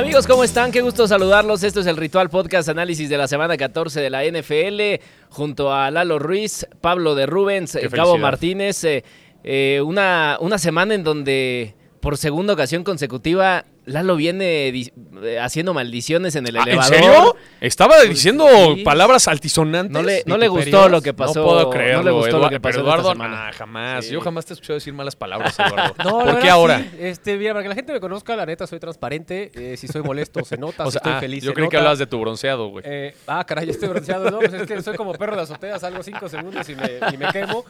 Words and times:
Amigos, 0.00 0.26
¿cómo 0.26 0.44
están? 0.44 0.72
Qué 0.72 0.80
gusto 0.80 1.06
saludarlos. 1.06 1.62
Esto 1.62 1.80
es 1.80 1.86
el 1.86 1.98
Ritual 1.98 2.30
Podcast 2.30 2.70
Análisis 2.70 3.10
de 3.10 3.18
la 3.18 3.28
semana 3.28 3.58
14 3.58 4.00
de 4.00 4.08
la 4.08 4.24
NFL, 4.24 5.04
junto 5.28 5.74
a 5.74 5.90
Lalo 5.90 6.18
Ruiz, 6.18 6.66
Pablo 6.80 7.14
de 7.14 7.26
Rubens, 7.26 7.78
Cabo 7.92 8.16
Martínez. 8.16 8.82
Eh, 8.84 9.04
eh, 9.44 9.82
una, 9.84 10.38
una 10.40 10.56
semana 10.56 10.94
en 10.94 11.04
donde 11.04 11.74
por 12.00 12.16
segunda 12.16 12.54
ocasión 12.54 12.82
consecutiva 12.82 13.66
Lalo 13.92 14.16
viene 14.16 14.68
eh, 14.68 15.38
haciendo 15.40 15.74
maldiciones 15.74 16.36
en 16.36 16.46
el 16.46 16.56
ah, 16.56 16.62
elevador. 16.62 16.94
¿En 16.94 17.02
serio? 17.02 17.36
Estaba 17.60 18.00
diciendo 18.02 18.46
palabras 18.84 19.28
altisonantes. 19.28 19.92
No 19.92 20.02
le, 20.02 20.22
no 20.26 20.38
le 20.38 20.48
gustó 20.48 20.88
lo 20.88 21.02
que 21.02 21.12
pasó. 21.12 21.40
No 21.40 21.46
puedo 21.46 21.70
creerlo. 21.70 21.98
No 21.98 22.04
le 22.04 22.10
gustó 22.10 22.28
Eduardo, 22.28 22.46
lo 22.46 22.50
que 22.50 22.60
pasó. 22.60 22.80
Eduardo, 22.80 23.14
nah, 23.14 23.52
jamás. 23.52 24.08
Yo 24.08 24.20
jamás 24.20 24.46
te 24.46 24.52
he 24.52 24.54
escuchado 24.54 24.74
decir 24.74 24.94
malas 24.94 25.16
palabras, 25.16 25.58
Eduardo. 25.58 25.94
no, 26.04 26.24
¿Por 26.24 26.40
qué 26.40 26.48
ahora? 26.48 26.84
Este, 26.98 27.36
mira, 27.36 27.52
para 27.52 27.62
que 27.64 27.68
la 27.68 27.74
gente 27.74 27.92
me 27.92 28.00
conozca, 28.00 28.36
la 28.36 28.46
neta, 28.46 28.66
soy 28.66 28.78
transparente. 28.78 29.50
Eh, 29.54 29.76
si 29.76 29.88
soy 29.88 30.02
molesto, 30.02 30.44
se 30.44 30.56
nota. 30.56 30.84
si 30.90 30.96
estoy 30.96 31.12
ah, 31.12 31.20
feliz. 31.20 31.42
Yo 31.42 31.52
creí 31.52 31.68
que 31.68 31.76
hablabas 31.76 31.98
de 31.98 32.06
tu 32.06 32.18
bronceado, 32.18 32.68
güey. 32.68 32.84
Eh, 32.86 33.14
ah, 33.26 33.44
caray, 33.44 33.68
estoy 33.68 33.88
bronceado. 33.88 34.30
No, 34.30 34.38
pues 34.38 34.52
es 34.52 34.66
que 34.66 34.80
soy 34.82 34.96
como 34.96 35.12
perro 35.14 35.36
de 35.36 35.42
azotea, 35.42 35.78
salgo 35.78 36.02
cinco 36.02 36.28
segundos 36.28 36.68
y 36.68 36.74
me, 36.74 36.90
y 37.12 37.16
me 37.16 37.26
quemo. 37.32 37.64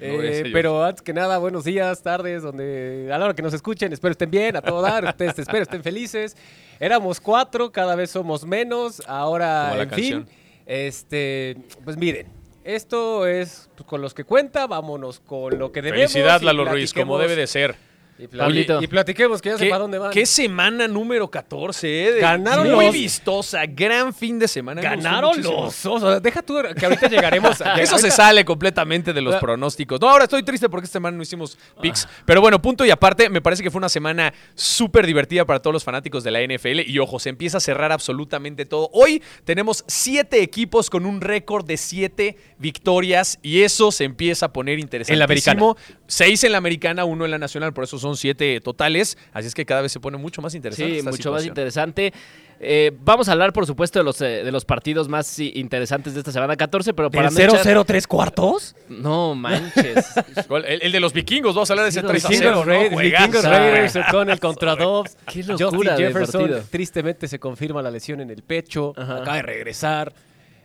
Eh, 0.00 0.50
pero 0.52 0.84
antes 0.84 1.02
que 1.02 1.12
nada, 1.12 1.38
buenos 1.38 1.64
días, 1.64 2.02
tardes, 2.02 2.42
donde 2.42 3.08
a 3.12 3.18
la 3.18 3.26
hora 3.26 3.34
que 3.34 3.42
nos 3.42 3.54
escuchen, 3.54 3.92
espero 3.92 4.12
estén 4.12 4.30
bien, 4.30 4.56
a 4.56 4.62
todo 4.62 4.82
dar, 4.82 5.04
ustedes 5.04 5.38
espero 5.38 5.62
estén 5.62 5.82
felices. 5.82 6.36
Éramos 6.78 7.20
cuatro, 7.20 7.72
cada 7.72 7.94
vez 7.94 8.10
somos 8.10 8.44
menos, 8.44 9.02
ahora, 9.06 9.82
en 9.82 9.90
fin, 9.90 10.26
este, 10.66 11.56
pues 11.84 11.96
miren, 11.96 12.26
esto 12.64 13.26
es 13.26 13.70
pues, 13.76 13.88
con 13.88 14.02
los 14.02 14.12
que 14.12 14.24
cuenta, 14.24 14.66
vámonos 14.66 15.20
con 15.20 15.58
lo 15.58 15.72
que 15.72 15.82
debemos. 15.82 16.12
Felicidad, 16.12 16.40
Lalo 16.42 16.64
Ruiz, 16.64 16.92
como 16.92 17.18
debe 17.18 17.36
de 17.36 17.46
ser. 17.46 17.76
Y, 18.18 18.86
platiquemos, 18.86 19.42
que 19.42 19.50
ya 19.50 19.58
sé 19.58 19.66
para 19.66 19.80
dónde 19.80 19.98
van. 19.98 20.10
Qué 20.10 20.24
semana 20.24 20.88
número 20.88 21.30
14, 21.30 22.08
¿eh? 22.08 22.20
Ganaron 22.20 22.72
Muy 22.72 22.90
vistosa, 22.90 23.66
gran 23.66 24.14
fin 24.14 24.38
de 24.38 24.48
semana. 24.48 24.80
Ganaron 24.80 25.42
los 25.42 25.84
osos. 25.84 26.22
Deja 26.22 26.42
tú 26.42 26.54
que 26.78 26.86
ahorita 26.86 27.08
llegaremos. 27.08 27.62
Eso 27.78 27.98
se 27.98 28.10
sale 28.10 28.44
completamente 28.44 29.12
de 29.12 29.20
los 29.20 29.34
ah. 29.34 29.40
pronósticos. 29.40 30.00
No, 30.00 30.08
ahora 30.08 30.24
estoy 30.24 30.42
triste 30.42 30.68
porque 30.70 30.86
esta 30.86 30.94
semana 30.94 31.16
no 31.16 31.22
hicimos 31.22 31.58
picks. 31.82 32.08
Pero 32.24 32.40
bueno, 32.40 32.60
punto 32.62 32.86
y 32.86 32.90
aparte, 32.90 33.28
me 33.28 33.42
parece 33.42 33.62
que 33.62 33.70
fue 33.70 33.78
una 33.78 33.90
semana 33.90 34.32
súper 34.54 35.06
divertida 35.06 35.44
para 35.44 35.60
todos 35.60 35.74
los 35.74 35.84
fanáticos 35.84 36.24
de 36.24 36.30
la 36.30 36.40
NFL. 36.40 36.80
Y 36.86 36.98
ojo, 36.98 37.18
se 37.18 37.28
empieza 37.28 37.58
a 37.58 37.60
cerrar 37.60 37.92
absolutamente 37.92 38.64
todo. 38.64 38.88
Hoy 38.94 39.22
tenemos 39.44 39.84
siete 39.86 40.42
equipos 40.42 40.88
con 40.88 41.04
un 41.04 41.20
récord 41.20 41.66
de 41.66 41.76
siete 41.76 42.38
victorias. 42.58 43.38
Y 43.42 43.62
eso 43.62 43.92
se 43.92 44.04
empieza 44.04 44.46
a 44.46 44.52
poner 44.52 44.78
interesante. 44.78 45.12
En 45.12 45.18
la 45.18 45.26
americana. 45.26 45.74
Seis 46.06 46.44
en 46.44 46.52
la 46.52 46.58
americana, 46.58 47.04
uno 47.04 47.24
en 47.24 47.30
la 47.30 47.38
nacional. 47.38 47.74
Por 47.74 47.84
eso 47.84 47.98
son 47.98 48.05
siete 48.14 48.60
totales, 48.60 49.16
así 49.32 49.48
es 49.48 49.54
que 49.54 49.64
cada 49.64 49.80
vez 49.80 49.90
se 49.90 50.00
pone 50.00 50.18
mucho 50.18 50.42
más 50.42 50.54
interesante. 50.54 51.00
Sí, 51.00 51.02
mucho 51.02 51.32
más 51.32 51.44
interesante. 51.44 52.12
Eh, 52.58 52.92
vamos 53.00 53.28
a 53.28 53.32
hablar, 53.32 53.52
por 53.52 53.66
supuesto, 53.66 53.98
de 53.98 54.04
los, 54.04 54.20
eh, 54.20 54.44
de 54.44 54.52
los 54.52 54.64
partidos 54.64 55.08
más 55.08 55.38
interesantes 55.38 56.14
de 56.14 56.20
esta 56.20 56.32
semana 56.32 56.56
14, 56.56 56.94
pero 56.94 57.10
para... 57.10 57.28
¿El 57.28 57.34
0-0 57.34 57.84
3 57.84 58.06
cuartos? 58.06 58.74
No, 58.88 59.34
manches. 59.34 60.06
el, 60.66 60.92
de 60.92 61.00
los 61.00 61.12
vikingos, 61.12 61.54
vamos 61.54 61.68
a 61.70 61.72
hablar 61.74 61.84
de 61.84 61.90
ese 61.90 62.02
3 62.02 62.24
0. 62.28 62.64
Vikingos, 62.64 63.02
vikingos 63.02 63.44
Raiders 63.44 63.98
con 64.10 64.30
el 64.30 64.40
contra 64.40 64.74
Dobbs. 64.76 65.16
Qué 65.32 65.42
locura 65.42 65.96
Jefferson, 65.96 66.62
tristemente 66.70 67.28
se 67.28 67.38
confirma 67.38 67.82
la 67.82 67.90
lesión 67.90 68.20
en 68.20 68.30
el 68.30 68.42
pecho, 68.42 68.92
acaba 68.96 69.36
de 69.36 69.42
regresar. 69.42 70.12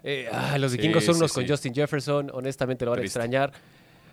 Eh, 0.03 0.27
ah, 0.31 0.57
los 0.57 0.71
vikingos 0.71 1.03
son 1.03 1.17
unos 1.17 1.31
con 1.31 1.47
Justin 1.47 1.73
Jefferson, 1.73 2.31
honestamente 2.33 2.85
lo 2.85 2.91
van 2.91 3.01
a 3.01 3.03
extrañar. 3.03 3.51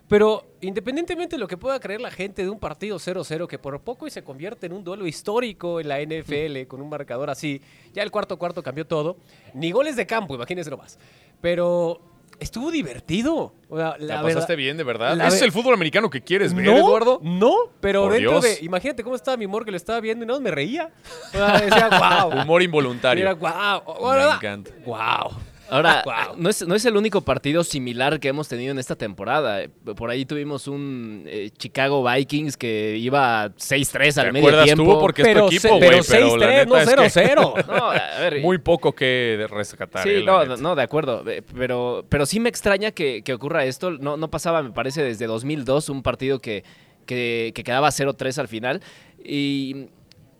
Pero 0.09 0.43
independientemente 0.61 1.35
de 1.35 1.39
lo 1.39 1.47
que 1.47 1.55
pueda 1.55 1.79
creer 1.79 2.01
la 2.01 2.09
gente 2.09 2.41
de 2.41 2.49
un 2.49 2.59
partido 2.59 2.97
0-0 2.97 3.47
que 3.47 3.59
por 3.59 3.79
poco 3.81 4.07
y 4.07 4.09
se 4.09 4.23
convierte 4.23 4.65
en 4.65 4.73
un 4.73 4.83
duelo 4.83 5.05
histórico 5.05 5.79
en 5.79 5.87
la 5.87 6.01
NFL 6.01 6.67
con 6.67 6.81
un 6.81 6.89
marcador 6.89 7.29
así, 7.29 7.61
ya 7.93 8.01
el 8.01 8.09
cuarto 8.09 8.37
cuarto 8.39 8.63
cambió 8.63 8.87
todo. 8.87 9.17
Ni 9.53 9.71
goles 9.71 9.95
de 9.95 10.07
campo, 10.07 10.33
imagínense 10.33 10.75
más. 10.75 10.97
Pero 11.41 12.01
estuvo 12.39 12.71
divertido. 12.71 13.53
la, 13.69 14.21
pasaste 14.23 14.55
bien, 14.55 14.77
de 14.77 14.83
verdad. 14.83 15.27
¿Es 15.27 15.41
el 15.43 15.51
fútbol 15.51 15.75
americano 15.75 16.09
que 16.09 16.21
quieres 16.21 16.55
ver, 16.55 16.69
Eduardo? 16.69 17.19
No, 17.21 17.55
pero 17.79 18.09
dentro 18.09 18.41
de. 18.41 18.57
Imagínate 18.61 19.03
cómo 19.03 19.15
estaba 19.15 19.37
mi 19.37 19.45
humor 19.45 19.63
que 19.63 19.71
lo 19.71 19.77
estaba 19.77 19.99
viendo 19.99 20.25
y 20.25 20.27
no 20.27 20.39
me 20.39 20.49
reía. 20.49 20.89
decía, 21.31 21.89
wow. 22.29 22.41
Humor 22.41 22.63
involuntario. 22.63 23.23
Era, 23.23 23.35
wow. 23.35 23.83
Me 24.11 24.35
encanta. 24.35 24.71
Wow. 24.85 25.39
Ahora, 25.69 26.03
no, 26.37 26.49
es, 26.49 26.65
no 26.65 26.75
es 26.75 26.85
el 26.85 26.97
único 26.97 27.21
partido 27.21 27.63
similar 27.63 28.19
que 28.19 28.27
hemos 28.27 28.47
tenido 28.47 28.71
en 28.71 28.79
esta 28.79 28.95
temporada. 28.95 29.61
Por 29.95 30.09
ahí 30.09 30.25
tuvimos 30.25 30.67
un 30.67 31.23
eh, 31.27 31.49
Chicago 31.57 32.03
Vikings 32.03 32.57
que 32.57 32.97
iba 32.97 33.49
6-3 33.49 34.17
al 34.17 34.33
medio 34.33 34.63
tiempo. 34.63 34.83
tú 34.83 34.99
porque 34.99 35.23
pero 35.23 35.49
es 35.49 35.61
tu 35.61 35.67
equipo, 35.67 35.77
güey. 35.77 36.01
Pero 36.07 36.37
6-3, 36.37 36.67
no 36.67 36.75
0-0. 36.75 38.31
no, 38.33 38.41
Muy 38.41 38.57
poco 38.57 38.93
que 38.93 39.45
rescatar. 39.49 40.03
Sí, 40.03 40.09
eh, 40.09 40.23
no, 40.25 40.45
no, 40.45 40.75
de 40.75 40.83
acuerdo. 40.83 41.23
Pero, 41.55 42.05
pero 42.09 42.25
sí 42.25 42.39
me 42.39 42.49
extraña 42.49 42.91
que, 42.91 43.21
que 43.23 43.33
ocurra 43.33 43.65
esto. 43.65 43.91
No, 43.91 44.17
no 44.17 44.29
pasaba, 44.29 44.63
me 44.63 44.71
parece, 44.71 45.03
desde 45.03 45.27
2002 45.27 45.89
un 45.89 46.03
partido 46.03 46.39
que, 46.39 46.63
que, 47.05 47.51
que 47.53 47.63
quedaba 47.63 47.89
0-3 47.89 48.37
al 48.37 48.47
final. 48.47 48.81
Y 49.23 49.89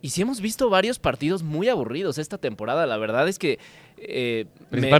y 0.01 0.09
sí 0.09 0.21
hemos 0.21 0.39
visto 0.39 0.69
varios 0.69 0.99
partidos 0.99 1.43
muy 1.43 1.67
aburridos 1.67 2.17
esta 2.17 2.37
temporada. 2.37 2.85
La 2.85 2.97
verdad 2.97 3.27
es 3.27 3.37
que 3.37 3.59
eh, 3.97 4.45
me, 4.71 4.93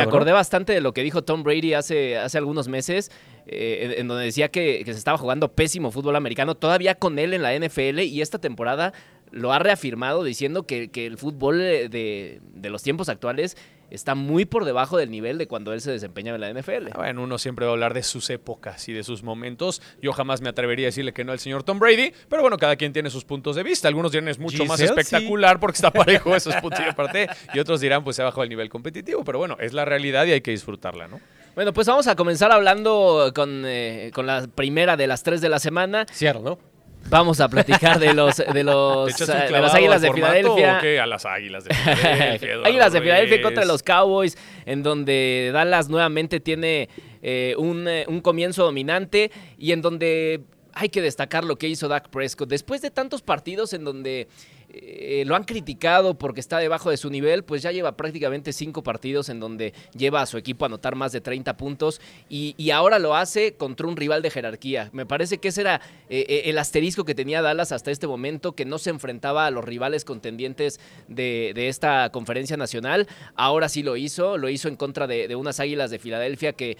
acordé 0.00 0.32
bastante 0.32 0.72
de 0.72 0.80
lo 0.80 0.94
que 0.94 1.02
dijo 1.02 1.22
Tom 1.22 1.42
Brady 1.42 1.74
hace, 1.74 2.16
hace 2.16 2.38
algunos 2.38 2.68
meses, 2.68 3.10
eh, 3.46 3.96
en, 3.98 4.08
donde 4.08 4.24
decía 4.24 4.48
que, 4.48 4.82
se 4.84 4.90
estaba 4.92 5.18
jugando 5.18 5.52
pésimo 5.52 5.90
fútbol 5.90 6.16
americano, 6.16 6.54
todavía 6.54 6.94
con 6.94 7.18
él 7.18 7.34
en 7.34 7.42
la 7.42 7.54
NFL, 7.54 8.00
y 8.00 8.22
esta 8.22 8.38
temporada 8.38 8.94
lo 9.30 9.52
ha 9.52 9.58
reafirmado 9.58 10.24
diciendo 10.24 10.66
que, 10.66 10.90
el 10.94 11.18
fútbol 11.18 11.58
de, 11.58 12.40
de 12.40 12.70
los 12.70 12.82
tiempos 12.82 13.08
actuales 13.10 13.56
está 13.90 14.14
muy 14.14 14.44
por 14.44 14.64
debajo 14.64 14.96
del 14.96 15.10
nivel 15.10 15.38
de 15.38 15.46
cuando 15.46 15.72
él 15.72 15.80
se 15.80 15.90
desempeñaba 15.90 16.36
en 16.36 16.40
la 16.54 16.60
NFL. 16.60 16.88
Ah, 16.92 16.98
bueno, 16.98 17.22
uno 17.22 17.38
siempre 17.38 17.64
va 17.64 17.72
a 17.72 17.74
hablar 17.74 17.94
de 17.94 18.02
sus 18.02 18.28
épocas 18.30 18.88
y 18.88 18.92
de 18.92 19.04
sus 19.04 19.22
momentos. 19.22 19.82
Yo 20.00 20.12
jamás 20.12 20.40
me 20.40 20.48
atrevería 20.48 20.86
a 20.86 20.88
decirle 20.88 21.12
que 21.12 21.24
no 21.24 21.32
al 21.32 21.38
señor 21.38 21.62
Tom 21.62 21.78
Brady, 21.78 22.12
pero 22.28 22.42
bueno, 22.42 22.56
cada 22.56 22.76
quien 22.76 22.92
tiene 22.92 23.10
sus 23.10 23.24
puntos 23.24 23.56
de 23.56 23.62
vista. 23.62 23.88
Algunos 23.88 24.12
dirán 24.12 24.28
es 24.28 24.38
mucho 24.38 24.64
más 24.64 24.80
espectacular 24.80 25.60
porque 25.60 25.76
está 25.76 25.90
parejo 25.90 26.34
esos 26.34 26.54
puntos 26.56 26.84
de 26.84 26.92
parte 26.92 27.28
y 27.54 27.58
otros 27.58 27.80
dirán 27.80 28.04
pues 28.04 28.16
se 28.16 28.22
bajó 28.22 28.42
el 28.42 28.48
nivel 28.48 28.68
competitivo, 28.68 29.24
pero 29.24 29.38
bueno, 29.38 29.56
es 29.60 29.72
la 29.72 29.84
realidad 29.84 30.26
y 30.26 30.32
hay 30.32 30.40
que 30.40 30.50
disfrutarla, 30.50 31.08
¿no? 31.08 31.20
Bueno, 31.54 31.72
pues 31.72 31.86
vamos 31.86 32.06
a 32.06 32.16
comenzar 32.16 32.52
hablando 32.52 33.32
con, 33.34 33.62
eh, 33.64 34.10
con 34.12 34.26
la 34.26 34.46
primera 34.46 34.96
de 34.98 35.06
las 35.06 35.22
tres 35.22 35.40
de 35.40 35.48
la 35.48 35.58
semana. 35.58 36.04
Cierto, 36.12 36.42
¿no? 36.42 36.75
Vamos 37.08 37.40
a 37.40 37.48
platicar 37.48 37.98
de 37.98 38.12
los 38.14 38.36
de 38.36 38.64
los 38.64 39.16
de 39.16 39.50
las 39.50 39.74
Águilas 39.74 40.02
de 40.02 40.12
Filadelfia. 40.12 40.78
¿o 40.78 40.80
qué? 40.80 41.00
A 41.00 41.06
las 41.06 41.24
Águilas 41.24 41.64
de 41.64 41.74
Filadelfia. 41.74 42.56
águilas 42.64 42.92
de 42.92 43.00
Filadelfia 43.00 43.42
contra 43.42 43.64
los 43.64 43.82
Cowboys, 43.82 44.36
en 44.64 44.82
donde 44.82 45.50
Dallas 45.52 45.88
nuevamente 45.88 46.40
tiene 46.40 46.88
eh, 47.22 47.54
un, 47.58 47.86
eh, 47.88 48.04
un 48.08 48.20
comienzo 48.20 48.64
dominante 48.64 49.30
y 49.58 49.72
en 49.72 49.82
donde 49.82 50.42
hay 50.74 50.88
que 50.90 51.00
destacar 51.00 51.44
lo 51.44 51.56
que 51.56 51.68
hizo 51.68 51.88
Dak 51.88 52.10
Prescott. 52.10 52.48
Después 52.48 52.82
de 52.82 52.90
tantos 52.90 53.22
partidos 53.22 53.72
en 53.72 53.84
donde 53.84 54.28
eh, 54.78 55.24
lo 55.24 55.36
han 55.36 55.44
criticado 55.44 56.14
porque 56.14 56.40
está 56.40 56.58
debajo 56.58 56.90
de 56.90 56.96
su 56.96 57.10
nivel, 57.10 57.44
pues 57.44 57.62
ya 57.62 57.72
lleva 57.72 57.96
prácticamente 57.96 58.52
cinco 58.52 58.82
partidos 58.82 59.28
en 59.28 59.40
donde 59.40 59.72
lleva 59.96 60.20
a 60.20 60.26
su 60.26 60.36
equipo 60.36 60.64
a 60.64 60.66
anotar 60.66 60.94
más 60.94 61.12
de 61.12 61.20
30 61.20 61.56
puntos 61.56 62.00
y, 62.28 62.54
ahora 62.70 62.98
lo 62.98 63.14
hace 63.14 63.54
contra 63.54 63.86
un 63.86 63.96
rival 63.96 64.22
de 64.22 64.30
jerarquía. 64.30 64.90
Me 64.92 65.06
parece 65.06 65.38
que 65.38 65.48
ese 65.48 65.62
era 65.62 65.80
eh, 66.10 66.26
eh, 66.28 66.42
el 66.46 66.58
asterisco 66.58 67.04
que 67.04 67.14
tenía 67.14 67.40
Dallas 67.40 67.72
hasta 67.72 67.90
este 67.90 68.06
momento, 68.06 68.52
que 68.52 68.64
no 68.64 68.78
se 68.78 68.90
enfrentaba 68.90 69.46
a 69.46 69.50
los 69.50 69.64
rivales 69.64 70.04
contendientes 70.04 70.80
de, 71.08 71.52
esta 71.68 72.10
conferencia 72.10 72.56
nacional. 72.56 73.06
Ahora 73.34 73.68
sí 73.68 73.82
lo 73.82 73.96
hizo, 73.96 74.36
lo 74.36 74.48
hizo 74.48 74.68
en 74.68 74.76
contra 74.76 75.06
de, 75.06 75.28
de 75.28 75.36
unas 75.36 75.60
águilas 75.60 75.90
de 75.90 75.98
Filadelfia 75.98 76.52
que 76.52 76.76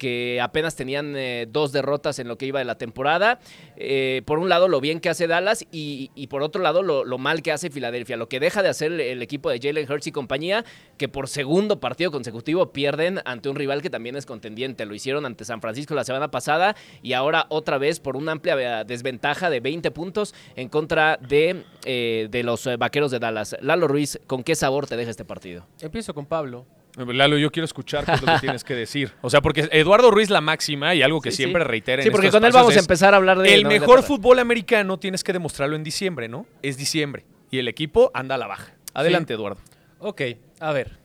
que 0.00 0.40
apenas 0.40 0.76
tenían 0.76 1.14
eh, 1.14 1.46
dos 1.46 1.72
derrotas 1.72 2.18
en 2.18 2.26
lo 2.26 2.38
que 2.38 2.46
iba 2.46 2.58
de 2.58 2.64
la 2.64 2.78
temporada. 2.78 3.38
Eh, 3.76 4.22
por 4.24 4.38
un 4.38 4.48
lado, 4.48 4.66
lo 4.66 4.80
bien 4.80 4.98
que 4.98 5.10
hace 5.10 5.26
Dallas 5.26 5.66
y, 5.70 6.08
por 6.28 6.42
otro 6.42 6.62
lado, 6.62 6.82
lo, 6.82 7.18
mal 7.18 7.42
que 7.42 7.52
hace 7.52 7.68
Filadelfia. 7.68 8.16
Lo 8.16 8.26
que 8.26 8.40
deja 8.40 8.62
de 8.62 8.70
hacer 8.70 8.92
el, 8.92 9.20
equipo 9.20 9.50
de 9.50 9.60
Jalen 9.60 9.92
Hurts 9.92 10.06
y 10.06 10.12
compañía, 10.12 10.64
que 10.96 11.08
por 11.08 11.28
segundo 11.28 11.80
partido 11.80 12.10
consecutivo 12.10 12.72
pierden 12.72 13.20
ante 13.26 13.50
un 13.50 13.56
rival 13.56 13.82
que 13.82 13.90
también 13.90 14.16
es 14.16 14.24
contendiente. 14.24 14.86
Lo 14.86 14.94
hicieron 14.94 15.26
ante 15.26 15.44
San 15.44 15.60
Francisco 15.60 15.94
la 15.94 16.04
semana 16.04 16.30
pasada 16.30 16.74
y 17.02 17.12
ahora 17.12 17.44
otra 17.50 17.76
vez 17.76 18.00
por 18.00 18.16
una 18.16 18.32
amplia 18.32 18.84
desventaja 18.84 19.50
de 19.50 19.60
20 19.60 19.90
puntos 19.90 20.34
en 20.56 20.70
contra 20.70 21.18
de, 21.18 21.64
eh, 21.84 22.28
de 22.30 22.42
los 22.42 22.66
vaqueros 22.78 23.10
de 23.10 23.18
Dallas. 23.18 23.54
Lalo 23.60 23.86
Ruiz, 23.86 24.18
¿con 24.26 24.44
qué 24.44 24.54
sabor 24.54 24.86
te 24.86 24.96
deja 24.96 25.10
este 25.10 25.26
partido? 25.26 25.66
Empiezo 25.82 26.14
con 26.14 26.24
Pablo. 26.24 26.64
Lalo, 26.96 27.38
yo 27.38 27.50
quiero 27.50 27.64
escuchar 27.64 28.04
qué 28.04 28.12
es 28.12 28.22
lo 28.22 28.32
que 28.34 28.40
tienes 28.40 28.64
que 28.64 28.74
decir. 28.74 29.12
O 29.20 29.30
sea, 29.30 29.40
porque 29.40 29.68
Eduardo 29.72 30.10
Ruiz 30.10 30.30
la 30.30 30.40
máxima 30.40 30.94
y 30.94 31.02
algo 31.02 31.20
que 31.20 31.30
siempre 31.30 31.64
reitera 31.64 32.02
en 32.02 32.06
Sí, 32.06 32.10
porque 32.10 32.30
con 32.30 32.44
él 32.44 32.52
vamos 32.52 32.76
a 32.76 32.80
empezar 32.80 33.14
a 33.14 33.18
hablar 33.18 33.38
de... 33.38 33.54
El 33.54 33.66
mejor 33.66 34.02
fútbol 34.02 34.38
americano 34.38 34.98
tienes 34.98 35.22
que 35.22 35.32
demostrarlo 35.32 35.76
en 35.76 35.84
diciembre, 35.84 36.28
¿no? 36.28 36.46
Es 36.62 36.76
diciembre. 36.76 37.24
Y 37.50 37.58
el 37.58 37.68
equipo 37.68 38.10
anda 38.14 38.34
a 38.34 38.38
la 38.38 38.46
baja. 38.46 38.74
Adelante, 38.94 39.34
Eduardo. 39.34 39.60
Ok, 39.98 40.22
a 40.58 40.72
ver. 40.72 40.98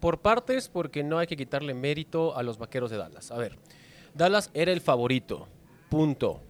Por 0.00 0.18
partes, 0.20 0.68
porque 0.68 1.02
no 1.02 1.18
hay 1.18 1.26
que 1.26 1.36
quitarle 1.36 1.74
mérito 1.74 2.36
a 2.36 2.42
los 2.42 2.58
vaqueros 2.58 2.90
de 2.90 2.98
Dallas. 2.98 3.30
A 3.30 3.38
ver, 3.38 3.56
Dallas 4.14 4.50
era 4.54 4.72
el 4.72 4.80
favorito. 4.80 5.48
Punto. 5.88 6.42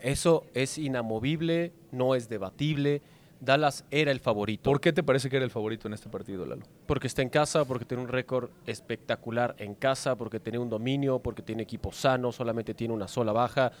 Eso 0.00 0.44
es 0.54 0.78
inamovible, 0.78 1.72
no 1.90 2.14
es 2.14 2.28
debatible. 2.28 3.02
Dallas 3.40 3.84
era 3.90 4.10
el 4.10 4.20
favorito. 4.20 4.70
¿Por 4.70 4.80
qué 4.80 4.92
te 4.92 5.02
parece 5.02 5.28
que 5.28 5.36
era 5.36 5.44
el 5.44 5.50
favorito 5.50 5.88
en 5.88 5.94
este 5.94 6.08
partido, 6.08 6.46
Lalo? 6.46 6.64
Porque 6.86 7.06
está 7.06 7.22
en 7.22 7.28
casa, 7.28 7.64
porque 7.64 7.84
tiene 7.84 8.02
un 8.02 8.08
récord 8.08 8.50
espectacular 8.66 9.54
en 9.58 9.74
casa, 9.74 10.16
porque 10.16 10.40
tiene 10.40 10.58
un 10.58 10.70
dominio, 10.70 11.18
porque 11.18 11.42
tiene 11.42 11.62
equipo 11.62 11.92
sano, 11.92 12.32
solamente 12.32 12.74
tiene 12.74 12.94
una 12.94 13.08
sola 13.08 13.32
baja. 13.32 13.72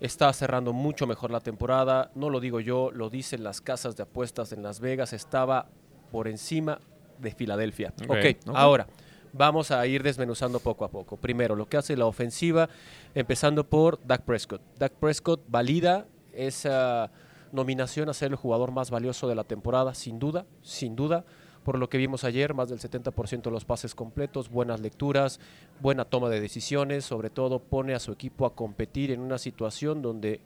Está 0.00 0.32
cerrando 0.32 0.72
mucho 0.72 1.06
mejor 1.06 1.30
la 1.30 1.40
temporada. 1.40 2.10
No 2.14 2.30
lo 2.30 2.40
digo 2.40 2.60
yo, 2.60 2.90
lo 2.92 3.10
dicen 3.10 3.42
las 3.42 3.60
casas 3.60 3.96
de 3.96 4.04
apuestas 4.04 4.52
en 4.52 4.62
Las 4.62 4.80
Vegas. 4.80 5.12
Estaba 5.12 5.66
por 6.10 6.28
encima 6.28 6.80
de 7.18 7.32
Filadelfia. 7.32 7.92
Ok, 8.04 8.10
okay. 8.10 8.36
ahora 8.54 8.86
vamos 9.32 9.70
a 9.70 9.86
ir 9.86 10.02
desmenuzando 10.02 10.60
poco 10.60 10.84
a 10.84 10.90
poco. 10.90 11.16
Primero, 11.16 11.56
lo 11.56 11.68
que 11.68 11.76
hace 11.76 11.96
la 11.96 12.06
ofensiva, 12.06 12.68
empezando 13.14 13.64
por 13.64 13.98
Dak 14.06 14.22
Prescott. 14.22 14.62
Dak 14.78 14.92
Prescott 14.94 15.42
valida 15.48 16.06
esa 16.32 17.10
nominación 17.52 18.08
a 18.08 18.14
ser 18.14 18.30
el 18.30 18.36
jugador 18.36 18.72
más 18.72 18.90
valioso 18.90 19.28
de 19.28 19.34
la 19.34 19.44
temporada, 19.44 19.94
sin 19.94 20.18
duda, 20.18 20.46
sin 20.62 20.96
duda. 20.96 21.24
Por 21.64 21.78
lo 21.78 21.88
que 21.88 21.98
vimos 21.98 22.24
ayer, 22.24 22.54
más 22.54 22.68
del 22.68 22.78
70% 22.78 23.42
de 23.42 23.50
los 23.50 23.64
pases 23.64 23.94
completos, 23.94 24.48
buenas 24.48 24.80
lecturas, 24.80 25.40
buena 25.80 26.04
toma 26.04 26.30
de 26.30 26.40
decisiones, 26.40 27.04
sobre 27.04 27.30
todo 27.30 27.58
pone 27.58 27.94
a 27.94 27.98
su 27.98 28.12
equipo 28.12 28.46
a 28.46 28.54
competir 28.54 29.10
en 29.10 29.20
una 29.20 29.38
situación 29.38 30.00
donde 30.00 30.40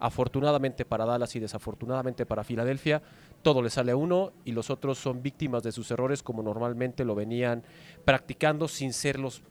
afortunadamente 0.00 0.84
para 0.84 1.06
Dallas 1.06 1.34
y 1.36 1.40
desafortunadamente 1.40 2.26
para 2.26 2.44
Filadelfia, 2.44 3.02
todo 3.42 3.62
le 3.62 3.70
sale 3.70 3.92
a 3.92 3.96
uno 3.96 4.32
y 4.44 4.52
los 4.52 4.70
otros 4.70 4.98
son 4.98 5.22
víctimas 5.22 5.62
de 5.62 5.72
sus 5.72 5.90
errores 5.90 6.22
como 6.22 6.42
normalmente 6.42 7.04
lo 7.04 7.14
venían 7.14 7.62
practicando 8.04 8.68
sin 8.68 8.92
ser 8.92 9.18
los, 9.18 9.42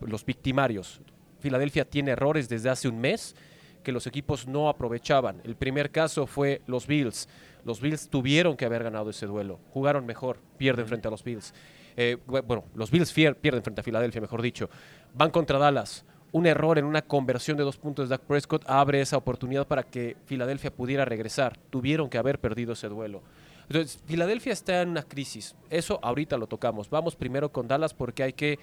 los 0.00 0.24
victimarios. 0.24 1.00
Filadelfia 1.40 1.84
tiene 1.84 2.12
errores 2.12 2.48
desde 2.48 2.70
hace 2.70 2.88
un 2.88 3.00
mes 3.00 3.34
que 3.82 3.92
los 3.92 4.06
equipos 4.06 4.46
no 4.46 4.68
aprovechaban. 4.68 5.40
El 5.44 5.56
primer 5.56 5.90
caso 5.90 6.26
fue 6.26 6.62
los 6.66 6.86
Bills. 6.86 7.28
Los 7.64 7.80
Bills 7.80 8.08
tuvieron 8.08 8.56
que 8.56 8.64
haber 8.64 8.82
ganado 8.82 9.10
ese 9.10 9.26
duelo. 9.26 9.60
Jugaron 9.72 10.06
mejor, 10.06 10.38
pierden 10.56 10.86
frente 10.86 11.08
a 11.08 11.10
los 11.10 11.22
Bills. 11.22 11.54
Eh, 11.96 12.16
bueno, 12.26 12.64
los 12.74 12.90
Bills 12.90 13.12
pierden 13.12 13.62
frente 13.62 13.80
a 13.80 13.84
Filadelfia, 13.84 14.20
mejor 14.20 14.42
dicho. 14.42 14.70
Van 15.14 15.30
contra 15.30 15.58
Dallas. 15.58 16.04
Un 16.32 16.46
error 16.46 16.78
en 16.78 16.86
una 16.86 17.02
conversión 17.02 17.58
de 17.58 17.62
dos 17.62 17.76
puntos 17.76 18.08
de 18.08 18.16
Dak 18.16 18.22
Prescott 18.22 18.64
abre 18.66 19.02
esa 19.02 19.18
oportunidad 19.18 19.66
para 19.66 19.82
que 19.82 20.16
Filadelfia 20.24 20.74
pudiera 20.74 21.04
regresar. 21.04 21.58
Tuvieron 21.68 22.08
que 22.08 22.16
haber 22.16 22.38
perdido 22.38 22.72
ese 22.72 22.88
duelo. 22.88 23.22
Entonces, 23.68 24.02
Filadelfia 24.06 24.52
está 24.52 24.80
en 24.80 24.90
una 24.90 25.02
crisis. 25.02 25.54
Eso 25.68 26.00
ahorita 26.02 26.38
lo 26.38 26.46
tocamos. 26.46 26.88
Vamos 26.88 27.16
primero 27.16 27.52
con 27.52 27.68
Dallas 27.68 27.92
porque 27.92 28.22
hay 28.22 28.32
que 28.32 28.58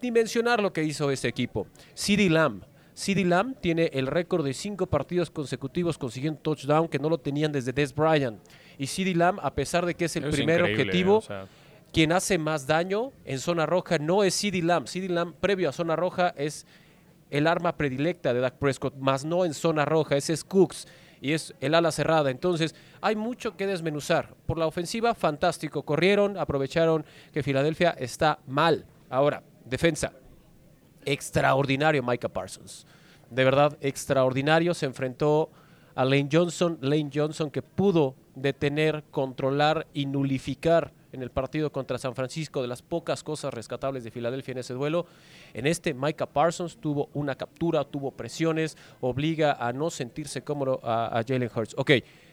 dimensionar 0.00 0.62
lo 0.62 0.72
que 0.72 0.84
hizo 0.84 1.10
ese 1.10 1.28
equipo. 1.28 1.66
CeeDee 1.94 2.28
Lamb 2.28 2.62
CeeDee 2.94 3.24
Lamb 3.24 3.56
tiene 3.60 3.90
el 3.92 4.06
récord 4.06 4.44
de 4.44 4.52
cinco 4.52 4.86
partidos 4.86 5.30
consecutivos 5.30 5.96
consiguiendo 5.98 6.40
touchdown 6.40 6.88
que 6.88 6.98
no 6.98 7.08
lo 7.08 7.18
tenían 7.18 7.52
desde 7.52 7.72
Des 7.72 7.94
Bryant. 7.94 8.40
Y 8.78 8.86
CeeDee 8.86 9.14
Lamb, 9.14 9.38
a 9.42 9.54
pesar 9.54 9.86
de 9.86 9.94
que 9.94 10.06
es 10.06 10.16
el 10.16 10.28
primer 10.30 10.62
objetivo, 10.62 11.22
quien 11.92 12.12
hace 12.12 12.38
más 12.38 12.66
daño 12.66 13.12
en 13.24 13.38
zona 13.38 13.66
roja 13.66 13.98
no 13.98 14.22
es 14.24 14.38
CeeDee 14.38 14.62
Lamb. 14.62 14.86
CeeDee 14.86 15.08
Lamb, 15.08 15.34
previo 15.34 15.68
a 15.68 15.72
zona 15.72 15.96
roja, 15.96 16.34
es 16.36 16.66
el 17.30 17.46
arma 17.46 17.76
predilecta 17.76 18.34
de 18.34 18.40
Dak 18.40 18.54
Prescott, 18.54 18.96
más 18.96 19.24
no 19.24 19.44
en 19.44 19.54
zona 19.54 19.84
roja, 19.84 20.16
ese 20.16 20.32
es 20.32 20.44
Cooks 20.44 20.86
y 21.20 21.32
es 21.32 21.54
el 21.60 21.74
ala 21.74 21.92
cerrada. 21.92 22.30
Entonces, 22.30 22.74
hay 23.00 23.14
mucho 23.14 23.56
que 23.56 23.66
desmenuzar. 23.66 24.34
Por 24.46 24.58
la 24.58 24.66
ofensiva, 24.66 25.14
fantástico. 25.14 25.82
Corrieron, 25.82 26.36
aprovecharon 26.36 27.04
que 27.32 27.42
Filadelfia 27.42 27.90
está 27.90 28.38
mal. 28.46 28.86
Ahora, 29.10 29.42
defensa 29.64 30.12
extraordinario 31.04 32.02
Micah 32.02 32.28
Parsons. 32.28 32.86
De 33.30 33.44
verdad, 33.44 33.76
extraordinario. 33.80 34.74
Se 34.74 34.86
enfrentó 34.86 35.50
a 35.94 36.04
Lane 36.04 36.28
Johnson. 36.30 36.78
Lane 36.80 37.10
Johnson 37.12 37.50
que 37.50 37.62
pudo 37.62 38.14
detener, 38.34 39.04
controlar 39.10 39.86
y 39.94 40.06
nulificar 40.06 40.92
en 41.12 41.22
el 41.22 41.30
partido 41.30 41.72
contra 41.72 41.98
San 41.98 42.14
Francisco 42.14 42.62
de 42.62 42.68
las 42.68 42.82
pocas 42.82 43.24
cosas 43.24 43.52
rescatables 43.52 44.04
de 44.04 44.10
Filadelfia 44.10 44.52
en 44.52 44.58
ese 44.58 44.74
duelo. 44.74 45.06
En 45.54 45.66
este, 45.66 45.92
Micah 45.94 46.26
Parsons 46.26 46.76
tuvo 46.76 47.08
una 47.14 47.34
captura, 47.34 47.84
tuvo 47.84 48.12
presiones, 48.12 48.76
obliga 49.00 49.52
a 49.52 49.72
no 49.72 49.90
sentirse 49.90 50.42
cómodo 50.42 50.80
a, 50.84 51.22
Jalen 51.26 51.50
Hurts. 51.54 51.74
Ok, 51.76 51.90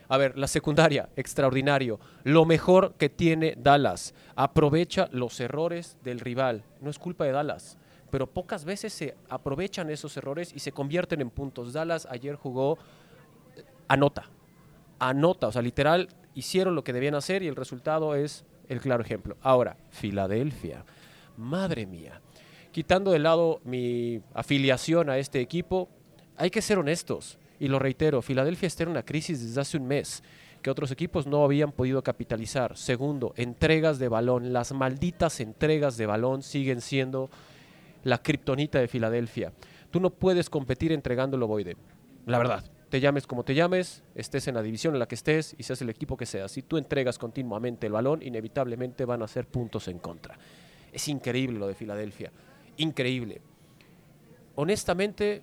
a 0.10 0.18
ver, 0.18 0.38
la 0.38 0.48
secundaria, 0.48 1.10
extraordinario. 1.16 2.00
Lo 2.24 2.46
mejor 2.46 2.94
que 2.98 3.10
tiene 3.10 3.56
Dallas. 3.58 4.14
Aprovecha 4.36 5.10
los 5.12 5.40
errores 5.40 5.98
del 6.04 6.20
rival. 6.20 6.64
No 6.80 6.90
es 6.90 7.00
culpa 7.00 7.26
de 7.26 7.32
Dallas 7.32 7.78
pero 8.10 8.28
pocas 8.28 8.66
veces 8.66 8.94
se 8.94 9.16
aprovechan 9.30 9.90
esos 9.90 10.16
errores 10.18 10.52
y 10.56 10.60
se 10.60 10.72
convierten 10.72 11.22
en 11.22 11.30
puntos. 11.30 11.74
Dallas 11.74 12.08
ayer 12.10 12.36
jugó 12.36 12.78
anota, 13.88 14.26
anota, 15.00 15.48
o 15.48 15.52
sea, 15.52 15.62
literal 15.62 16.10
hicieron 16.34 16.76
lo 16.76 16.84
que 16.84 16.94
debían 16.94 17.16
hacer 17.16 17.44
y 17.44 17.48
el 17.48 17.56
resultado 17.56 18.16
es 18.16 18.46
el 18.70 18.80
claro 18.82 19.04
ejemplo. 19.04 19.38
Ahora, 19.42 19.78
Filadelfia, 19.90 20.86
madre 21.38 21.86
mía, 21.86 22.22
quitando 22.72 23.12
de 23.12 23.20
lado 23.20 23.62
mi 23.64 24.22
afiliación 24.34 25.10
a 25.10 25.18
este 25.18 25.42
equipo, 25.42 25.90
hay 26.36 26.50
que 26.50 26.62
ser 26.62 26.78
honestos 26.78 27.38
y 27.60 27.68
lo 27.68 27.80
reitero, 27.80 28.22
Filadelfia 28.22 28.68
está 28.68 28.84
en 28.84 28.90
una 28.90 29.04
crisis 29.04 29.42
desde 29.42 29.62
hace 29.62 29.78
un 29.78 29.88
mes 29.88 30.22
que 30.62 30.70
otros 30.70 30.92
equipos 30.92 31.28
no 31.28 31.44
habían 31.44 31.72
podido 31.72 32.04
capitalizar. 32.04 32.78
Segundo, 32.78 33.34
entregas 33.36 34.00
de 34.00 34.08
balón. 34.08 34.54
Las 34.54 34.72
malditas 34.74 35.40
entregas 35.40 35.98
de 35.98 36.06
balón 36.06 36.44
siguen 36.44 36.82
siendo 36.82 37.30
la 38.08 38.20
kriptonita 38.20 38.80
de 38.80 38.88
Filadelfia. 38.88 39.52
Tú 39.92 40.00
no 40.00 40.12
puedes 40.12 40.50
competir 40.50 40.94
entregando 40.94 41.36
el 41.36 41.44
ovoide. 41.44 41.76
La 42.26 42.38
verdad, 42.38 42.64
te 42.90 43.02
llames 43.02 43.28
como 43.28 43.44
te 43.44 43.54
llames, 43.54 44.02
estés 44.16 44.48
en 44.48 44.56
la 44.56 44.62
división 44.62 44.94
en 44.94 45.00
la 45.00 45.10
que 45.10 45.16
estés 45.16 45.54
y 45.58 45.64
seas 45.64 45.82
el 45.82 45.90
equipo 45.90 46.16
que 46.16 46.26
seas. 46.26 46.54
Si 46.54 46.62
tú 46.62 46.78
entregas 46.78 47.18
continuamente 47.20 47.86
el 47.86 47.92
balón, 47.92 48.24
inevitablemente 48.24 49.04
van 49.04 49.24
a 49.24 49.28
ser 49.28 49.46
puntos 49.46 49.90
en 49.90 50.00
contra. 50.00 50.40
Es 50.94 51.10
increíble 51.10 51.60
lo 51.60 51.68
de 51.68 51.76
Filadelfia. 51.76 52.32
Increíble. 52.78 53.42
Honestamente, 54.56 55.42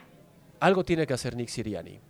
algo 0.59 0.85
tiene 0.85 1.07
que 1.07 1.13
hacer 1.13 1.37
Nick 1.37 1.49
Siriani. 1.49 2.01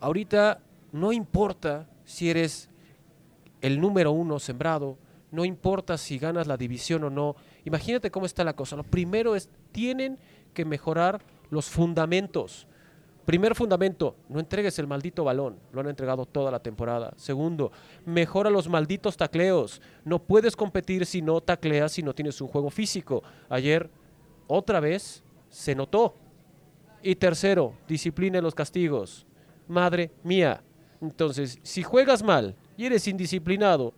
Ahorita 0.00 0.58
no 0.90 1.12
importa 1.12 1.88
si 2.04 2.28
eres 2.28 2.68
el 3.60 3.80
número 3.80 4.10
uno 4.10 4.40
sembrado, 4.40 4.98
no 5.30 5.44
importa 5.44 5.98
si 5.98 6.18
ganas 6.18 6.46
la 6.46 6.56
división 6.56 7.04
o 7.04 7.10
no. 7.10 7.36
Imagínate 7.64 8.10
cómo 8.10 8.26
está 8.26 8.44
la 8.44 8.54
cosa. 8.54 8.76
Lo 8.76 8.84
primero 8.84 9.34
es, 9.34 9.48
tienen 9.72 10.18
que 10.54 10.64
mejorar 10.64 11.22
los 11.50 11.66
fundamentos. 11.66 12.66
Primer 13.26 13.56
fundamento, 13.56 14.14
no 14.28 14.38
entregues 14.38 14.78
el 14.78 14.86
maldito 14.86 15.24
balón, 15.24 15.58
lo 15.72 15.80
han 15.80 15.88
entregado 15.88 16.26
toda 16.26 16.52
la 16.52 16.60
temporada. 16.60 17.12
Segundo, 17.16 17.72
mejora 18.04 18.50
los 18.50 18.68
malditos 18.68 19.16
tacleos. 19.16 19.82
No 20.04 20.20
puedes 20.20 20.54
competir 20.54 21.04
si 21.06 21.22
no 21.22 21.40
tacleas, 21.40 21.90
si 21.90 22.04
no 22.04 22.14
tienes 22.14 22.40
un 22.40 22.46
juego 22.46 22.70
físico. 22.70 23.24
Ayer, 23.48 23.90
otra 24.46 24.78
vez, 24.78 25.24
se 25.48 25.74
notó. 25.74 26.14
Y 27.02 27.16
tercero, 27.16 27.74
disciplina 27.88 28.38
en 28.38 28.44
los 28.44 28.54
castigos. 28.54 29.26
Madre 29.66 30.12
mía. 30.22 30.62
Entonces, 31.00 31.58
si 31.64 31.82
juegas 31.82 32.22
mal 32.22 32.54
y 32.76 32.86
eres 32.86 33.08
indisciplinado, 33.08 33.92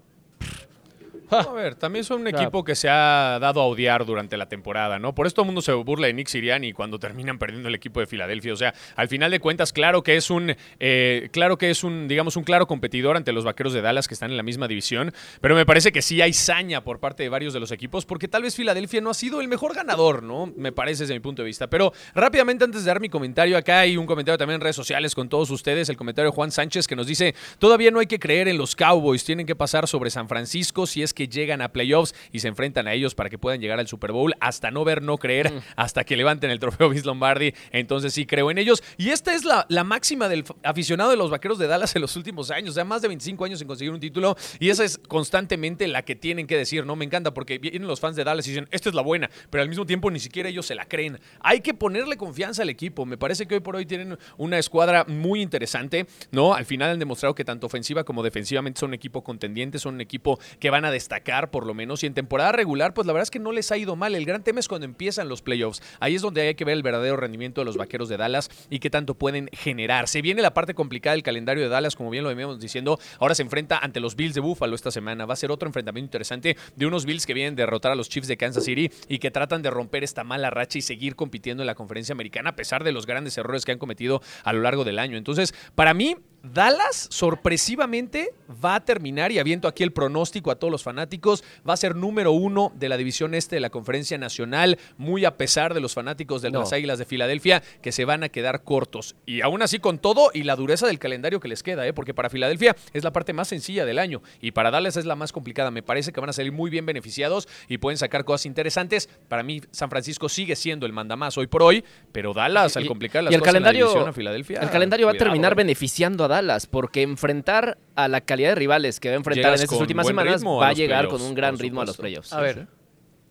a 1.31 1.53
ver, 1.53 1.75
también 1.75 2.05
son 2.05 2.23
un 2.23 2.29
equipo 2.29 2.65
que 2.65 2.75
se 2.75 2.89
ha 2.89 3.39
dado 3.41 3.61
a 3.61 3.67
odiar 3.67 4.05
durante 4.05 4.37
la 4.37 4.49
temporada, 4.49 4.99
¿no? 4.99 5.15
Por 5.15 5.27
eso 5.27 5.35
todo 5.35 5.45
el 5.45 5.49
mundo 5.49 5.63
se 5.63 5.73
burla 5.73 6.07
de 6.07 6.15
Nick 6.15 6.29
Siriani 6.29 6.73
cuando 6.73 6.99
terminan 6.99 7.39
perdiendo 7.39 7.69
el 7.69 7.75
equipo 7.75 8.01
de 8.01 8.07
Filadelfia. 8.07 8.53
O 8.53 8.57
sea, 8.57 8.75
al 8.97 9.09
final 9.09 9.31
de 9.31 9.41
cuentas, 9.41 9.73
claro 9.73 10.03
que 10.03 10.17
es 10.17 10.31
un, 10.31 10.55
eh, 10.81 11.29
claro 11.33 11.59
que 11.59 11.71
es 11.71 11.85
un, 11.85 12.09
digamos, 12.09 12.37
un 12.37 12.45
claro 12.45 12.67
competidor 12.67 13.17
ante 13.17 13.33
los 13.33 13.45
vaqueros 13.45 13.73
de 13.73 13.83
Dallas 13.83 14.09
que 14.09 14.15
están 14.15 14.31
en 14.31 14.37
la 14.37 14.43
misma 14.43 14.69
división. 14.69 15.13
Pero 15.41 15.55
me 15.55 15.67
parece 15.67 15.93
que 15.93 16.03
sí 16.03 16.21
hay 16.21 16.33
saña 16.33 16.83
por 16.83 17.01
parte 17.01 17.23
de 17.23 17.29
varios 17.29 17.53
de 17.53 17.61
los 17.61 17.71
equipos, 17.71 18.07
porque 18.07 18.29
tal 18.29 18.43
vez 18.43 18.55
Filadelfia 18.55 19.01
no 19.01 19.11
ha 19.11 19.15
sido 19.15 19.41
el 19.41 19.49
mejor 19.49 19.75
ganador, 19.75 20.23
¿no? 20.23 20.53
Me 20.57 20.73
parece 20.73 21.05
desde 21.05 21.15
mi 21.15 21.21
punto 21.21 21.43
de 21.43 21.47
vista. 21.47 21.69
Pero 21.69 21.93
rápidamente, 22.15 22.65
antes 22.65 22.85
de 22.85 22.89
dar 22.89 23.01
mi 23.01 23.09
comentario, 23.09 23.57
acá 23.57 23.81
hay 23.81 23.97
un 23.97 24.07
comentario 24.07 24.39
también 24.39 24.57
en 24.57 24.61
redes 24.63 24.77
sociales 24.77 25.15
con 25.15 25.29
todos 25.29 25.51
ustedes, 25.51 25.89
el 25.89 25.97
comentario 25.97 26.31
de 26.31 26.35
Juan 26.35 26.51
Sánchez 26.51 26.87
que 26.87 26.97
nos 26.97 27.07
dice: 27.07 27.35
todavía 27.59 27.91
no 27.91 28.01
hay 28.01 28.07
que 28.07 28.19
creer 28.19 28.49
en 28.49 28.59
los 28.59 28.75
Cowboys, 28.75 29.25
tienen 29.25 29.47
que 29.47 29.57
pasar 29.57 29.87
sobre 29.87 30.11
San 30.11 30.29
Francisco 30.29 30.87
si 30.87 31.03
es 31.03 31.15
que 31.19 31.27
llegan 31.27 31.61
a 31.63 31.73
playoffs 31.73 32.15
y 32.31 32.39
se 32.39 32.47
enfrentan 32.47 32.87
a 32.87 32.93
ellos 32.93 33.17
para 33.17 33.29
que 33.29 33.39
puedan 33.39 33.61
llegar 33.61 33.81
al 33.81 33.89
Super 33.89 34.13
Bowl, 34.13 34.35
hasta 34.39 34.71
no 34.71 34.85
ver, 34.85 35.03
no 35.03 35.19
creer, 35.19 35.53
mm. 35.53 35.59
hasta 35.75 36.05
que 36.05 36.17
levanten 36.17 36.49
el 36.53 36.61
trofeo 36.61 36.89
Vince 36.91 37.05
Lombardi. 37.05 37.53
Entonces 37.73 38.15
sí 38.15 38.25
creo 38.25 38.53
en 38.53 38.59
ellos. 38.59 38.85
Y 38.97 39.11
esta 39.11 39.35
es 39.35 39.45
la, 39.45 39.67
la 39.69 39.83
máxima 39.83 40.29
del 40.29 40.45
aficionado 40.63 41.11
de 41.11 41.17
los 41.17 41.29
vaqueros 41.29 41.59
de 41.59 41.67
Dallas 41.67 41.97
en 41.97 42.03
los 42.03 42.15
últimos 42.15 42.53
años. 42.53 42.71
O 42.71 42.75
sea, 42.75 42.85
más 42.85 43.03
de 43.03 43.09
25 43.09 43.45
años 43.45 43.59
sin 43.59 43.67
conseguir 43.67 43.93
un 43.93 43.99
título. 43.99 44.37
Y 44.61 44.71
esa 44.71 44.85
es 44.85 44.99
constantemente 45.09 45.89
la 45.89 46.03
que 46.03 46.15
tienen 46.15 46.47
que 46.47 46.57
decir, 46.57 46.87
¿no? 46.87 46.95
Me 46.95 47.05
encanta 47.05 47.35
porque 47.35 47.59
vienen 47.59 47.89
los 47.89 47.99
fans 47.99 48.15
de 48.15 48.23
Dallas 48.23 48.47
y 48.47 48.51
dicen, 48.51 48.69
esta 48.71 48.89
es 48.89 48.95
la 48.95 49.03
buena, 49.03 49.29
pero 49.51 49.63
al 49.63 49.69
mismo 49.69 49.87
tiempo 49.87 50.13
ni 50.13 50.21
siquiera 50.21 50.49
ellos 50.49 50.67
se 50.67 50.77
la 50.77 50.85
creen. 50.85 51.19
Hay 51.41 51.63
que 51.63 51.75
ponerle 51.75 52.17
confianza 52.17 52.63
al 52.63 52.69
equipo. 52.69 53.07
Me 53.07 53.19
parece 53.19 53.47
que 53.47 53.57
hoy 53.57 53.61
por 53.61 53.75
hoy 53.75 53.87
tienen 53.87 54.17
una 54.37 54.57
escuadra 54.57 55.05
muy 55.09 55.43
interesante, 55.43 56.07
¿no? 56.31 56.55
Al 56.55 56.65
final 56.65 56.91
han 56.91 56.99
demostrado 57.01 57.35
que 57.35 57.45
tanto 57.45 57.67
ofensiva 57.67 58.05
como 58.05 58.23
defensivamente 58.23 58.79
son 58.79 58.91
un 58.91 58.95
equipo 58.95 59.25
contendiente, 59.25 59.81
son 59.81 59.97
un 59.97 60.01
equipo 60.01 60.39
que 60.61 60.71
van 60.71 60.85
a 60.85 60.93
destacar 60.93 61.08
por 61.51 61.67
lo 61.67 61.75
menos. 61.75 62.03
Y 62.03 62.07
en 62.07 62.15
temporada 62.15 62.53
regular, 62.53 62.95
pues 62.95 63.07
la 63.07 63.13
verdad 63.13 63.25
es 63.25 63.31
que 63.31 63.39
no 63.39 63.53
les 63.53 63.71
ha 63.73 63.77
ido 63.77 63.97
mal. 63.97 64.15
El 64.15 64.25
gran 64.25 64.43
tema 64.43 64.61
es 64.61 64.69
cuando 64.69 64.85
empiezan 64.85 65.29
los 65.29 65.43
playoffs. 65.43 65.83
Ahí 66.01 66.15
es 66.15 66.23
donde 66.23 66.43
hay 66.43 66.55
que 66.55 66.65
ver 66.65 66.75
el 66.75 66.83
verdadero 66.83 67.17
rendimiento 67.17 67.61
de 67.61 67.65
los 67.65 67.77
vaqueros 67.77 68.09
de 68.09 68.17
Dallas 68.17 68.51
y 68.71 68.79
qué 68.79 68.91
tanto 68.91 69.15
pueden 69.15 69.49
generar. 69.53 70.09
Se 70.09 70.23
viene 70.23 70.43
la 70.43 70.55
parte 70.55 70.75
complicada 70.75 71.15
del 71.15 71.23
calendario 71.23 71.63
de 71.63 71.69
Dallas, 71.69 71.97
como 71.97 72.11
bien 72.11 72.25
lo 72.25 72.31
veníamos 72.31 72.61
diciendo. 72.61 72.99
Ahora 73.19 73.35
se 73.35 73.43
enfrenta 73.43 73.79
ante 73.79 74.01
los 74.01 74.17
Bills 74.17 74.35
de 74.35 74.41
Buffalo 74.41 74.75
esta 74.75 74.91
semana. 74.91 75.27
Va 75.27 75.35
a 75.35 75.37
ser 75.37 75.51
otro 75.51 75.69
enfrentamiento 75.69 76.07
interesante 76.07 76.57
de 76.77 76.87
unos 76.87 77.05
Bills 77.05 77.27
que 77.27 77.35
vienen 77.35 77.55
a 77.55 77.57
derrotar 77.57 77.93
a 77.93 77.95
los 77.95 78.09
Chiefs 78.09 78.29
de 78.29 78.37
Kansas 78.37 78.65
City 78.65 78.91
y 79.09 79.19
que 79.19 79.31
tratan 79.31 79.63
de 79.63 79.71
romper 79.71 80.05
esta 80.05 80.25
mala 80.25 80.51
racha 80.51 80.79
y 80.79 80.83
seguir 80.83 81.17
compitiendo 81.17 81.63
en 81.63 81.67
la 81.67 81.75
conferencia 81.75 82.13
americana 82.13 82.51
a 82.51 82.57
pesar 82.57 82.85
de 82.85 82.93
los 82.93 83.07
grandes 83.07 83.37
errores 83.39 83.65
que 83.65 83.73
han 83.73 83.79
cometido 83.79 84.21
a 84.45 84.53
lo 84.53 84.61
largo 84.61 84.85
del 84.85 84.99
año. 84.99 85.17
Entonces, 85.17 85.55
para 85.75 85.95
mí, 85.95 86.17
Dallas 86.43 87.09
sorpresivamente 87.11 88.33
va 88.65 88.77
a 88.77 88.85
terminar, 88.85 89.33
y 89.33 89.39
aviento 89.39 89.69
aquí 89.69 89.83
el 89.83 89.93
pronóstico 89.93 90.51
a 90.51 90.57
todos 90.57 90.71
los 90.71 90.83
fanáticos, 90.83 91.43
va 91.69 91.75
a 91.75 91.77
ser 91.77 91.97
número 91.97 92.33
uno 92.33 92.73
de 92.77 92.89
la 92.89 92.97
división 92.97 93.35
este 93.35 93.57
de 93.57 93.61
la 93.61 93.71
conferencia 93.71 94.19
nacional, 94.19 94.79
muy 94.97 95.25
a 95.25 95.37
pesar 95.37 95.75
de 95.75 95.81
los 95.81 95.95
fanáticos 95.95 96.43
de 96.43 96.51
las 96.51 96.73
Águilas 96.73 96.99
de 96.99 97.05
Filadelfia, 97.05 97.63
que 97.83 97.93
se 97.93 98.05
van 98.05 98.23
a 98.23 98.29
quedar 98.29 98.63
cortos. 98.63 99.17
Y 99.27 99.41
aún 99.41 99.63
así 99.63 99.79
con 99.79 99.99
todo 99.99 100.31
y 100.33 100.45
la 100.45 100.57
dureza 100.57 100.87
del 100.87 100.99
calendario 100.99 101.41
que 101.41 101.49
les 101.49 101.63
queda, 101.63 101.87
¿eh? 101.87 101.93
porque 101.93 102.15
para 102.15 102.31
Filadelfia 102.31 102.77
es 102.93 103.05
la 103.05 103.13
parte 103.13 103.33
más 103.33 103.49
sencilla 103.49 103.85
del 103.85 103.99
año 103.99 104.23
y 104.41 104.53
para 104.53 104.71
Dallas 104.71 104.97
es 104.97 105.05
la 105.05 105.17
más 105.17 105.33
complicada. 105.33 105.71
Me 105.71 105.83
parece 105.83 106.13
que 106.13 106.21
van 106.21 106.31
a 106.31 106.33
salir 106.33 106.53
muy 106.53 106.71
bien 106.71 106.87
beneficiados 106.87 107.49
y 107.69 107.79
pueden 107.79 107.99
sacar 107.99 108.25
cosas 108.25 108.47
interesantes. 108.47 109.09
Para 109.29 109.43
mí, 109.43 109.61
San 109.71 109.91
Francisco 109.91 110.29
sigue 110.29 110.57
siendo 110.57 110.87
el 110.87 110.93
mandamás 110.93 111.37
hoy 111.37 111.47
por 111.47 111.63
hoy, 111.63 111.85
pero 112.13 112.33
Dallas, 112.33 112.77
al 112.77 112.87
complicar 112.87 113.25
las 113.25 113.35
el 113.35 113.41
cosas 113.41 113.55
calendario, 113.55 113.97
en 113.97 114.05
la 114.05 114.11
a 114.11 114.13
Filadelfia. 114.13 114.61
El 114.61 114.71
calendario 114.71 115.07
va 115.07 115.13
a 115.13 115.17
terminar 115.17 115.53
¿eh? 115.53 115.57
beneficiando 115.57 116.25
a 116.25 116.28
Dallas, 116.29 116.67
porque 116.67 117.03
enfrentar 117.03 117.79
a 117.95 118.09
la 118.09 118.21
calidad 118.21 118.51
de 118.51 118.55
rivales 118.55 119.01
que 119.01 119.09
va 119.09 119.15
a 119.15 119.17
enfrentar 119.17 119.55
en 119.55 119.63
estas 119.63 119.81
últimas 119.81 120.07
semanas 120.07 120.45
va 120.45 120.69
a 120.69 120.73
llegar 120.73 121.09
con 121.09 121.21
un 121.21 121.35
gran 121.35 121.59
ritmo 121.59 121.81
a 121.81 121.87
los 121.87 121.97
playoffs. 121.97 122.33
A 122.33 122.41
ver, 122.41 122.69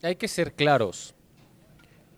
hay 0.03 0.15
que 0.15 0.27
ser 0.27 0.53
claros. 0.53 1.15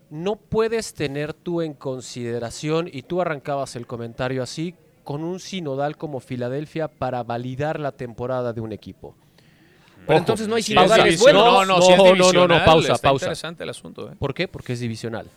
No 0.10 0.38
puedes 0.38 0.96
tener 0.96 1.34
tú 1.34 1.62
en 1.62 1.74
consideración, 1.74 2.90
y 2.92 3.04
tú 3.04 3.22
arrancabas 3.22 3.76
el 3.76 3.86
comentario 3.86 4.42
así, 4.42 4.74
con 5.04 5.24
un 5.24 5.40
sinodal 5.40 5.98
como 5.98 6.20
Filadelfia 6.20 6.88
para 6.88 7.24
validar 7.24 7.80
la 7.80 7.92
temporada 7.92 8.54
de 8.54 8.62
un 8.62 8.72
equipo. 8.72 9.16
Pero 10.08 10.20
entonces 10.20 10.48
no 10.48 10.56
hay 10.56 10.64
sinodales 10.64 11.20
buenos. 11.20 11.44
No, 11.44 11.66
no, 11.66 11.80
no, 11.80 12.16
no, 12.16 12.34
no, 12.34 12.48
no, 12.48 12.66
pausa, 12.66 12.98
pausa. 12.98 13.26
interesante 13.26 13.64
el 13.64 13.70
asunto. 13.70 14.12
¿eh? 14.12 14.16
¿Por 14.18 14.34
qué? 14.34 14.48
Porque 14.48 14.74
es 14.74 14.80
divisional. 14.80 15.28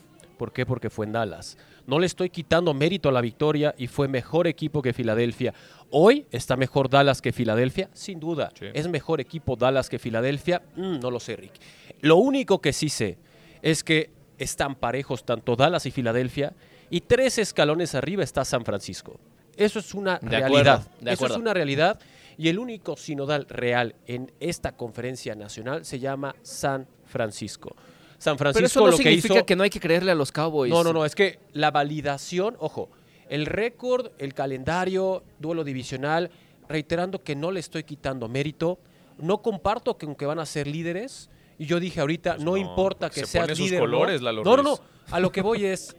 ¿Por 0.42 0.52
qué? 0.52 0.66
Porque 0.66 0.90
fue 0.90 1.06
en 1.06 1.12
Dallas. 1.12 1.56
No 1.86 2.00
le 2.00 2.06
estoy 2.06 2.28
quitando 2.28 2.74
mérito 2.74 3.08
a 3.08 3.12
la 3.12 3.20
victoria 3.20 3.76
y 3.78 3.86
fue 3.86 4.08
mejor 4.08 4.48
equipo 4.48 4.82
que 4.82 4.92
Filadelfia. 4.92 5.54
Hoy 5.90 6.26
está 6.32 6.56
mejor 6.56 6.90
Dallas 6.90 7.22
que 7.22 7.30
Filadelfia, 7.30 7.88
sin 7.92 8.18
duda. 8.18 8.50
¿Es 8.74 8.88
mejor 8.88 9.20
equipo 9.20 9.54
Dallas 9.54 9.88
que 9.88 10.00
Filadelfia? 10.00 10.60
Mm, 10.74 10.98
no 10.98 11.12
lo 11.12 11.20
sé, 11.20 11.36
Rick. 11.36 11.52
Lo 12.00 12.16
único 12.16 12.60
que 12.60 12.72
sí 12.72 12.88
sé 12.88 13.18
es 13.62 13.84
que 13.84 14.10
están 14.36 14.74
parejos 14.74 15.22
tanto 15.22 15.54
Dallas 15.54 15.86
y 15.86 15.92
Filadelfia 15.92 16.54
y 16.90 17.02
tres 17.02 17.38
escalones 17.38 17.94
arriba 17.94 18.24
está 18.24 18.44
San 18.44 18.64
Francisco. 18.64 19.20
Eso 19.56 19.78
es 19.78 19.94
una 19.94 20.18
realidad. 20.18 20.84
Eso 21.04 21.26
es 21.26 21.36
una 21.36 21.54
realidad 21.54 22.00
y 22.36 22.48
el 22.48 22.58
único 22.58 22.96
sinodal 22.96 23.46
real 23.48 23.94
en 24.08 24.32
esta 24.40 24.72
conferencia 24.72 25.36
nacional 25.36 25.84
se 25.84 26.00
llama 26.00 26.34
San 26.42 26.88
Francisco. 27.04 27.76
San 28.22 28.38
Francisco 28.38 28.58
Pero 28.60 28.66
eso 28.66 28.80
no 28.82 28.86
lo 28.86 28.96
significa 28.96 29.34
que, 29.34 29.34
hizo... 29.34 29.46
que 29.46 29.56
no 29.56 29.64
hay 29.64 29.70
que 29.70 29.80
creerle 29.80 30.12
a 30.12 30.14
los 30.14 30.30
Cowboys. 30.30 30.70
No, 30.70 30.84
no, 30.84 30.92
no, 30.92 31.04
es 31.04 31.16
que 31.16 31.40
la 31.54 31.72
validación, 31.72 32.54
ojo, 32.60 32.88
el 33.28 33.46
récord, 33.46 34.12
el 34.18 34.32
calendario, 34.32 35.24
duelo 35.40 35.64
divisional, 35.64 36.30
reiterando 36.68 37.24
que 37.24 37.34
no 37.34 37.50
le 37.50 37.58
estoy 37.58 37.82
quitando 37.82 38.28
mérito, 38.28 38.78
no 39.18 39.42
comparto 39.42 39.98
que 39.98 40.06
aunque 40.06 40.24
van 40.24 40.38
a 40.38 40.46
ser 40.46 40.68
líderes, 40.68 41.30
y 41.58 41.66
yo 41.66 41.80
dije 41.80 42.00
ahorita, 42.00 42.34
pues 42.34 42.44
no, 42.44 42.56
importa 42.56 43.10
que 43.10 43.26
sean 43.26 43.48
líderes. 43.48 43.80
colores, 43.80 44.22
¿no? 44.22 44.32
no, 44.34 44.56
no, 44.56 44.62
no, 44.62 44.78
a 45.10 45.18
lo 45.18 45.32
que 45.32 45.42
voy 45.42 45.64
es, 45.64 45.96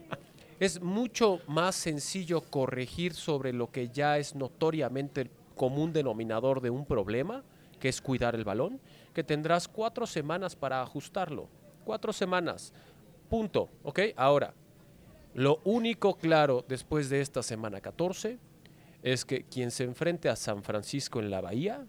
es 0.60 0.80
mucho 0.80 1.40
más 1.46 1.74
sencillo 1.74 2.40
corregir 2.40 3.12
sobre 3.12 3.52
lo 3.52 3.70
que 3.70 3.90
ya 3.90 4.16
es 4.16 4.34
notoriamente 4.34 5.20
el 5.20 5.30
común 5.54 5.92
denominador 5.92 6.62
de 6.62 6.70
un 6.70 6.86
problema, 6.86 7.44
que 7.78 7.90
es 7.90 8.00
cuidar 8.00 8.34
el 8.34 8.44
balón, 8.44 8.80
que 9.12 9.22
tendrás 9.22 9.68
cuatro 9.68 10.06
semanas 10.06 10.56
para 10.56 10.80
ajustarlo. 10.80 11.50
Cuatro 11.84 12.12
semanas. 12.12 12.72
Punto. 13.28 13.70
¿Ok? 13.82 14.00
Ahora, 14.16 14.54
lo 15.34 15.60
único 15.64 16.16
claro 16.16 16.64
después 16.66 17.08
de 17.10 17.20
esta 17.20 17.42
semana 17.42 17.80
14 17.80 18.38
es 19.02 19.24
que 19.24 19.44
quien 19.44 19.70
se 19.70 19.84
enfrente 19.84 20.28
a 20.28 20.36
San 20.36 20.62
Francisco 20.62 21.20
en 21.20 21.30
la 21.30 21.40
Bahía 21.40 21.84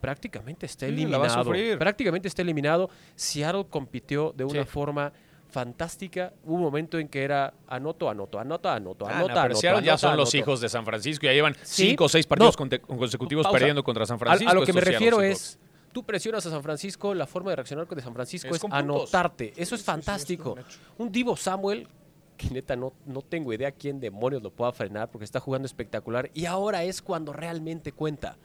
prácticamente 0.00 0.66
está 0.66 0.86
eliminado. 0.86 1.52
Prácticamente 1.78 2.28
está 2.28 2.42
eliminado. 2.42 2.90
Seattle 3.16 3.66
compitió 3.68 4.32
de 4.36 4.44
una 4.44 4.64
forma 4.64 5.12
fantástica. 5.48 6.32
Hubo 6.44 6.54
un 6.54 6.62
momento 6.62 6.98
en 6.98 7.08
que 7.08 7.22
era 7.22 7.52
anoto, 7.66 8.08
anoto, 8.08 8.38
anoto, 8.38 8.68
anoto, 8.68 9.06
ah, 9.06 9.18
anoto, 9.18 9.40
anoto, 9.40 9.80
ya 9.80 9.98
son 9.98 10.16
los 10.16 10.34
hijos 10.34 10.60
de 10.60 10.68
San 10.68 10.84
Francisco. 10.84 11.26
Ya 11.26 11.32
llevan 11.32 11.56
cinco 11.62 12.04
o 12.04 12.08
seis 12.08 12.26
partidos 12.26 12.56
consecutivos 12.56 13.46
perdiendo 13.48 13.82
contra 13.82 14.06
San 14.06 14.18
Francisco. 14.18 14.50
A, 14.50 14.54
lo 14.54 14.64
que 14.64 14.72
me 14.72 14.80
refiero 14.80 15.20
es 15.20 15.58
tú 15.92 16.04
presionas 16.04 16.44
a 16.46 16.50
San 16.50 16.62
Francisco, 16.62 17.14
la 17.14 17.26
forma 17.26 17.50
de 17.50 17.56
reaccionar 17.56 17.86
de 17.86 18.02
San 18.02 18.14
Francisco 18.14 18.54
es, 18.54 18.62
anotarte. 18.70 19.52
Eso 19.56 19.74
es 19.74 19.82
fantástico. 19.82 20.56
un 20.98 21.10
Divo 21.10 21.36
Samuel, 21.36 21.88
que 22.36 22.50
neta 22.50 22.76
no, 22.76 22.92
no 23.06 23.22
tengo 23.22 23.52
idea 23.52 23.72
quién 23.72 24.00
demonios 24.00 24.42
lo 24.42 24.50
pueda 24.50 24.72
frenar 24.72 25.10
porque 25.10 25.24
está 25.24 25.40
jugando 25.40 25.66
espectacular. 25.66 26.30
Y 26.34 26.46
ahora 26.46 26.84
es 26.84 27.02
cuando 27.02 27.32
realmente 27.32 27.92
cuenta. 27.92 28.36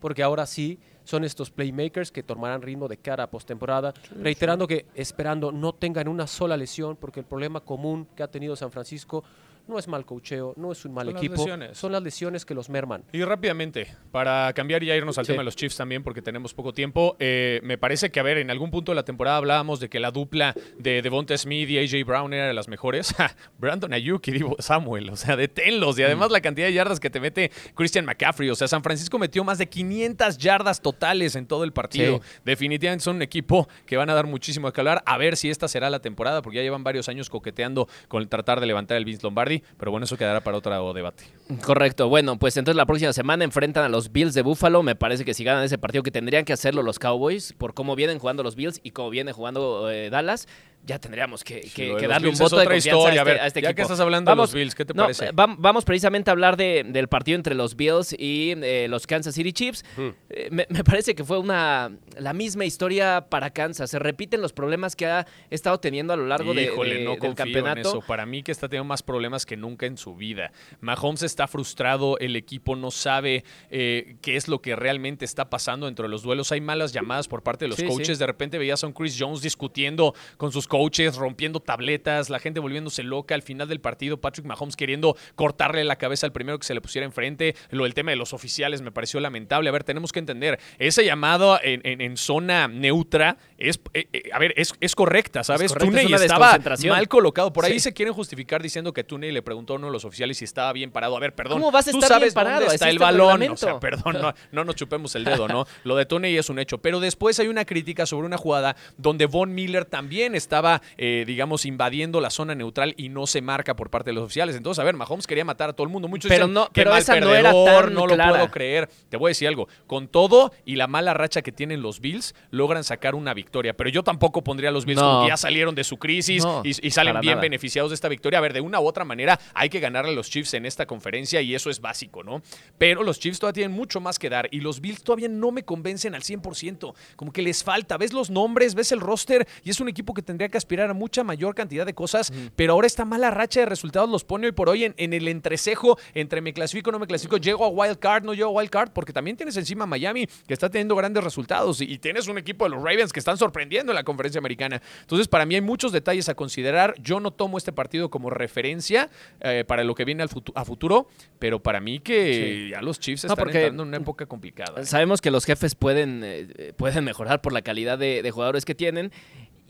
Porque 0.00 0.22
ahora 0.22 0.46
sí 0.46 0.78
son 1.02 1.24
estos 1.24 1.50
playmakers 1.50 2.12
que 2.12 2.22
tomarán 2.22 2.62
ritmo 2.62 2.86
de 2.86 2.98
cara 2.98 3.24
a 3.24 3.30
postemporada. 3.30 3.94
reiterando 4.14 4.68
que 4.68 4.86
esperando 4.94 5.50
no 5.50 5.74
tengan 5.74 6.06
una 6.06 6.26
sola 6.26 6.56
lesión, 6.56 6.96
porque 6.96 7.20
el 7.20 7.26
problema 7.26 7.60
común 7.60 8.06
que 8.14 8.22
ha 8.22 8.30
tenido 8.30 8.54
San 8.54 8.70
Francisco 8.70 9.24
no 9.68 9.78
es 9.78 9.86
mal 9.86 10.04
cocheo, 10.06 10.54
no 10.56 10.72
es 10.72 10.84
un 10.84 10.94
mal 10.94 11.08
equipo. 11.10 11.44
Son 11.72 11.92
las 11.92 12.02
lesiones 12.02 12.44
que 12.44 12.54
los 12.54 12.68
merman. 12.70 13.04
Y 13.12 13.22
rápidamente, 13.22 13.94
para 14.10 14.52
cambiar 14.54 14.82
y 14.82 14.86
ya 14.86 14.96
irnos 14.96 15.18
al 15.18 15.26
tema 15.26 15.38
de 15.38 15.44
los 15.44 15.56
Chiefs 15.56 15.76
también, 15.76 16.02
porque 16.02 16.22
tenemos 16.22 16.54
poco 16.54 16.72
tiempo, 16.72 17.16
eh, 17.18 17.60
me 17.62 17.76
parece 17.76 18.10
que, 18.10 18.18
a 18.18 18.22
ver, 18.22 18.38
en 18.38 18.50
algún 18.50 18.70
punto 18.70 18.92
de 18.92 18.96
la 18.96 19.04
temporada 19.04 19.36
hablábamos 19.36 19.78
de 19.80 19.88
que 19.88 20.00
la 20.00 20.10
dupla 20.10 20.54
de 20.78 21.02
Devonta 21.02 21.36
Smith 21.36 21.68
y 21.68 21.78
AJ 21.78 22.06
Brown 22.06 22.32
era 22.32 22.46
de 22.46 22.54
las 22.54 22.68
mejores. 22.68 23.14
Brandon 23.58 23.92
Ayuk 23.92 24.26
y 24.28 24.32
Divo 24.32 24.56
Samuel, 24.58 25.10
o 25.10 25.16
sea, 25.16 25.36
deténlos. 25.36 25.98
Y 25.98 26.02
además 26.02 26.30
mm. 26.30 26.32
la 26.32 26.40
cantidad 26.40 26.66
de 26.66 26.72
yardas 26.72 26.98
que 26.98 27.10
te 27.10 27.20
mete 27.20 27.50
Christian 27.74 28.06
McCaffrey. 28.06 28.48
O 28.50 28.54
sea, 28.54 28.68
San 28.68 28.82
Francisco 28.82 29.18
metió 29.18 29.44
más 29.44 29.58
de 29.58 29.68
500 29.68 30.38
yardas 30.38 30.80
totales 30.80 31.36
en 31.36 31.46
todo 31.46 31.64
el 31.64 31.72
partido. 31.72 32.20
Definitivamente 32.44 33.04
son 33.04 33.16
un 33.16 33.22
equipo 33.22 33.68
que 33.84 33.96
van 33.96 34.08
a 34.08 34.14
dar 34.14 34.26
muchísimo 34.26 34.72
que 34.72 34.80
hablar. 34.80 35.02
A 35.04 35.18
ver 35.18 35.36
si 35.36 35.50
esta 35.50 35.68
será 35.68 35.90
la 35.90 36.00
temporada, 36.00 36.40
porque 36.40 36.56
ya 36.56 36.62
llevan 36.62 36.84
varios 36.84 37.08
años 37.08 37.28
coqueteando 37.28 37.88
con 38.08 38.22
el 38.22 38.28
tratar 38.28 38.60
de 38.60 38.66
levantar 38.66 38.96
el 38.96 39.04
Vince 39.04 39.22
Lombardi 39.22 39.57
pero 39.76 39.90
bueno, 39.90 40.04
eso 40.04 40.16
quedará 40.16 40.42
para 40.42 40.56
otro 40.56 40.92
debate. 40.92 41.24
Correcto. 41.64 42.08
Bueno, 42.08 42.38
pues 42.38 42.56
entonces 42.56 42.76
la 42.76 42.86
próxima 42.86 43.12
semana 43.12 43.44
enfrentan 43.44 43.84
a 43.84 43.88
los 43.88 44.12
Bills 44.12 44.34
de 44.34 44.42
Buffalo. 44.42 44.82
Me 44.82 44.94
parece 44.94 45.24
que 45.24 45.34
si 45.34 45.44
ganan 45.44 45.64
ese 45.64 45.78
partido, 45.78 46.02
que 46.02 46.10
tendrían 46.10 46.44
que 46.44 46.52
hacerlo 46.52 46.82
los 46.82 46.98
Cowboys 46.98 47.52
por 47.52 47.74
cómo 47.74 47.96
vienen 47.96 48.18
jugando 48.18 48.42
los 48.42 48.56
Bills 48.56 48.80
y 48.82 48.90
cómo 48.90 49.10
viene 49.10 49.32
jugando 49.32 49.90
eh, 49.90 50.10
Dallas 50.10 50.46
ya 50.88 50.98
tendríamos 50.98 51.44
que, 51.44 51.60
darle 52.08 52.30
un 52.30 52.38
voto 52.38 52.56
de 52.56 52.64
confianza 52.64 53.08
este, 53.10 53.30
a, 53.30 53.46
este, 53.46 53.62
ya 53.62 53.74
que 53.74 53.82
estás 53.82 54.00
hablando 54.00 54.30
de 54.30 54.36
los 54.36 54.54
Bills, 54.54 54.74
¿qué 54.74 54.84
te 54.84 54.94
parece? 54.94 55.30
vamos 55.34 55.84
precisamente 55.84 56.30
a 56.30 56.32
hablar 56.32 56.56
del 56.56 57.08
partido 57.08 57.36
entre 57.36 57.54
los 57.54 57.76
Bills 57.76 58.14
y 58.18 58.54
eh, 58.62 58.86
los 58.88 59.06
Kansas 59.06 59.34
City 59.34 59.52
Chiefs. 59.52 59.84
Eh, 60.30 60.48
me, 60.50 60.64
parece 60.84 61.14
que 61.14 61.24
fue 61.24 61.38
una 61.38 61.90
la 62.16 62.32
misma 62.32 62.64
historia 62.64 63.26
para 63.28 63.50
Kansas. 63.50 63.90
Se 63.90 63.98
repiten 63.98 64.40
los 64.40 64.52
problemas 64.52 64.96
que 64.96 65.06
ha 65.06 65.26
estado 65.50 65.78
teniendo 65.78 66.14
a 66.14 66.16
lo 66.16 66.26
largo 66.26 66.54
de, 66.54 66.70
no 67.04 67.16
del 67.16 67.34
campeonato. 67.34 67.80
En 67.80 67.86
eso. 67.86 68.00
Para 68.00 68.24
mí 68.24 68.42
que 68.42 68.52
está 68.52 68.68
teniendo 68.68 68.88
más 68.88 69.02
problemas 69.02 69.44
que 69.44 69.56
nunca 69.56 69.86
en 69.86 69.98
su 69.98 70.14
vida. 70.14 70.52
Mahomes 70.80 71.22
está 71.22 71.46
frustrado, 71.46 72.18
el 72.18 72.34
equipo 72.34 72.76
no 72.76 72.90
sabe 72.90 73.44
eh, 73.70 74.16
qué 74.22 74.36
es 74.36 74.48
lo 74.48 74.62
que 74.62 74.74
realmente 74.74 75.24
está 75.26 75.50
pasando 75.50 75.86
dentro 75.86 76.04
de 76.04 76.08
los 76.08 76.22
duelos. 76.22 76.50
Hay 76.52 76.62
malas 76.62 76.92
llamadas 76.92 77.28
por 77.28 77.42
parte 77.42 77.66
de 77.66 77.68
los 77.68 77.82
coaches. 77.82 78.18
De 78.18 78.26
repente 78.26 78.58
veías 78.58 78.82
a 78.82 78.86
un 78.86 78.94
Chris 78.94 79.16
Jones 79.18 79.42
discutiendo 79.42 80.14
con 80.38 80.50
sus 80.50 80.66
coaches 80.66 80.77
coaches 80.78 81.16
rompiendo 81.16 81.58
tabletas, 81.58 82.30
la 82.30 82.38
gente 82.38 82.60
volviéndose 82.60 83.02
loca. 83.02 83.34
Al 83.34 83.42
final 83.42 83.66
del 83.66 83.80
partido, 83.80 84.20
Patrick 84.20 84.46
Mahomes 84.46 84.76
queriendo 84.76 85.16
cortarle 85.34 85.82
la 85.82 85.96
cabeza 85.96 86.24
al 86.24 86.32
primero 86.32 86.56
que 86.56 86.64
se 86.64 86.72
le 86.72 86.80
pusiera 86.80 87.04
enfrente. 87.04 87.56
Lo 87.70 87.82
del 87.82 87.94
tema 87.94 88.12
de 88.12 88.16
los 88.16 88.32
oficiales 88.32 88.80
me 88.80 88.92
pareció 88.92 89.18
lamentable. 89.18 89.68
A 89.70 89.72
ver, 89.72 89.82
tenemos 89.82 90.12
que 90.12 90.20
entender, 90.20 90.60
ese 90.78 91.04
llamado 91.04 91.58
en, 91.60 92.16
zona 92.16 92.68
neutra 92.68 93.38
es, 93.56 93.80
eh, 93.92 94.06
eh, 94.12 94.30
a 94.32 94.38
ver, 94.38 94.54
es, 94.56 94.94
correcta, 94.94 95.42
¿sabes? 95.42 95.74
Tuney 95.74 96.12
estaba 96.12 96.56
mal 96.86 97.08
colocado. 97.08 97.52
Por 97.52 97.64
ahí 97.64 97.80
se 97.80 97.92
quieren 97.92 98.14
justificar 98.14 98.62
diciendo 98.62 98.92
que 98.92 99.02
Tuney 99.02 99.32
le 99.32 99.42
preguntó 99.42 99.72
a 99.72 99.76
uno 99.76 99.88
de 99.88 99.92
los 99.92 100.04
oficiales 100.04 100.38
si 100.38 100.44
estaba 100.44 100.72
bien 100.72 100.92
parado. 100.92 101.16
A 101.16 101.20
ver, 101.20 101.34
perdón. 101.34 101.58
¿Cómo 101.58 101.72
vas 101.72 101.88
a 101.88 101.90
estar 101.90 102.20
bien 102.20 102.32
parado? 102.32 102.60
Dónde 102.60 102.74
está 102.76 102.88
el 102.88 103.00
balón? 103.00 103.42
O 103.42 103.56
sea, 103.56 103.80
perdón, 103.80 104.14
no, 104.20 104.32
no, 104.52 104.64
nos 104.64 104.76
chupemos 104.76 105.12
el 105.16 105.24
dedo, 105.24 105.48
¿no? 105.48 105.66
Lo 105.82 105.96
de 105.96 106.06
Tuney 106.06 106.36
es 106.36 106.48
un 106.50 106.60
hecho. 106.60 106.78
Pero 106.78 107.00
después 107.00 107.40
hay 107.40 107.48
una 107.48 107.64
crítica 107.64 108.06
sobre 108.06 108.26
una 108.26 108.36
jugada 108.36 108.76
donde 108.96 109.26
Von 109.26 109.52
Miller 109.56 109.84
también 109.84 110.36
estaba, 110.58 110.82
eh, 110.96 111.24
digamos, 111.24 111.64
invadiendo 111.66 112.20
la 112.20 112.30
zona 112.30 112.54
neutral 112.54 112.94
y 112.96 113.10
no 113.10 113.28
se 113.28 113.40
marca 113.40 113.76
por 113.76 113.90
parte 113.90 114.10
de 114.10 114.14
los 114.14 114.24
oficiales. 114.24 114.56
Entonces, 114.56 114.80
a 114.80 114.84
ver, 114.84 114.96
Mahomes 114.96 115.26
quería 115.26 115.44
matar 115.44 115.70
a 115.70 115.72
todo 115.72 115.86
el 115.86 115.92
mundo. 115.92 116.08
Muchos 116.08 116.28
pero 116.28 116.46
dicen, 116.46 116.54
no, 116.54 116.68
pero 116.72 116.96
esa 116.96 117.20
no 117.20 117.32
era 117.32 117.52
tan 117.52 117.94
no 117.94 118.06
lo 118.06 118.16
puedo 118.16 118.50
creer. 118.50 118.88
Te 119.08 119.16
voy 119.16 119.28
a 119.28 119.30
decir 119.30 119.46
algo. 119.46 119.68
Con 119.86 120.08
todo 120.08 120.52
y 120.64 120.74
la 120.74 120.88
mala 120.88 121.14
racha 121.14 121.42
que 121.42 121.52
tienen 121.52 121.80
los 121.80 122.00
Bills, 122.00 122.34
logran 122.50 122.82
sacar 122.82 123.14
una 123.14 123.34
victoria. 123.34 123.74
Pero 123.74 123.90
yo 123.90 124.02
tampoco 124.02 124.42
pondría 124.42 124.70
a 124.70 124.72
los 124.72 124.84
Bills 124.84 125.00
como 125.00 125.22
que 125.22 125.28
ya 125.28 125.36
salieron 125.36 125.74
de 125.76 125.84
su 125.84 125.96
crisis 125.98 126.44
y, 126.64 126.90
salen 126.90 127.20
bien 127.20 127.40
beneficiados 127.40 127.90
de 127.92 127.94
esta 127.94 128.08
victoria. 128.08 128.38
A 128.38 128.42
ver, 128.42 128.52
de 128.52 128.60
una 128.60 128.80
u 128.80 128.86
otra 128.86 129.04
manera 129.04 129.38
hay 129.54 129.68
que 129.68 129.78
ganarle 129.78 130.10
a 130.10 130.14
los 130.14 130.28
Chiefs 130.28 130.54
en 130.54 130.66
esta 130.66 130.86
conferencia 130.86 131.40
y 131.40 131.54
eso 131.54 131.70
es 131.70 131.80
básico, 131.80 132.24
¿no? 132.24 132.42
Pero 132.78 133.04
los 133.04 133.20
Chiefs 133.20 133.38
todavía 133.38 133.62
tienen 133.62 133.76
mucho 133.76 134.00
más 134.00 134.18
que 134.18 134.28
dar 134.28 134.48
y 134.50 134.60
los 134.60 134.80
Bills 134.80 135.04
todavía 135.04 135.28
no 135.28 135.52
me 135.52 135.62
convencen 135.62 136.16
al 136.16 136.22
100%. 136.22 136.94
Como 137.14 137.32
que 137.32 137.42
les 137.42 137.62
falta. 137.62 137.96
Ves 137.96 138.12
los 138.12 138.30
nombres, 138.30 138.74
ves 138.74 138.90
el 138.90 139.00
roster 139.00 139.46
y 139.62 139.70
es 139.70 139.80
un 139.80 139.88
equipo 139.88 140.14
que 140.14 140.22
tendría 140.22 140.47
que 140.50 140.58
aspirar 140.58 140.90
a 140.90 140.94
mucha 140.94 141.24
mayor 141.24 141.54
cantidad 141.54 141.86
de 141.86 141.94
cosas, 141.94 142.32
pero 142.56 142.74
ahora 142.74 142.86
esta 142.86 143.04
mala 143.04 143.30
racha 143.30 143.60
de 143.60 143.66
resultados 143.66 144.08
los 144.08 144.24
pone 144.24 144.46
hoy 144.46 144.52
por 144.52 144.68
hoy 144.68 144.84
en, 144.84 144.94
en 144.96 145.12
el 145.12 145.28
entrecejo 145.28 145.98
entre 146.14 146.40
me 146.40 146.52
clasifico 146.52 146.90
o 146.90 146.92
no 146.92 146.98
me 146.98 147.06
clasifico, 147.06 147.36
llego 147.36 147.64
a 147.64 147.68
wild 147.68 147.98
card, 147.98 148.24
no 148.24 148.34
llego 148.34 148.50
a 148.50 148.52
wild 148.52 148.70
card, 148.70 148.90
porque 148.92 149.12
también 149.12 149.36
tienes 149.36 149.56
encima 149.56 149.84
a 149.84 149.86
Miami 149.86 150.26
que 150.46 150.54
está 150.54 150.68
teniendo 150.68 150.96
grandes 150.96 151.22
resultados 151.24 151.80
y, 151.80 151.98
tienes 151.98 152.28
un 152.28 152.38
equipo 152.38 152.64
de 152.64 152.70
los 152.70 152.82
Ravens 152.82 153.12
que 153.12 153.18
están 153.18 153.36
sorprendiendo 153.36 153.92
en 153.92 153.96
la 153.96 154.04
conferencia 154.04 154.38
americana. 154.38 154.80
Entonces, 155.00 155.26
para 155.26 155.44
mí 155.44 155.56
hay 155.56 155.60
muchos 155.60 155.90
detalles 155.90 156.28
a 156.28 156.34
considerar. 156.34 156.94
Yo 157.00 157.18
no 157.18 157.32
tomo 157.32 157.58
este 157.58 157.72
partido 157.72 158.08
como 158.08 158.30
referencia 158.30 159.10
eh, 159.40 159.64
para 159.66 159.84
lo 159.84 159.94
que 159.94 160.04
viene 160.04 160.22
al 160.22 160.28
a 160.54 160.64
futuro, 160.64 161.08
pero 161.38 161.60
para 161.60 161.80
mí 161.80 161.98
que 161.98 162.68
ya 162.70 162.80
los 162.80 163.00
Chiefs 163.00 163.24
están 163.24 163.48
entrando 163.48 163.82
en 163.82 163.88
una 163.88 163.96
época 163.96 164.26
complicada. 164.26 164.84
Sabemos 164.84 165.20
que 165.20 165.30
los 165.30 165.44
jefes 165.44 165.74
pueden, 165.74 166.22
eh, 166.24 166.72
pueden 166.76 167.04
mejorar 167.04 167.40
por 167.40 167.52
la 167.52 167.62
calidad 167.62 167.98
de, 167.98 168.28
jugadores 168.30 168.64
que 168.64 168.74
tienen 168.74 169.10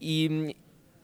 y, 0.01 0.57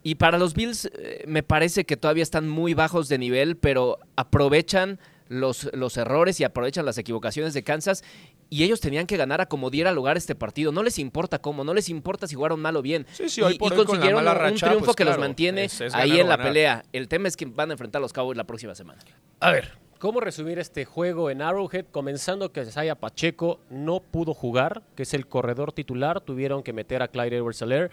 y 0.05 0.17
para 0.17 0.39
los 0.39 0.53
Bills 0.53 0.85
eh, 0.85 1.25
me 1.27 1.43
parece 1.43 1.85
que 1.85 1.97
todavía 1.97 2.23
están 2.23 2.47
muy 2.47 2.75
bajos 2.75 3.09
de 3.09 3.17
nivel, 3.17 3.57
pero 3.57 3.99
aprovechan 4.17 5.01
los, 5.29 5.71
los 5.73 5.97
errores 5.97 6.39
y 6.41 6.45
aprovechan 6.45 6.85
las 6.85 6.99
equivocaciones 6.99 7.55
de 7.55 7.65
Kansas 7.65 8.05
y 8.51 8.65
ellos 8.65 8.81
tenían 8.81 9.07
que 9.07 9.17
ganar 9.17 9.41
a 9.41 9.47
como 9.47 9.71
diera 9.71 9.93
lugar 9.93 10.19
este 10.19 10.35
partido. 10.35 10.73
No 10.73 10.83
les 10.83 10.99
importa 10.99 11.41
cómo, 11.41 11.65
no 11.65 11.73
les 11.73 11.89
importa 11.89 12.27
si 12.27 12.35
jugaron 12.35 12.61
mal 12.61 12.77
o 12.77 12.83
bien. 12.83 13.07
y, 13.19 13.59
consiguieron 13.59 14.29
un, 14.29 14.55
triunfo 14.57 14.85
pues 14.85 14.97
que 14.97 15.07
los 15.07 15.19
mantiene 15.19 15.69
ahí 15.95 16.21
en 16.21 16.29
la 16.29 16.37
pelea. 16.37 16.85
El 16.93 17.09
tema 17.09 17.27
es 17.27 17.37
que 17.37 17.47
van 17.47 17.71
a 17.71 17.73
enfrentar 17.73 18.01
a 18.01 18.03
los 18.03 18.13
Cowboys 18.13 18.37
la 18.37 18.45
próxima 18.45 18.75
semana. 18.75 19.01
A 19.41 19.51
ver, 19.51 19.73
¿cómo 19.99 20.21
resumir 20.21 20.59
este 20.59 20.85
juego 20.85 21.31
en 21.31 21.41
Arrowhead? 21.41 21.87
Comenzando 21.91 22.53
que 22.53 22.63
Saya 22.67 22.95
Pacheco 22.95 23.61
no 23.71 24.01
pudo 24.01 24.35
jugar, 24.35 24.83
que 24.95 25.05
es 25.05 25.15
el 25.15 25.27
corredor 25.27 25.73
titular. 25.73 26.21
Tuvieron 26.21 26.63
que 26.63 26.75
meter 26.75 27.03
a 27.03 27.09
Clyde 27.09 27.39
Edwards-Helaire. 27.39 27.91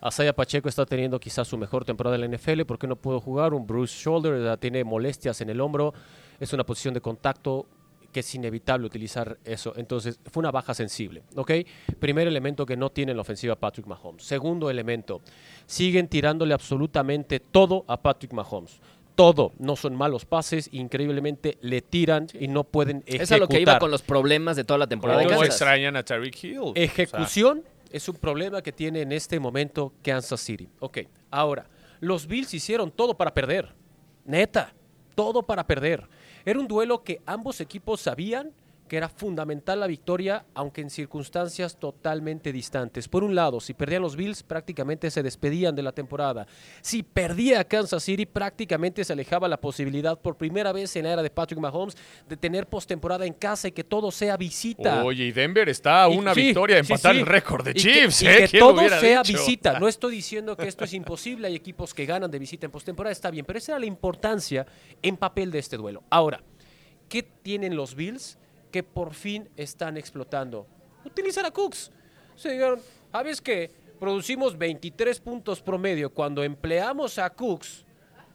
Asaya 0.00 0.34
Pacheco 0.34 0.68
está 0.68 0.86
teniendo 0.86 1.18
quizás 1.18 1.48
su 1.48 1.58
mejor 1.58 1.84
temporada 1.84 2.16
en 2.16 2.30
la 2.30 2.36
NFL 2.36 2.62
porque 2.62 2.86
no 2.86 2.96
pudo 2.96 3.20
jugar. 3.20 3.54
Un 3.54 3.66
Bruce 3.66 3.94
Shoulder 4.02 4.56
tiene 4.58 4.84
molestias 4.84 5.40
en 5.40 5.50
el 5.50 5.60
hombro 5.60 5.94
es 6.40 6.52
una 6.52 6.64
posición 6.64 6.94
de 6.94 7.00
contacto 7.00 7.66
que 8.12 8.20
es 8.20 8.34
inevitable 8.34 8.86
utilizar 8.86 9.38
eso. 9.44 9.74
Entonces, 9.76 10.18
fue 10.30 10.40
una 10.40 10.50
baja 10.50 10.72
sensible. 10.72 11.22
¿ok? 11.36 11.52
Primer 11.98 12.26
elemento 12.26 12.64
que 12.64 12.76
no 12.76 12.90
tiene 12.90 13.12
en 13.12 13.16
la 13.16 13.22
ofensiva 13.22 13.56
Patrick 13.56 13.86
Mahomes. 13.86 14.22
Segundo 14.22 14.70
elemento, 14.70 15.20
siguen 15.66 16.08
tirándole 16.08 16.54
absolutamente 16.54 17.40
todo 17.40 17.84
a 17.86 18.00
Patrick 18.00 18.32
Mahomes. 18.32 18.80
Todo, 19.14 19.52
no 19.58 19.74
son 19.74 19.96
malos 19.96 20.24
pases, 20.24 20.68
increíblemente 20.70 21.58
le 21.60 21.82
tiran 21.82 22.28
y 22.38 22.46
no 22.46 22.62
pueden 22.62 22.98
ejecutar. 22.98 23.22
Es 23.22 23.32
a 23.32 23.38
lo 23.38 23.48
que 23.48 23.60
iba 23.60 23.78
con 23.80 23.90
los 23.90 24.00
problemas 24.00 24.54
de 24.54 24.62
toda 24.62 24.78
la 24.78 24.86
temporada. 24.86 25.24
¿Cómo 25.24 25.42
extrañan 25.42 25.96
a 25.96 26.04
Tariq 26.04 26.44
Hill? 26.44 26.72
Ejecución 26.76 27.64
es 27.90 28.08
un 28.08 28.16
problema 28.16 28.62
que 28.62 28.72
tiene 28.72 29.02
en 29.02 29.12
este 29.12 29.40
momento 29.40 29.92
Kansas 30.02 30.40
City. 30.40 30.68
Ok, 30.80 30.98
ahora, 31.30 31.66
los 32.00 32.26
Bills 32.26 32.54
hicieron 32.54 32.90
todo 32.90 33.16
para 33.16 33.34
perder. 33.34 33.74
Neta, 34.24 34.72
todo 35.14 35.42
para 35.42 35.66
perder. 35.66 36.06
Era 36.44 36.60
un 36.60 36.68
duelo 36.68 37.02
que 37.02 37.20
ambos 37.26 37.60
equipos 37.60 38.00
sabían 38.00 38.52
que 38.88 38.96
era 38.96 39.08
fundamental 39.08 39.80
la 39.80 39.86
victoria, 39.86 40.44
aunque 40.54 40.80
en 40.80 40.90
circunstancias 40.90 41.78
totalmente 41.78 42.52
distantes. 42.52 43.06
Por 43.06 43.22
un 43.22 43.34
lado, 43.34 43.60
si 43.60 43.74
perdían 43.74 44.02
los 44.02 44.16
Bills, 44.16 44.42
prácticamente 44.42 45.10
se 45.10 45.22
despedían 45.22 45.76
de 45.76 45.82
la 45.82 45.92
temporada. 45.92 46.46
Si 46.80 47.02
perdía 47.02 47.62
Kansas 47.64 48.02
City, 48.02 48.26
prácticamente 48.26 49.04
se 49.04 49.12
alejaba 49.12 49.46
la 49.46 49.60
posibilidad 49.60 50.18
por 50.18 50.36
primera 50.36 50.72
vez 50.72 50.96
en 50.96 51.04
la 51.04 51.12
era 51.12 51.22
de 51.22 51.30
Patrick 51.30 51.60
Mahomes 51.60 51.96
de 52.28 52.36
tener 52.36 52.66
postemporada 52.66 53.26
en 53.26 53.34
casa 53.34 53.68
y 53.68 53.72
que 53.72 53.84
todo 53.84 54.10
sea 54.10 54.36
visita. 54.36 55.04
Oye, 55.04 55.24
y 55.24 55.32
Denver 55.32 55.68
está 55.68 56.04
a 56.04 56.08
una 56.08 56.32
victoria 56.32 56.76
de 56.76 56.80
empatar 56.80 57.14
el 57.14 57.26
récord 57.26 57.64
de 57.64 57.74
Chiefs. 57.74 58.20
Que, 58.20 58.44
¿eh? 58.44 58.48
que 58.48 58.58
todo 58.58 58.88
sea 58.88 59.22
visita. 59.22 59.78
No 59.78 59.88
estoy 59.88 60.14
diciendo 60.16 60.56
que 60.56 60.66
esto 60.66 60.84
es 60.84 60.94
imposible. 60.94 61.48
Hay 61.48 61.54
equipos 61.54 61.92
que 61.92 62.06
ganan 62.06 62.30
de 62.30 62.38
visita 62.38 62.66
en 62.66 62.72
postemporada, 62.72 63.12
está 63.12 63.30
bien, 63.30 63.44
pero 63.44 63.58
esa 63.58 63.72
era 63.72 63.80
la 63.80 63.86
importancia 63.86 64.66
en 65.02 65.16
papel 65.16 65.50
de 65.50 65.58
este 65.58 65.76
duelo. 65.76 66.02
Ahora, 66.08 66.40
¿qué 67.08 67.22
tienen 67.22 67.76
los 67.76 67.94
Bills? 67.94 68.38
Que 68.70 68.82
por 68.82 69.14
fin 69.14 69.48
están 69.56 69.96
explotando. 69.96 70.66
Utilizar 71.04 71.44
a 71.46 71.50
Cooks. 71.50 71.90
Se 72.36 72.50
dijeron, 72.50 72.80
¿sabes 73.10 73.40
qué? 73.40 73.70
Producimos 73.98 74.56
23 74.56 75.20
puntos 75.20 75.60
promedio 75.60 76.10
cuando 76.10 76.42
empleamos 76.42 77.18
a 77.18 77.30
Cooks. 77.30 77.84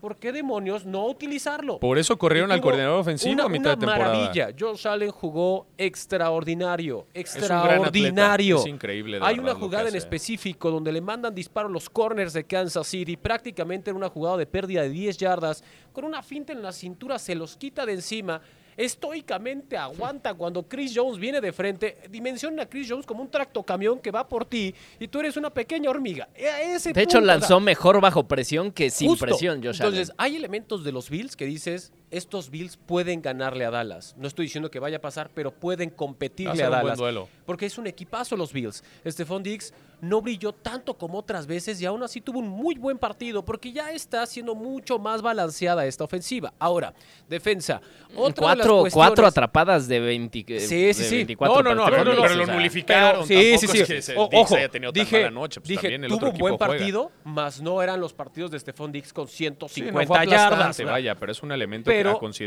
¿Por 0.04 0.18
qué 0.18 0.34
demonios 0.34 0.86
no 0.86 1.06
utilizarlo? 1.06 1.80
Por 1.80 1.98
eso 1.98 2.18
corrieron 2.18 2.52
al 2.52 2.60
coordinador 2.60 3.00
ofensivo 3.00 3.42
a 3.42 3.48
mitad 3.48 3.70
de 3.70 3.78
temporada. 3.78 4.14
maravilla. 4.14 4.50
Josh 4.60 4.86
Allen 4.86 5.12
jugó 5.12 5.68
extraordinario. 5.78 7.08
Extraordinario. 7.14 8.58
Es, 8.58 8.66
increíble. 8.66 9.20
Hay 9.22 9.40
una 9.40 9.56
jugada 9.56 9.88
en 9.88 9.96
específico 9.96 10.70
donde 10.70 10.92
le 10.92 11.00
mandan 11.00 11.34
disparo 11.34 11.70
los 11.70 11.90
corners 11.90 12.34
de 12.34 12.44
Kansas 12.44 12.86
City. 12.86 13.16
Prácticamente 13.16 13.92
en 13.92 13.96
una 13.96 14.10
jugada 14.10 14.36
de 14.36 14.46
pérdida 14.46 14.82
de 14.82 14.90
10 14.90 15.18
yardas. 15.20 15.64
Con 15.94 16.04
una 16.04 16.22
finta 16.22 16.52
en 16.52 16.62
la 16.62 16.74
cintura 16.74 17.18
se 17.18 17.34
los 17.34 17.56
quita 17.56 17.86
de 17.86 17.94
encima 17.94 18.42
estoicamente 18.78 19.78
aguanta 19.78 20.34
cuando 20.34 20.68
Chris 20.68 20.94
Jones 20.96 21.18
viene 21.20 21.42
de 21.42 21.52
frente. 21.52 21.98
Dimensiona 22.10 22.64
a 22.64 22.66
Chris 22.70 22.88
Jones 22.90 23.06
como 23.06 23.22
un 23.22 23.30
tractocamión 23.30 24.00
que 24.00 24.12
va 24.12 24.28
por 24.28 24.46
ti 24.46 24.74
y 25.00 25.08
tú 25.08 25.20
eres 25.20 25.38
una 25.38 25.50
pequeña 25.50 25.90
hormiga. 25.90 26.30
E, 26.36 26.78
de 26.94 27.02
hecho, 27.02 27.22
lanzó 27.22 27.60
mejor 27.60 28.02
bajo 28.02 28.28
presión 28.28 28.72
que 28.72 28.90
sin 28.90 29.16
presión, 29.18 29.64
Josh 29.64 29.76
Entonces, 29.76 30.12
hay 30.18 30.36
elementos 30.36 30.84
de 30.84 30.92
los 30.92 31.10
Bills 31.10 31.36
que 31.36 31.46
dices, 31.46 31.92
estos 32.14 32.50
Bills 32.50 32.78
pueden 32.78 33.22
ganarle 33.22 33.66
a 33.66 33.72
Dallas. 33.72 34.16
No 34.18 34.28
estoy 34.28 34.46
diciendo 34.46 34.70
que 34.70 34.80
vaya 34.80 34.98
a 34.98 35.02
pasar, 35.02 35.32
pero 35.34 35.52
pueden 35.52 35.90
competirle 35.90 36.64
a 36.64 36.70
Dallas. 36.70 37.00
Porque 37.46 37.66
es 37.66 37.78
un 37.78 37.88
equipazo 37.88 38.38
los 38.38 38.54
Bills. 38.54 38.84
Stephon 39.06 39.44
Diggs 39.44 39.74
no 40.04 40.22
brilló 40.22 40.52
tanto 40.52 40.96
como 40.96 41.18
otras 41.18 41.48
veces 41.48 41.82
y 41.82 41.86
aún 41.86 42.04
así 42.04 42.20
tuvo 42.20 42.40
un 42.40 42.50
muy 42.50 42.76
buen 42.76 42.98
partido 42.98 43.46
porque 43.46 43.72
ya 43.72 43.92
está 43.92 44.26
siendo 44.26 44.54
mucho 44.54 45.00
más 45.00 45.22
balanceada 45.22 45.86
esta 45.86 46.04
ofensiva. 46.04 46.54
Ahora, 46.60 46.94
defensa. 47.30 47.82
Otra 48.16 48.58
cuatro, 48.92 49.26
atrapadas 49.26 49.88
de, 49.88 50.02
20, 50.02 50.60
sí, 50.60 50.94
sí, 50.94 51.16
24 51.16 51.64
No, 51.64 51.70
no, 51.70 51.76
no, 51.76 51.90
pero, 51.90 52.04
lo 52.36 52.46
nulificaron. 52.46 53.26
sí, 53.26 53.58
sí, 53.58 54.02
sí. 54.02 54.14
ojo, 54.16 54.56
dije, 54.94 55.32
noche, 55.32 55.62
pues 55.62 55.70
dije 55.70 55.98
tuvo 56.08 56.30
un 56.30 56.38
buen 56.38 56.58
partido, 56.58 57.12
más 57.24 57.62
no 57.62 57.82
eran 57.82 58.00
los 58.00 58.14
partidos 58.14 58.52
de 58.52 58.60
Stephon 58.60 58.92
Diggs 58.92 59.14
con 59.14 59.28
150 59.28 60.26
yardas. 60.26 60.84
Vaya, 60.84 61.16
pero 61.16 61.32
es 61.32 61.42
un 61.42 61.52
elemento 61.54 61.90
a 61.90 62.03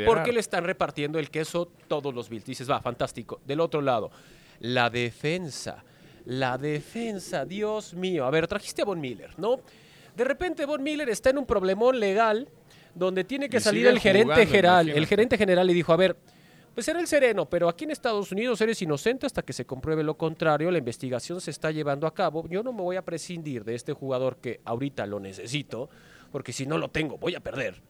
porque 0.07 0.33
le 0.33 0.40
están 0.40 0.64
repartiendo 0.64 1.19
el 1.19 1.31
queso 1.31 1.71
todos 1.88 2.14
los 2.14 2.29
Bills. 2.29 2.45
Dices, 2.45 2.71
va, 2.71 2.81
fantástico. 2.81 3.40
Del 3.45 3.61
otro 3.61 3.81
lado, 3.81 4.11
la 4.61 4.90
defensa 4.90 5.85
la 6.27 6.59
defensa, 6.59 7.45
Dios 7.45 7.95
mío. 7.95 8.27
A 8.27 8.31
ver, 8.31 8.47
trajiste 8.47 8.83
a 8.83 8.85
Von 8.85 9.01
Miller, 9.01 9.31
¿no? 9.38 9.61
De 10.14 10.25
repente 10.25 10.66
Von 10.66 10.83
Miller 10.83 11.09
está 11.09 11.31
en 11.31 11.38
un 11.38 11.47
problemón 11.47 11.99
legal 11.99 12.49
donde 12.95 13.25
tiene 13.25 13.49
que 13.49 13.61
salir 13.61 13.87
el 13.87 14.01
gerente 14.01 14.47
general. 14.47 14.88
El 14.88 15.07
gerente 15.07 15.38
general 15.38 15.66
le 15.66 15.73
dijo, 15.73 15.92
a 15.92 15.97
ver, 15.97 16.16
pues 16.75 16.88
era 16.88 17.01
el 17.01 17.07
sereno, 17.07 17.49
pero 17.49 17.69
aquí 17.69 17.85
en 17.85 17.92
Estados 17.92 18.33
Unidos 18.33 18.61
eres 18.61 18.83
inocente 18.83 19.25
hasta 19.27 19.42
que 19.42 19.53
se 19.53 19.64
compruebe 19.64 20.03
lo 20.03 20.16
contrario. 20.16 20.71
La 20.71 20.79
investigación 20.79 21.40
se 21.40 21.51
está 21.51 21.71
llevando 21.71 22.07
a 22.07 22.14
cabo. 22.14 22.47
Yo 22.49 22.62
no 22.62 22.73
me 22.73 22.83
voy 22.83 22.97
a 22.97 23.05
prescindir 23.05 23.64
de 23.64 23.75
este 23.75 23.92
jugador 23.92 24.38
que 24.38 24.61
ahorita 24.64 25.07
lo 25.07 25.21
necesito, 25.21 25.88
porque 26.33 26.53
si 26.53 26.66
no 26.66 26.77
lo 26.77 26.88
tengo, 26.88 27.19
voy 27.19 27.35
a 27.35 27.40
perder. 27.40 27.81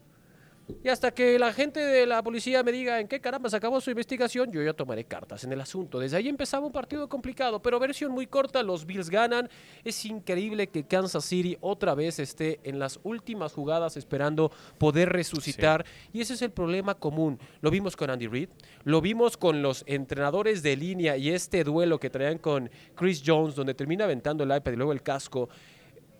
Y 0.83 0.89
hasta 0.89 1.11
que 1.11 1.39
la 1.39 1.53
gente 1.53 1.79
de 1.79 2.05
la 2.05 2.21
policía 2.21 2.61
me 2.61 2.73
diga 2.73 2.99
en 2.99 3.07
qué 3.07 3.21
caramba 3.21 3.49
se 3.49 3.55
acabó 3.55 3.79
su 3.79 3.89
investigación, 3.89 4.51
yo 4.51 4.61
ya 4.61 4.73
tomaré 4.73 5.05
cartas 5.05 5.45
en 5.45 5.53
el 5.53 5.61
asunto. 5.61 5.97
Desde 5.97 6.17
ahí 6.17 6.27
empezaba 6.27 6.65
un 6.65 6.73
partido 6.73 7.07
complicado, 7.07 7.61
pero 7.61 7.79
versión 7.79 8.11
muy 8.11 8.27
corta, 8.27 8.61
los 8.63 8.85
Bills 8.85 9.09
ganan. 9.09 9.49
Es 9.85 10.03
increíble 10.05 10.67
que 10.67 10.85
Kansas 10.85 11.23
City 11.23 11.57
otra 11.61 11.95
vez 11.95 12.19
esté 12.19 12.59
en 12.63 12.79
las 12.79 12.99
últimas 13.03 13.53
jugadas 13.53 13.95
esperando 13.95 14.51
poder 14.77 15.09
resucitar. 15.09 15.85
Y 16.11 16.19
ese 16.19 16.33
es 16.33 16.41
el 16.41 16.51
problema 16.51 16.95
común. 16.95 17.39
Lo 17.61 17.71
vimos 17.71 17.95
con 17.95 18.09
Andy 18.09 18.27
Reid, 18.27 18.49
lo 18.83 18.99
vimos 18.99 19.37
con 19.37 19.61
los 19.61 19.85
entrenadores 19.87 20.63
de 20.63 20.75
línea 20.75 21.15
y 21.15 21.29
este 21.29 21.63
duelo 21.63 21.97
que 21.97 22.09
traían 22.09 22.39
con 22.39 22.69
Chris 22.95 23.23
Jones, 23.25 23.55
donde 23.55 23.73
termina 23.73 24.03
aventando 24.03 24.43
el 24.43 24.53
iPad 24.53 24.73
y 24.73 24.75
luego 24.75 24.91
el 24.91 25.01
casco. 25.01 25.47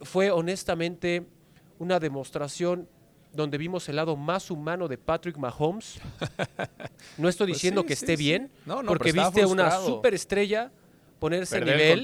Fue 0.01 0.31
honestamente 0.31 1.25
una 1.79 1.99
demostración 1.99 2.87
donde 3.33 3.57
vimos 3.57 3.87
el 3.89 3.95
lado 3.97 4.15
más 4.15 4.49
humano 4.51 4.87
de 4.87 4.97
Patrick 4.97 5.37
Mahomes. 5.37 5.99
No 7.17 7.29
estoy 7.29 7.47
pues 7.47 7.57
diciendo 7.57 7.85
que 7.85 7.93
esté 7.93 8.15
bien, 8.15 8.51
porque 8.85 9.11
viste 9.11 9.41
a 9.41 9.47
una 9.47 9.71
superestrella 9.79 10.71
ponerse 11.19 11.57
a 11.57 11.61
nivel 11.61 12.03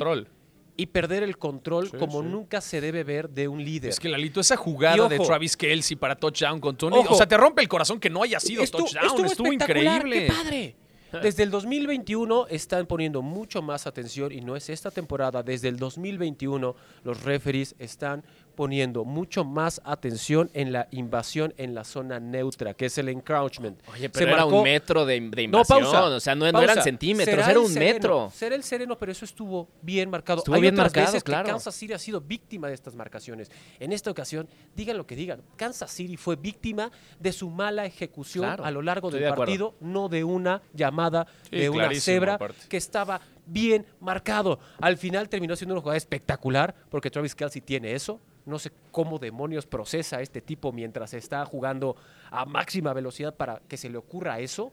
y 0.75 0.87
perder 0.87 1.23
el 1.23 1.37
control 1.37 1.91
como 1.97 2.21
nunca 2.21 2.61
se 2.61 2.81
debe 2.81 3.03
ver 3.03 3.29
de 3.29 3.47
un 3.47 3.63
líder. 3.63 3.91
Es 3.91 3.99
que 3.99 4.09
Lalito, 4.09 4.39
esa 4.39 4.55
jugada 4.55 5.07
de 5.07 5.19
Travis 5.19 5.55
Kelsey 5.55 5.95
para 5.95 6.15
touchdown 6.15 6.59
con 6.59 6.75
Tony, 6.75 6.97
o 7.07 7.15
sea, 7.15 7.27
te 7.27 7.37
rompe 7.37 7.61
el 7.61 7.67
corazón 7.67 7.99
que 7.99 8.09
no 8.09 8.23
haya 8.23 8.39
sido 8.39 8.65
touchdown, 8.65 9.25
estuvo, 9.25 9.51
increíble. 9.51 10.27
¡Qué 10.27 10.33
padre! 10.33 10.75
Desde 11.21 11.43
el 11.43 11.51
2021 11.51 12.47
están 12.47 12.87
poniendo 12.87 13.21
mucho 13.21 13.61
más 13.61 13.85
atención 13.85 14.31
y 14.31 14.41
no 14.41 14.55
es 14.55 14.69
esta 14.69 14.89
temporada, 14.89 15.43
desde 15.43 15.67
el 15.67 15.77
2021 15.77 16.75
los 17.03 17.23
referees 17.23 17.75
están 17.77 18.23
poniendo 18.55 19.03
mucho 19.05 19.43
más 19.43 19.81
atención 19.83 20.49
en 20.53 20.71
la 20.71 20.87
invasión 20.91 21.53
en 21.57 21.73
la 21.73 21.83
zona 21.83 22.19
neutra, 22.19 22.73
que 22.73 22.85
es 22.85 22.97
el 22.97 23.09
encroachment. 23.09 23.79
Oye, 23.91 24.09
pero 24.09 24.31
era 24.31 24.45
un 24.45 24.63
metro 24.63 25.05
de, 25.05 25.15
invasión, 25.15 25.51
no, 25.51 25.63
pausa, 25.63 26.03
o 26.05 26.19
sea, 26.19 26.35
no, 26.35 26.45
eran 26.45 26.83
centímetros, 26.83 27.47
era 27.47 27.59
un 27.59 27.73
metro. 27.73 28.31
Será 28.33 28.55
el 28.55 28.63
sereno, 28.63 28.97
pero 28.97 29.11
eso 29.11 29.25
estuvo 29.25 29.69
bien 29.81 30.09
marcado. 30.09 30.39
Estuvo 30.39 30.59
bien 30.59 30.75
marcado, 30.75 31.07
veces 31.07 31.23
claro. 31.23 31.45
que 31.45 31.51
Kansas 31.51 31.75
City 31.75 31.93
ha 31.93 31.99
sido 31.99 32.21
víctima 32.21 32.67
de 32.67 32.73
estas 32.73 32.95
marcaciones. 32.95 33.51
En 33.79 33.91
esta 33.91 34.11
ocasión, 34.11 34.47
digan 34.75 34.97
lo 34.97 35.05
que 35.05 35.15
digan, 35.15 35.41
Kansas 35.55 35.91
City 35.91 36.17
fue 36.17 36.35
víctima 36.35 36.91
de 37.19 37.31
su 37.31 37.49
mala 37.49 37.85
ejecución 37.85 38.45
a 38.45 38.71
lo 38.71 38.81
largo 38.81 39.09
del 39.11 39.23
partido, 39.33 39.75
no 39.79 40.09
de 40.09 40.23
una 40.23 40.61
llamada 40.73 41.27
de 41.51 41.69
una 41.69 41.93
cebra 41.95 42.37
que 42.69 42.77
estaba 42.77 43.21
bien 43.45 43.85
marcado. 43.99 44.59
Al 44.79 44.97
final 44.97 45.29
terminó 45.29 45.55
siendo 45.55 45.73
una 45.73 45.81
jugada 45.81 45.97
espectacular 45.97 46.73
porque 46.89 47.09
Travis 47.09 47.35
Kelsey 47.35 47.61
tiene 47.61 47.93
eso 47.93 48.19
no 48.45 48.59
sé 48.59 48.71
cómo 48.91 49.19
demonios 49.19 49.65
procesa 49.65 50.21
este 50.21 50.41
tipo 50.41 50.71
mientras 50.71 51.13
está 51.13 51.45
jugando 51.45 51.95
a 52.29 52.45
máxima 52.45 52.93
velocidad 52.93 53.35
para 53.35 53.61
que 53.67 53.77
se 53.77 53.89
le 53.89 53.97
ocurra 53.97 54.39
eso. 54.39 54.71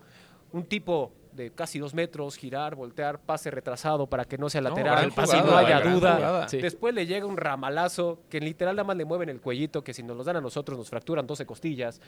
Un 0.53 0.65
tipo 0.65 1.13
de 1.33 1.53
casi 1.53 1.79
dos 1.79 1.95
metros, 1.95 2.37
girar, 2.37 2.75
voltear, 2.75 3.21
pase 3.21 3.51
retrasado 3.51 4.09
para 4.09 4.25
que 4.25 4.37
no 4.37 4.51
sea 4.51 4.61
lateral, 4.61 5.09
no, 5.09 5.15
pase 5.15 5.41
no 5.43 5.57
haya 5.57 5.81
duda. 5.81 6.47
Después 6.51 6.93
le 6.95 7.07
llega 7.07 7.27
un 7.27 7.37
ramalazo 7.37 8.23
que 8.29 8.41
literal 8.41 8.77
nada 8.77 8.87
más 8.87 8.97
le 8.97 9.05
mueven 9.05 9.29
el 9.29 9.41
cuellito, 9.41 9.85
que 9.85 9.95
si 9.95 10.03
nos 10.03 10.17
los 10.17 10.27
dan 10.27 10.37
a 10.37 10.41
nosotros 10.41 10.77
nos 10.77 10.91
fracturan 10.91 11.27
12 11.27 11.47
costillas. 11.47 12.01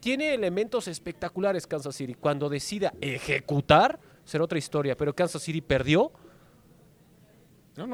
tiene 0.00 0.34
elementos 0.34 0.86
espectaculares 0.86 1.66
Kansas 1.66 1.94
City. 1.94 2.14
Cuando 2.14 2.48
decida 2.48 2.92
ejecutar, 3.00 3.98
será 4.24 4.44
otra 4.44 4.58
historia, 4.58 4.96
pero 4.96 5.14
Kansas 5.14 5.42
City 5.42 5.62
perdió 5.62 6.12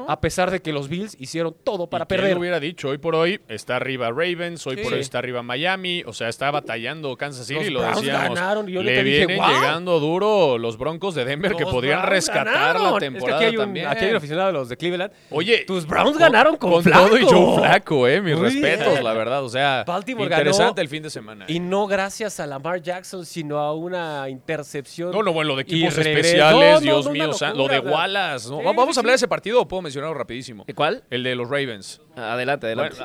a 0.07 0.21
pesar 0.21 0.51
de 0.51 0.61
que 0.61 0.71
los 0.71 0.89
Bills 0.89 1.15
hicieron 1.19 1.55
todo 1.63 1.87
para 1.89 2.07
perder. 2.07 2.27
¿Quién 2.27 2.37
hubiera 2.37 2.59
dicho? 2.59 2.89
Hoy 2.89 2.97
por 2.97 3.15
hoy 3.15 3.41
está 3.47 3.75
arriba 3.75 4.09
Ravens, 4.09 4.65
hoy 4.67 4.77
por 4.77 4.93
hoy 4.93 4.99
está 4.99 5.19
arriba 5.19 5.43
Miami. 5.43 6.03
O 6.05 6.13
sea, 6.13 6.29
está 6.29 6.51
batallando 6.51 7.15
Kansas 7.17 7.47
City, 7.47 7.69
lo 7.69 7.81
decíamos. 7.81 8.37
Ganaron, 8.37 8.65
le 8.65 9.03
vienen 9.03 9.39
llegando 9.39 9.99
duro 9.99 10.57
los 10.57 10.77
Broncos 10.77 11.15
de 11.15 11.25
Denver 11.25 11.55
que 11.55 11.65
podrían 11.65 12.03
rescatar 12.03 12.79
la 12.79 12.97
temporada 12.97 13.37
aquí 13.37 13.45
hay 13.45 13.57
un, 13.57 13.63
también. 13.63 13.87
Aquí 13.87 14.05
hay 14.05 14.11
un 14.11 14.17
aficionado 14.17 14.47
de 14.47 14.53
los 14.53 14.69
de 14.69 14.77
Cleveland. 14.77 15.11
Oye, 15.29 15.65
tus 15.65 15.85
Browns 15.85 16.17
ganaron 16.17 16.57
con, 16.57 16.71
con 16.71 16.83
todo 16.83 17.17
y 17.17 17.23
Joe 17.23 17.57
Flaco, 17.57 18.07
eh. 18.07 18.21
Mis 18.21 18.37
respetos, 18.37 19.01
la 19.01 19.13
verdad. 19.13 19.43
O 19.43 19.49
sea, 19.49 19.83
Baltimore 19.85 20.25
interesante 20.25 20.81
el 20.81 20.89
fin 20.89 21.03
de 21.03 21.09
semana. 21.09 21.45
Y 21.47 21.59
no 21.59 21.87
gracias 21.87 22.39
a 22.39 22.47
Lamar 22.47 22.81
Jackson, 22.81 23.25
sino 23.25 23.59
a 23.59 23.73
una 23.73 24.29
intercepción. 24.29 25.11
No, 25.11 25.23
no, 25.23 25.33
bueno, 25.33 25.49
lo 25.49 25.55
de 25.55 25.63
equipos 25.63 25.97
especiales, 25.97 26.81
Dios 26.81 27.09
mío. 27.09 27.31
lo 27.55 27.67
de 27.67 27.79
Wallace. 27.79 28.49
Vamos 28.49 28.97
a 28.97 28.99
hablar 28.99 29.11
de 29.13 29.15
ese 29.15 29.27
partido 29.27 29.67
puedo 29.75 29.81
mencionarlo 29.81 30.13
rapidísimo. 30.13 30.65
¿Cuál? 30.73 31.03
El 31.09 31.23
de 31.23 31.35
los 31.35 31.49
Ravens. 31.49 31.99
Adelante, 32.15 32.67
adelante. 32.67 32.97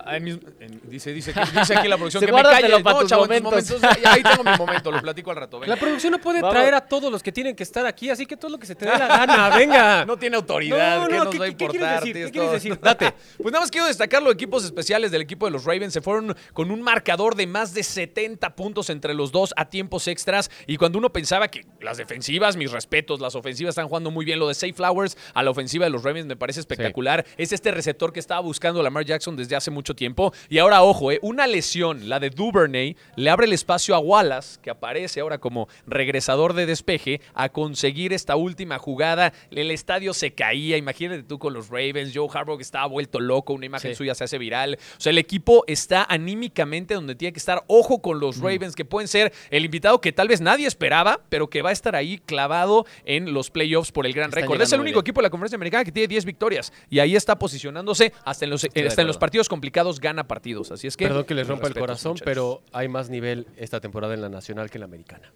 dice, 0.85 1.13
dice, 1.13 1.33
dice, 1.33 1.75
aquí 1.77 1.89
la 1.89 1.97
producción 1.97 2.25
que 2.27 2.33
me 2.33 2.43
calle. 2.43 2.83
No, 2.83 3.07
chavo, 3.07 3.23
momentos. 3.23 3.83
ahí 4.07 4.23
tengo 4.23 4.45
mi 4.45 4.57
momento, 4.59 4.91
lo 4.91 5.01
platico 5.01 5.31
al 5.31 5.37
rato. 5.37 5.61
La 5.65 5.77
producción 5.77 6.13
no 6.13 6.21
puede 6.21 6.41
traer 6.41 6.75
a 6.75 6.81
todos 6.81 7.11
los 7.11 7.23
que 7.23 7.33
tienen 7.33 7.57
que 7.57 7.63
estar 7.63 7.87
aquí, 7.87 8.11
así 8.11 8.27
que 8.27 8.37
todo 8.37 8.51
lo 8.51 8.59
que 8.59 8.67
se 8.67 8.75
te 8.75 8.85
dé 8.85 8.93
la 8.93 9.07
gana, 9.07 9.49
venga. 9.57 10.05
No 10.05 10.17
tiene 10.17 10.37
autoridad, 10.37 11.01
no, 11.01 11.09
¿qué 11.09 11.17
nos 11.17 11.41
va 11.41 11.45
a 11.45 11.49
importar? 11.49 12.03
¿qué, 12.03 12.13
¿qué 12.13 12.31
quieres 12.31 12.53
decir? 12.53 12.79
Date. 12.81 13.13
Pues 13.37 13.53
nada 13.53 13.61
más 13.63 13.71
quiero 13.71 13.87
destacar 13.87 14.23
los 14.23 14.33
equipos 14.33 14.65
especiales 14.65 15.11
del 15.11 15.23
equipo 15.23 15.47
de 15.47 15.53
los 15.53 15.65
Ravens. 15.65 15.93
Se 15.93 16.01
fueron 16.01 16.37
con 16.53 16.71
un 16.71 16.83
marcador 16.83 17.35
de 17.35 17.47
más 17.47 17.75
de 17.75 17.83
70 17.83 18.55
puntos 18.55 18.91
entre 18.91 19.15
los 19.15 19.33
dos 19.33 19.53
a 19.57 19.69
tiempos 19.69 20.09
extras. 20.09 20.51
Y 20.67 20.77
cuando 20.77 20.99
uno 20.99 21.13
pensaba 21.13 21.49
que 21.49 21.67
las 21.81 21.97
defensivas, 21.97 22.57
mis 22.57 22.71
respetos, 22.71 23.21
las 23.21 23.35
ofensivas 23.35 23.73
están 23.73 23.89
jugando 23.89 24.11
muy 24.11 24.25
bien. 24.25 24.39
Lo 24.39 24.49
de 24.49 24.55
Safe 24.55 24.73
Flowers 24.73 25.17
a 25.35 25.43
la 25.43 25.51
ofensiva 25.51 25.85
de 25.85 25.91
los 25.91 26.03
Ravens 26.03 26.27
me 26.27 26.37
parece 26.37 26.61
espectacular. 26.61 27.25
Es 27.37 27.53
este 27.53 27.71
receptor 27.71 28.13
que 28.13 28.21
estaba 28.21 28.41
buscando 28.41 28.83
Lamar 29.01 29.07
Jackson 29.07 29.37
desde 29.37 29.57
hace 29.57 29.71
mucho 29.71 29.95
tiempo. 29.95 30.33
Y 30.49 30.59
ahora, 30.59 30.83
ojo, 30.83 31.11
eh, 31.11 31.19
una 31.23 31.47
lesión, 31.47 32.09
la 32.09 32.21
de 32.21 32.31
Duvernay, 32.31 32.97
le 33.17 33.31
abre 33.31 33.47
el 33.47 33.53
espacio 33.53 33.95
a 33.95 33.99
Wallace, 33.99 34.59
que 34.61 34.71
aparece 34.71 35.21
ahora 35.21 35.39
como 35.39 35.69
regresador 35.87 36.53
de 36.55 36.67
despeje, 36.67 37.21
a 37.35 37.49
conseguir 37.49 38.13
esta 38.13 38.37
última 38.37 38.79
jugada. 38.79 39.33
El 39.51 39.71
estadio 39.71 40.13
se 40.15 40.33
caía, 40.33 40.77
imagínate 40.77 41.23
tú 41.23 41.39
con 41.39 41.53
los 41.53 41.69
Ravens, 41.69 42.13
Joe 42.15 42.29
Harbaugh 42.33 42.61
estaba 42.61 42.87
vuelto 42.87 43.21
loco, 43.21 43.53
una 43.53 43.67
imagen 43.67 43.95
suya 43.95 44.15
se 44.15 44.25
hace 44.25 44.39
viral. 44.39 44.79
O 44.99 45.01
sea, 45.01 45.11
el 45.11 45.19
equipo 45.19 45.65
está 45.67 46.05
anímicamente 46.05 46.95
donde 46.95 47.15
tiene 47.15 47.33
que 47.33 47.39
estar. 47.39 47.65
Ojo 47.67 48.03
con 48.03 48.21
los 48.21 48.39
mm. 48.39 48.45
Ravens, 48.45 48.75
que 48.75 48.85
pueden 48.85 49.09
ser 49.09 49.33
el 49.51 49.65
invitado 49.65 50.01
que 50.01 50.13
tal 50.13 50.29
vez 50.29 50.41
nadie 50.41 50.67
esperaba, 50.67 51.21
pero 51.29 51.49
que 51.49 51.63
va 51.63 51.71
a 51.71 51.73
estar 51.73 51.97
ahí 51.97 52.19
clavado 52.19 52.87
en 53.05 53.33
los 53.33 53.51
playoffs 53.51 53.93
por 53.93 54.07
el 54.07 54.13
gran 54.13 54.33
récord. 54.33 54.61
Es 54.61 54.73
el 54.73 54.81
único 54.81 55.01
equipo 55.01 55.21
de 55.21 55.25
la 55.25 55.31
conferencia 55.31 55.57
americana 55.57 55.85
que 55.85 55.93
tiene 55.93 56.09
10 56.09 56.25
victorias 56.25 56.73
y 56.89 56.99
ahí 56.99 57.17
está 57.17 57.39
posicionándose 57.39 58.13
hasta 58.25 58.45
en 58.45 58.51
los, 58.51 58.65
hasta 58.91 59.03
en 59.03 59.07
los 59.07 59.19
partidos 59.19 59.49
complicados, 59.49 60.01
gana 60.01 60.27
partidos. 60.29 60.71
Así 60.71 60.87
es 60.87 60.97
que. 60.97 61.07
Perdón 61.07 61.25
que 61.25 61.35
les 61.35 61.47
rompa 61.49 61.69
el 61.69 61.75
corazón, 61.75 62.17
pero 62.25 62.63
hay 62.73 62.89
más 62.89 63.11
nivel 63.11 63.47
esta 63.57 63.81
temporada 63.81 64.15
en 64.15 64.21
la 64.21 64.29
nacional 64.29 64.71
que 64.71 64.79
en 64.79 64.81
la 64.81 64.87
americana. 64.87 65.33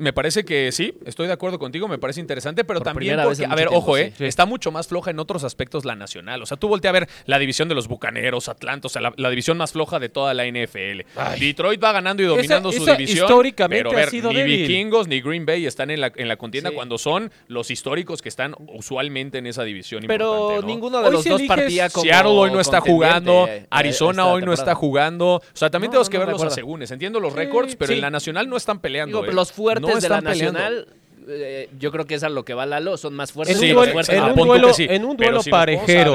Me 0.00 0.12
parece 0.12 0.44
que 0.44 0.72
sí, 0.72 0.94
estoy 1.04 1.26
de 1.26 1.32
acuerdo 1.32 1.58
contigo, 1.58 1.86
me 1.86 1.98
parece 1.98 2.20
interesante, 2.20 2.64
pero 2.64 2.80
también 2.80 3.20
porque, 3.22 3.44
a 3.44 3.54
ver, 3.54 3.68
ojo, 3.70 3.96
eh, 3.96 4.12
está 4.18 4.46
mucho 4.46 4.72
más 4.72 4.88
floja 4.88 5.10
en 5.10 5.18
otros 5.18 5.44
aspectos 5.44 5.84
la 5.84 5.94
nacional. 5.94 6.42
O 6.42 6.46
sea, 6.46 6.56
tú 6.56 6.68
volteas 6.68 6.90
a 6.90 6.92
ver 6.92 7.08
la 7.26 7.38
división 7.38 7.68
de 7.68 7.74
los 7.74 7.86
Bucaneros, 7.86 8.48
Atlanta, 8.48 8.86
o 8.86 8.88
sea, 8.88 9.02
la, 9.14 9.30
división 9.30 9.58
más 9.58 9.72
floja 9.72 9.98
de 9.98 10.08
toda 10.08 10.34
la 10.34 10.46
NFL. 10.46 11.02
Detroit 11.38 11.82
va 11.82 11.92
ganando 11.92 12.22
y 12.22 12.26
dominando 12.26 12.72
su 12.72 12.84
división. 12.84 13.26
Históricamente 13.26 13.84
pero 13.88 13.98
ha 13.98 14.10
sido 14.10 14.32
ni 14.32 14.42
vikingos 14.42 15.06
ni 15.06 15.20
Green 15.20 15.46
Bay 15.46 15.66
están 15.66 15.90
en 15.90 16.00
la, 16.00 16.12
en 16.16 16.28
la 16.28 16.36
contienda 16.36 16.70
cuando 16.72 16.98
son 16.98 17.30
los 17.48 17.70
históricos 17.70 18.22
que 18.22 18.28
están 18.28 18.54
usualmente 18.68 19.38
en 19.38 19.46
esa 19.46 19.64
división. 19.64 20.04
Pero 20.06 20.62
ninguno 20.62 21.02
de 21.02 21.10
los 21.10 21.24
dos 21.24 21.42
partía 21.42 21.90
como 21.90 22.04
Seattle 22.04 22.32
hoy 22.32 22.50
no 22.50 22.60
está 22.60 22.80
jugando, 22.80 23.48
Arizona 23.70 24.26
hoy 24.26 24.42
no 24.42 24.52
está 24.52 24.74
jugando. 24.74 25.36
O 25.36 25.42
sea, 25.52 25.70
también 25.70 25.90
tenemos 25.90 26.08
que 26.08 26.18
ver 26.18 26.28
los 26.28 26.42
asegúnes. 26.42 26.90
Entiendo 26.90 27.20
los 27.20 27.32
récords, 27.34 27.76
pero 27.76 27.92
en 27.92 28.00
la 28.00 28.10
nacional 28.10 28.48
no 28.48 28.56
están 28.56 28.78
peleando. 28.80 29.24
Eh. 29.24 29.32
los 29.32 29.52
fuertes 29.52 29.89
de 29.98 30.08
la 30.08 30.20
nacional, 30.20 30.86
eh, 31.28 31.68
yo 31.78 31.92
creo 31.92 32.06
que 32.06 32.14
es 32.14 32.22
a 32.22 32.28
lo 32.28 32.44
que 32.44 32.54
va 32.54 32.66
Lalo, 32.66 32.96
son 32.96 33.14
más 33.14 33.32
fuertes. 33.32 33.60
En, 33.60 33.68
un, 33.68 33.74
duelo, 33.74 34.00
en, 34.08 34.22
un, 34.22 34.46
duelo, 34.46 34.70
en 34.78 35.04
un 35.04 35.16
duelo 35.16 35.40
parejero, 35.48 36.14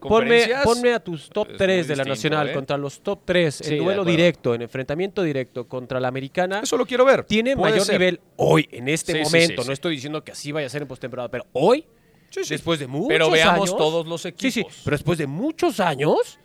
ponme, 0.00 0.92
a 0.92 1.00
tus 1.00 1.30
top 1.30 1.48
3 1.56 1.88
de 1.88 1.96
la 1.96 2.04
nacional 2.04 2.50
¿eh? 2.50 2.52
contra 2.52 2.76
los 2.76 3.00
top 3.00 3.20
3 3.24 3.60
en 3.62 3.78
duelo 3.78 4.04
directo, 4.04 4.54
en 4.54 4.62
enfrentamiento 4.62 5.22
directo 5.22 5.66
contra 5.66 6.00
la 6.00 6.08
americana. 6.08 6.60
Eso 6.62 6.76
lo 6.76 6.86
quiero 6.86 7.04
ver. 7.04 7.24
Tiene 7.24 7.56
mayor 7.56 7.88
nivel 7.90 8.20
hoy, 8.36 8.68
en 8.70 8.88
este 8.88 9.22
momento. 9.22 9.64
no 9.64 9.72
estoy 9.72 9.94
diciendo 9.94 10.22
que 10.22 10.32
así 10.32 10.52
vaya 10.52 10.66
a 10.66 10.70
ser 10.70 10.82
en 10.82 10.88
postemporada, 10.88 11.28
pero 11.30 11.46
hoy, 11.52 11.86
después 12.48 12.80
de 12.80 12.86
muchos 12.86 13.10
años. 13.10 13.18
Pero 13.18 13.30
veamos 13.30 13.70
años, 13.70 13.76
todos 13.76 14.06
los 14.06 14.24
equipos. 14.26 14.52
Sí, 14.52 14.62
sí, 14.62 14.66
pero 14.84 14.94
después 14.94 15.18
de 15.18 15.26
muchos 15.26 15.80
años 15.80 16.38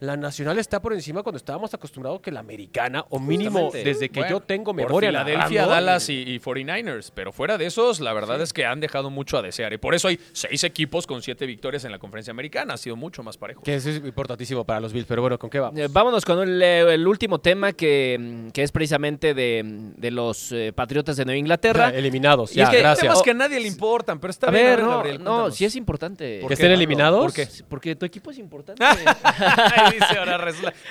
la 0.00 0.16
nacional 0.16 0.58
está 0.58 0.80
por 0.80 0.92
encima 0.92 1.22
cuando 1.22 1.38
estábamos 1.38 1.72
acostumbrados 1.72 2.20
que 2.20 2.30
la 2.30 2.40
americana, 2.40 3.04
o 3.08 3.18
mínimo 3.18 3.70
desde 3.72 4.08
que 4.08 4.24
yo 4.28 4.40
tengo 4.40 4.74
memoria. 4.74 5.10
la 5.10 5.24
Filadelfia, 5.24 5.66
Dallas 5.66 6.08
y, 6.08 6.38
49ers, 6.38 7.10
pero 7.14 7.32
fuera 7.32 7.56
de 7.56 7.66
esos, 7.66 8.00
la 8.00 8.12
verdad 8.12 8.40
es 8.40 8.52
que 8.52 8.66
han 8.66 8.80
dejado 8.80 9.10
mucho 9.10 9.38
a 9.38 9.42
desear. 9.42 9.72
Y 9.72 9.78
por 9.78 9.94
eso 9.94 10.08
hay 10.08 10.18
seis 10.32 10.64
equipos 10.64 11.06
con 11.06 11.22
siete 11.22 11.46
victorias 11.46 11.84
en 11.84 11.92
la 11.92 11.98
conferencia 11.98 12.30
americana. 12.30 12.74
Ha 12.74 12.76
sido 12.76 12.96
mucho 12.96 13.22
más 13.22 13.38
parejo. 13.38 13.62
Que 13.62 13.76
eso 13.76 13.90
es 13.90 13.96
importantísimo 13.96 14.64
para 14.64 14.80
los 14.80 14.92
Bills, 14.92 15.06
pero 15.06 15.22
bueno, 15.22 15.38
¿con 15.38 15.48
qué 15.48 15.60
vamos? 15.60 15.78
Eh, 15.78 15.88
vámonos 15.90 16.24
con 16.24 16.40
el, 16.46 17.06
último 17.06 17.40
tema 17.40 17.72
que, 17.72 18.50
es 18.54 18.72
precisamente 18.72 19.34
de, 19.34 20.10
los 20.10 20.52
eh, 20.52 20.72
Patriotas 20.74 21.16
de 21.16 21.24
Nueva 21.24 21.38
Inglaterra. 21.38 21.90
eliminados, 21.90 22.52
ya, 22.52 22.64
es 22.64 22.70
gracias. 22.70 23.00
temas 23.00 23.22
que 23.22 23.30
a 23.30 23.34
nadie 23.34 23.60
le 23.60 23.68
importan, 23.68 24.18
pero 24.18 24.30
está 24.30 24.48
a 24.48 24.50
bien. 24.50 24.64
Ver, 24.66 24.82
no, 24.82 25.02
no, 25.20 25.50
sí 25.50 25.64
es 25.64 25.76
importante. 25.76 26.42
¿Que 26.46 26.54
estén 26.54 26.72
eliminados? 26.72 27.24
¿Por 27.24 27.32
qué? 27.32 27.48
Porque 27.68 27.96
tu 27.96 28.04
equipo 28.06 28.30
es 28.30 28.38
importante. 28.38 28.84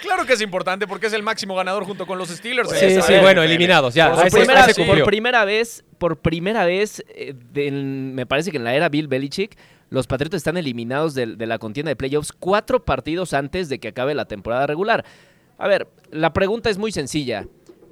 Claro 0.01 0.25
que 0.25 0.33
es 0.33 0.41
importante 0.41 0.87
porque 0.87 1.07
es 1.07 1.13
el 1.13 1.23
máximo 1.23 1.55
ganador 1.55 1.85
junto 1.85 2.05
con 2.05 2.17
los 2.17 2.29
Steelers. 2.29 2.69
Sí, 2.69 3.01
sí, 3.01 3.13
bueno, 3.21 3.43
eliminados 3.43 3.93
ya. 3.93 4.11
Por, 4.11 4.29
primera, 4.29 4.67
por 4.85 5.03
primera 5.03 5.45
vez, 5.45 5.83
por 5.97 6.17
primera 6.17 6.65
vez, 6.65 7.03
eh, 7.09 7.33
me 7.71 8.25
parece 8.25 8.51
que 8.51 8.57
en 8.57 8.63
la 8.63 8.75
era 8.75 8.89
Bill 8.89 9.07
Belichick, 9.07 9.57
los 9.89 10.07
Patriotas 10.07 10.37
están 10.39 10.57
eliminados 10.57 11.13
de, 11.13 11.25
la 11.37 11.59
contienda 11.59 11.89
de 11.89 11.95
playoffs 11.95 12.31
cuatro 12.31 12.83
partidos 12.83 13.33
antes 13.33 13.69
de 13.69 13.79
que 13.79 13.89
acabe 13.89 14.15
la 14.15 14.25
temporada 14.25 14.67
regular. 14.67 15.05
A 15.57 15.67
ver, 15.67 15.87
la 16.11 16.33
pregunta 16.33 16.69
es 16.69 16.77
muy 16.77 16.91
sencilla. 16.91 17.47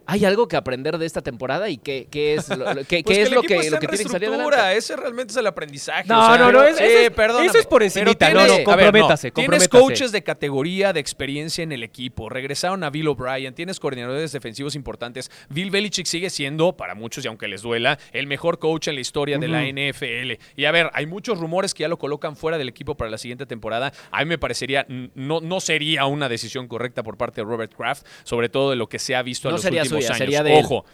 ¿Hay 0.05 0.25
algo 0.25 0.47
que 0.47 0.55
aprender 0.55 0.97
de 0.97 1.05
esta 1.05 1.21
temporada 1.21 1.69
y 1.69 1.77
qué, 1.77 2.07
qué 2.11 2.35
es 2.35 2.49
lo, 2.49 2.65
qué, 2.85 3.03
pues 3.05 3.17
es 3.17 3.31
lo 3.31 3.41
que, 3.41 3.69
lo 3.69 3.79
que 3.79 3.87
tiene 3.87 4.03
que 4.03 4.09
salir 4.09 4.29
adelante? 4.29 4.77
Ese 4.77 4.95
realmente 4.95 5.31
es 5.31 5.37
el 5.37 5.47
aprendizaje. 5.47 6.07
No, 6.07 6.37
no, 6.37 6.51
no, 6.51 6.63
es, 6.63 6.79
eso 6.79 7.57
es 7.57 7.65
por 7.65 7.83
encima. 7.83 8.05
No, 8.05 8.47
no, 8.47 8.63
comprométase, 8.63 9.31
Tienes 9.31 9.67
coaches 9.67 10.11
de 10.11 10.23
categoría, 10.23 10.93
de 10.93 10.99
experiencia 10.99 11.63
en 11.63 11.71
el 11.71 11.83
equipo. 11.83 12.29
Regresaron 12.29 12.83
a 12.83 12.89
Bill 12.89 13.07
O'Brien, 13.07 13.53
tienes 13.53 13.79
coordinadores 13.79 14.31
defensivos 14.31 14.75
importantes. 14.75 15.31
Bill 15.49 15.71
Belichick 15.71 16.05
sigue 16.05 16.29
siendo, 16.29 16.75
para 16.75 16.95
muchos 16.95 17.23
y 17.23 17.27
aunque 17.27 17.47
les 17.47 17.61
duela, 17.61 17.97
el 18.11 18.27
mejor 18.27 18.59
coach 18.59 18.89
en 18.89 18.95
la 18.95 19.01
historia 19.01 19.37
de 19.37 19.47
la 19.47 19.63
NFL. 19.63 20.43
Y 20.55 20.65
a 20.65 20.71
ver, 20.71 20.89
hay 20.93 21.05
muchos 21.05 21.39
rumores 21.39 21.73
que 21.73 21.81
ya 21.81 21.87
lo 21.87 21.97
colocan 21.97 22.35
fuera 22.35 22.57
del 22.57 22.69
equipo 22.69 22.95
para 22.95 23.09
la 23.09 23.17
siguiente 23.17 23.45
temporada. 23.45 23.93
A 24.11 24.19
mí 24.19 24.25
me 24.25 24.37
parecería, 24.37 24.85
no, 24.87 25.39
no 25.39 25.59
sería 25.59 26.05
una 26.05 26.29
decisión 26.29 26.67
correcta 26.67 27.03
por 27.03 27.17
parte 27.17 27.41
de 27.41 27.45
Robert 27.45 27.73
Kraft, 27.75 28.05
sobre 28.23 28.49
todo 28.49 28.69
de 28.69 28.75
lo 28.75 28.87
que 28.87 28.99
se 28.99 29.15
ha 29.15 29.21
visto 29.21 29.47
en 29.49 29.55
los 29.55 29.65
últimos 29.65 29.92
Sería 30.01 30.43
de 30.43 30.57
ojo. 30.57 30.85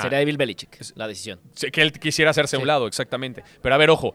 Sería 0.00 0.18
de 0.18 0.24
Bill 0.24 0.36
Belichick 0.36 0.78
la 0.96 1.06
decisión. 1.06 1.40
Que 1.72 1.82
él 1.82 1.92
quisiera 1.92 2.30
hacerse 2.30 2.56
a 2.56 2.58
un 2.58 2.66
lado, 2.66 2.86
exactamente. 2.86 3.44
Pero 3.60 3.74
a 3.74 3.78
ver, 3.78 3.90
ojo. 3.90 4.14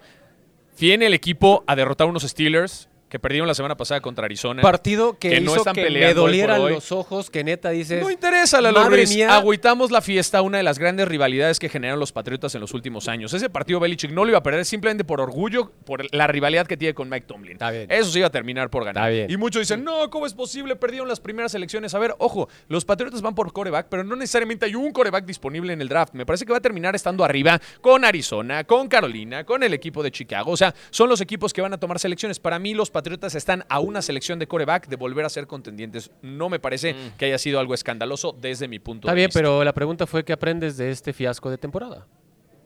Viene 0.80 1.08
el 1.08 1.14
equipo 1.14 1.64
a 1.68 1.76
derrotar 1.76 2.08
unos 2.08 2.24
Steelers 2.24 2.88
que 3.10 3.20
perdieron 3.20 3.48
la 3.48 3.56
semana 3.56 3.76
pasada 3.76 4.02
contra 4.02 4.26
Arizona. 4.26 4.62
Partido 4.62 5.18
que, 5.18 5.42
no 5.42 5.52
hizo 5.52 5.58
están 5.58 5.74
que 5.74 5.90
me 5.90 6.14
dolieran 6.14 6.70
los 6.70 6.92
ojos, 6.92 7.30
que 7.30 7.44
neta 7.44 7.72
dices... 7.72 8.02
No 8.02 8.12
interesa, 8.12 8.62
la 8.62 8.72
Madre 8.72 9.08
mía. 9.08 9.36
Agüitamos 9.36 9.92
la 9.92 10.02
fiesta, 10.02 10.42
una 10.42 10.58
de 10.58 10.64
las 10.64 10.78
grandes 10.80 11.08
rivalidades 11.08 11.60
que 11.60 11.70
generaron 11.70 12.00
los 12.00 12.12
Patriotas 12.12 12.54
en 12.56 12.62
los 12.62 12.74
últimos 12.74 13.08
años. 13.08 13.34
Ese 13.34 13.50
partido 13.50 13.80
Belichick 13.80 14.12
no 14.12 14.24
lo 14.24 14.30
iba 14.30 14.38
a 14.38 14.44
perder 14.44 14.64
simplemente 14.66 15.04
por 15.04 15.20
orgullo, 15.22 15.72
por 15.86 16.14
la 16.14 16.28
rivalidad 16.28 16.68
que 16.68 16.78
tiene 16.78 16.94
con 16.94 17.10
Mike 17.10 17.26
Tomlin. 17.28 17.58
Eso 17.90 18.12
se 18.12 18.20
iba 18.20 18.28
a 18.28 18.32
terminar 18.32 18.70
por 18.70 18.86
ganar. 18.86 19.12
Y 19.12 19.38
muchos 19.38 19.62
dicen, 19.62 19.84
no, 19.84 20.10
¿cómo 20.10 20.26
es 20.28 20.34
posible? 20.34 20.76
Perdieron 20.76 21.08
las 21.08 21.20
primeras 21.20 21.54
elecciones. 21.56 21.94
A 21.96 22.00
ver, 22.00 22.16
ojo, 22.20 22.48
los 22.68 22.86
Patriotas 22.86 23.22
van 23.22 23.34
por 23.34 23.52
coreback, 23.52 23.88
pero 23.90 24.04
no 24.04 24.16
necesariamente 24.16 24.66
hay 24.66 24.76
un 24.76 24.92
coreback 24.92 25.26
disponible 25.26 25.74
en 25.74 25.82
el 25.82 25.90
draft. 25.90 26.14
Me 26.14 26.26
parece 26.26 26.46
que 26.46 26.52
va 26.52 26.60
a 26.60 26.62
terminar 26.62 26.96
estando 26.96 27.24
arriba 27.24 27.60
con 27.82 28.06
Arizona, 28.06 28.64
con 28.66 28.88
Carolina, 28.88 29.44
con 29.44 29.64
el 29.64 29.74
equipo 29.74 30.04
de 30.04 30.12
Chicago. 30.12 30.52
O 30.52 30.58
sea, 30.58 30.76
son 30.92 31.10
los 31.10 31.22
equipos 31.22 31.54
que 31.54 31.62
van 31.62 31.74
a 31.74 31.80
tomar 31.80 32.00
selecciones. 32.00 32.40
Para 32.40 32.60
mí, 32.60 32.74
los 32.74 32.92
Patriotas 33.00 33.34
están 33.34 33.64
a 33.70 33.80
una 33.80 34.02
selección 34.02 34.40
de 34.40 34.48
coreback 34.48 34.90
de 34.90 34.98
volver 34.98 35.24
a 35.24 35.30
ser 35.30 35.48
contendientes. 35.48 36.12
No 36.22 36.50
me 36.50 36.60
parece 36.60 36.94
mm. 36.94 37.18
que 37.18 37.28
haya 37.28 37.38
sido 37.38 37.62
algo 37.62 37.74
escandaloso 37.74 38.36
desde 38.38 38.68
mi 38.68 38.80
punto 38.80 39.08
de 39.08 39.14
vista. 39.16 39.30
Está 39.30 39.40
bien, 39.40 39.48
pero 39.48 39.64
la 39.64 39.72
pregunta 39.72 40.06
fue 40.06 40.26
¿qué 40.26 40.34
aprendes 40.34 40.76
de 40.76 40.92
este 40.92 41.14
fiasco 41.14 41.50
de 41.50 41.58
temporada? 41.58 42.06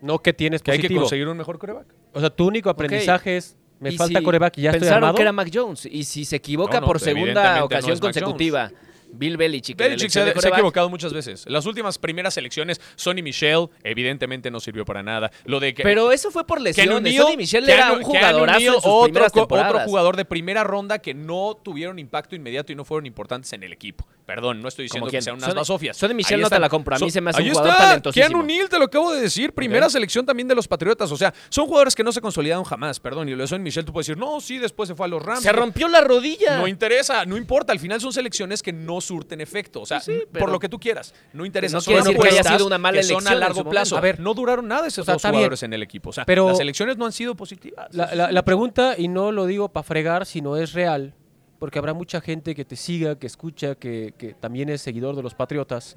No 0.01 0.17
que 0.17 0.33
tienes 0.33 0.63
que 0.63 0.71
hay 0.71 0.79
que 0.79 0.91
conseguir 0.91 1.27
un 1.27 1.37
mejor 1.37 1.59
coreback. 1.59 1.85
O 2.13 2.19
sea, 2.19 2.31
tu 2.31 2.47
único 2.47 2.71
aprendizaje 2.71 3.37
es 3.37 3.55
me 3.79 3.91
falta 3.91 4.23
coreback 4.23 4.57
y 4.57 4.63
ya 4.63 4.71
estoy 4.71 4.87
armado. 4.87 5.13
que 5.13 5.21
era 5.21 5.31
Mac 5.31 5.51
Jones 5.53 5.85
y 5.85 6.03
si 6.03 6.25
se 6.25 6.37
equivoca 6.37 6.81
por 6.81 6.99
segunda 6.99 7.63
ocasión 7.63 7.99
consecutiva 7.99 8.71
Bill 9.13 9.37
Belichick. 9.37 9.77
Belichick 9.77 10.09
se, 10.09 10.21
ha 10.21 10.29
equivocado 10.29 10.89
muchas 10.89 11.13
veces. 11.13 11.45
Las 11.47 11.65
últimas 11.65 11.97
primeras 11.97 12.35
elecciones, 12.37 12.81
Sonny 12.95 13.21
Michel, 13.21 13.67
evidentemente 13.83 14.49
no 14.51 14.59
sirvió 14.59 14.85
para 14.85 15.03
nada. 15.03 15.31
Lo 15.45 15.59
de 15.59 15.73
que, 15.73 15.83
Pero 15.83 16.11
eso 16.11 16.31
fue 16.31 16.45
por 16.45 16.59
lesiones. 16.59 17.15
Sonny 17.15 17.37
Michel 17.37 17.69
era 17.69 17.93
un 17.93 18.03
jugadorazo 18.03 18.79
otro, 18.83 19.25
otro 19.25 19.79
jugador 19.85 20.17
de 20.17 20.25
primera 20.25 20.63
ronda 20.63 20.99
que 20.99 21.13
no 21.13 21.59
tuvieron 21.63 21.99
impacto 21.99 22.35
inmediato 22.35 22.71
y 22.71 22.75
no 22.75 22.85
fueron 22.85 23.05
importantes 23.05 23.53
en 23.53 23.63
el 23.63 23.71
equipo. 23.73 24.07
Perdón, 24.25 24.61
no 24.61 24.67
estoy 24.69 24.83
diciendo 24.83 25.09
que 25.09 25.21
sean 25.21 25.37
unas 25.37 25.53
basofias. 25.53 25.97
Sonny 25.97 26.13
Michel 26.13 26.39
no 26.39 26.49
te 26.49 26.59
la 26.59 26.69
compra. 26.69 26.95
A 26.95 26.99
mí 26.99 27.11
se 27.11 27.21
me 27.21 27.31
hace 27.31 27.41
un 27.41 27.49
jugador 27.49 27.71
está. 27.71 27.83
talentosísimo. 27.83 28.27
Keanu 28.27 28.45
Neal, 28.45 28.69
te 28.69 28.79
lo 28.79 28.85
acabo 28.85 29.11
de 29.13 29.21
decir. 29.21 29.53
Primera 29.53 29.89
selección 29.89 30.25
también 30.25 30.47
de 30.47 30.55
los 30.55 30.67
Patriotas. 30.67 31.11
O 31.11 31.17
sea, 31.17 31.33
son 31.49 31.67
jugadores 31.67 31.95
que 31.95 32.03
no 32.03 32.11
se 32.11 32.21
consolidaron 32.21 32.63
jamás. 32.63 32.99
Perdón, 32.99 33.29
y 33.29 33.35
lo 33.35 33.45
de 33.45 33.59
Michel 33.59 33.85
tú 33.85 33.91
puedes 33.93 34.07
decir, 34.07 34.17
no, 34.17 34.39
sí, 34.39 34.57
después 34.57 34.87
se 34.87 34.95
fue 34.95 35.05
a 35.05 35.09
los 35.09 35.21
Rams. 35.21 35.41
Se 35.41 35.51
rompió 35.51 35.87
la 35.87 36.01
rodilla. 36.01 36.57
No 36.57 36.67
interesa, 36.67 37.25
no 37.25 37.37
importa. 37.37 37.73
Al 37.73 37.79
final 37.79 37.99
son 37.99 38.13
selecciones 38.13 38.63
que 38.63 38.71
no 38.71 39.01
surten 39.01 39.41
efecto. 39.41 39.81
O 39.81 39.85
sea, 39.85 40.01
por 40.39 40.49
lo 40.49 40.59
que 40.59 40.69
tú 40.69 40.79
quieras. 40.79 41.13
No 41.33 41.45
interesa. 41.45 41.77
No 41.77 41.83
quiere 41.83 42.01
decir 42.01 42.17
que 42.17 42.27
haya 42.29 42.43
sido 42.43 42.67
una 42.67 42.77
mala 42.77 42.99
elección 42.99 43.27
a 43.27 43.35
largo 43.35 43.69
plazo. 43.69 43.97
A 43.97 44.01
ver, 44.01 44.19
no 44.19 44.33
duraron 44.33 44.67
nada 44.67 44.87
esos 44.87 45.05
dos 45.05 45.21
jugadores 45.21 45.63
en 45.63 45.73
el 45.73 45.83
equipo. 45.83 46.09
O 46.09 46.13
sea, 46.13 46.25
pero 46.25 46.47
las 46.47 46.59
elecciones 46.59 46.97
no 46.97 47.05
han 47.05 47.11
sido 47.11 47.35
positivas. 47.35 47.87
La, 47.93 48.43
pregunta, 48.43 48.95
y 48.97 49.07
no 49.07 49.31
lo 49.31 49.45
digo 49.45 49.69
para 49.69 49.83
fregar, 49.83 50.25
sino 50.25 50.57
es 50.57 50.73
real, 50.73 51.13
porque 51.63 51.79
habrá 51.79 51.93
mucha 51.93 52.19
gente 52.19 52.55
que 52.55 52.65
te 52.65 52.75
siga, 52.75 53.17
que 53.17 53.25
escucha, 53.25 53.75
que, 53.75 54.35
también 54.41 54.67
es 54.67 54.81
seguidor 54.81 55.15
de 55.15 55.23
los 55.23 55.33
Patriotas. 55.33 55.95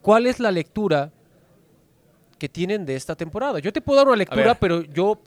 ¿Cuál 0.00 0.28
es 0.28 0.38
la 0.38 0.52
lectura 0.52 1.10
que 2.38 2.48
tienen 2.48 2.86
de 2.86 2.94
esta 2.94 3.16
temporada? 3.16 3.58
Yo 3.58 3.72
te 3.72 3.80
puedo 3.80 3.98
dar 3.98 4.06
una 4.06 4.16
lectura, 4.16 4.54
pero 4.54 4.84
yo, 4.84 5.20